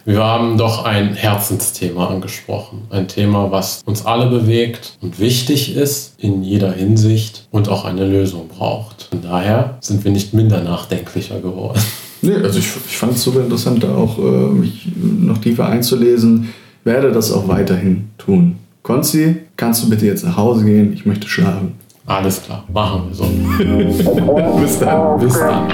Wir 0.07 0.22
haben 0.22 0.59
doch 0.59 0.85
ein 0.85 1.14
Herzensthema 1.14 2.09
angesprochen. 2.09 2.83
Ein 2.91 3.09
Thema, 3.09 3.51
was 3.51 3.81
uns 3.87 4.05
alle 4.05 4.27
bewegt 4.27 4.99
und 5.01 5.18
wichtig 5.18 5.75
ist 5.77 6.14
in 6.18 6.43
jeder 6.43 6.72
Hinsicht 6.72 7.49
und 7.51 7.70
auch 7.70 7.87
eine 7.87 8.07
Lösung 8.07 8.49
braucht. 8.49 9.09
Von 9.11 9.22
daher 9.22 9.79
sind 9.81 10.05
wir 10.05 10.11
nicht 10.11 10.35
minder 10.35 10.61
nachdenklicher 10.61 11.41
geworden. 11.41 11.81
Nee, 12.20 12.37
also 12.37 12.59
ich, 12.59 12.66
ich 12.89 12.97
fand 12.99 13.14
es 13.14 13.22
super 13.22 13.41
interessant, 13.41 13.83
da 13.83 13.95
auch 13.95 14.18
äh, 14.18 14.22
mich 14.22 14.87
noch 14.97 15.39
tiefer 15.39 15.68
einzulesen. 15.68 16.53
Werde 16.85 17.11
das 17.11 17.33
auch 17.33 17.49
weiterhin 17.49 18.11
tun. 18.18 18.57
Konzi, 18.83 19.37
kannst 19.57 19.83
du 19.83 19.89
bitte 19.89 20.05
jetzt 20.05 20.25
nach 20.25 20.37
Hause 20.37 20.66
gehen? 20.66 20.93
Ich 20.93 21.07
möchte 21.07 21.29
schlafen. 21.29 21.72
Alles 22.07 22.43
klar, 22.43 22.65
machen 22.71 23.09
wir 23.09 23.15
so. 23.15 23.25
bis 24.61 24.79
dann, 24.79 25.19
bis 25.19 25.39
dann. 25.39 25.69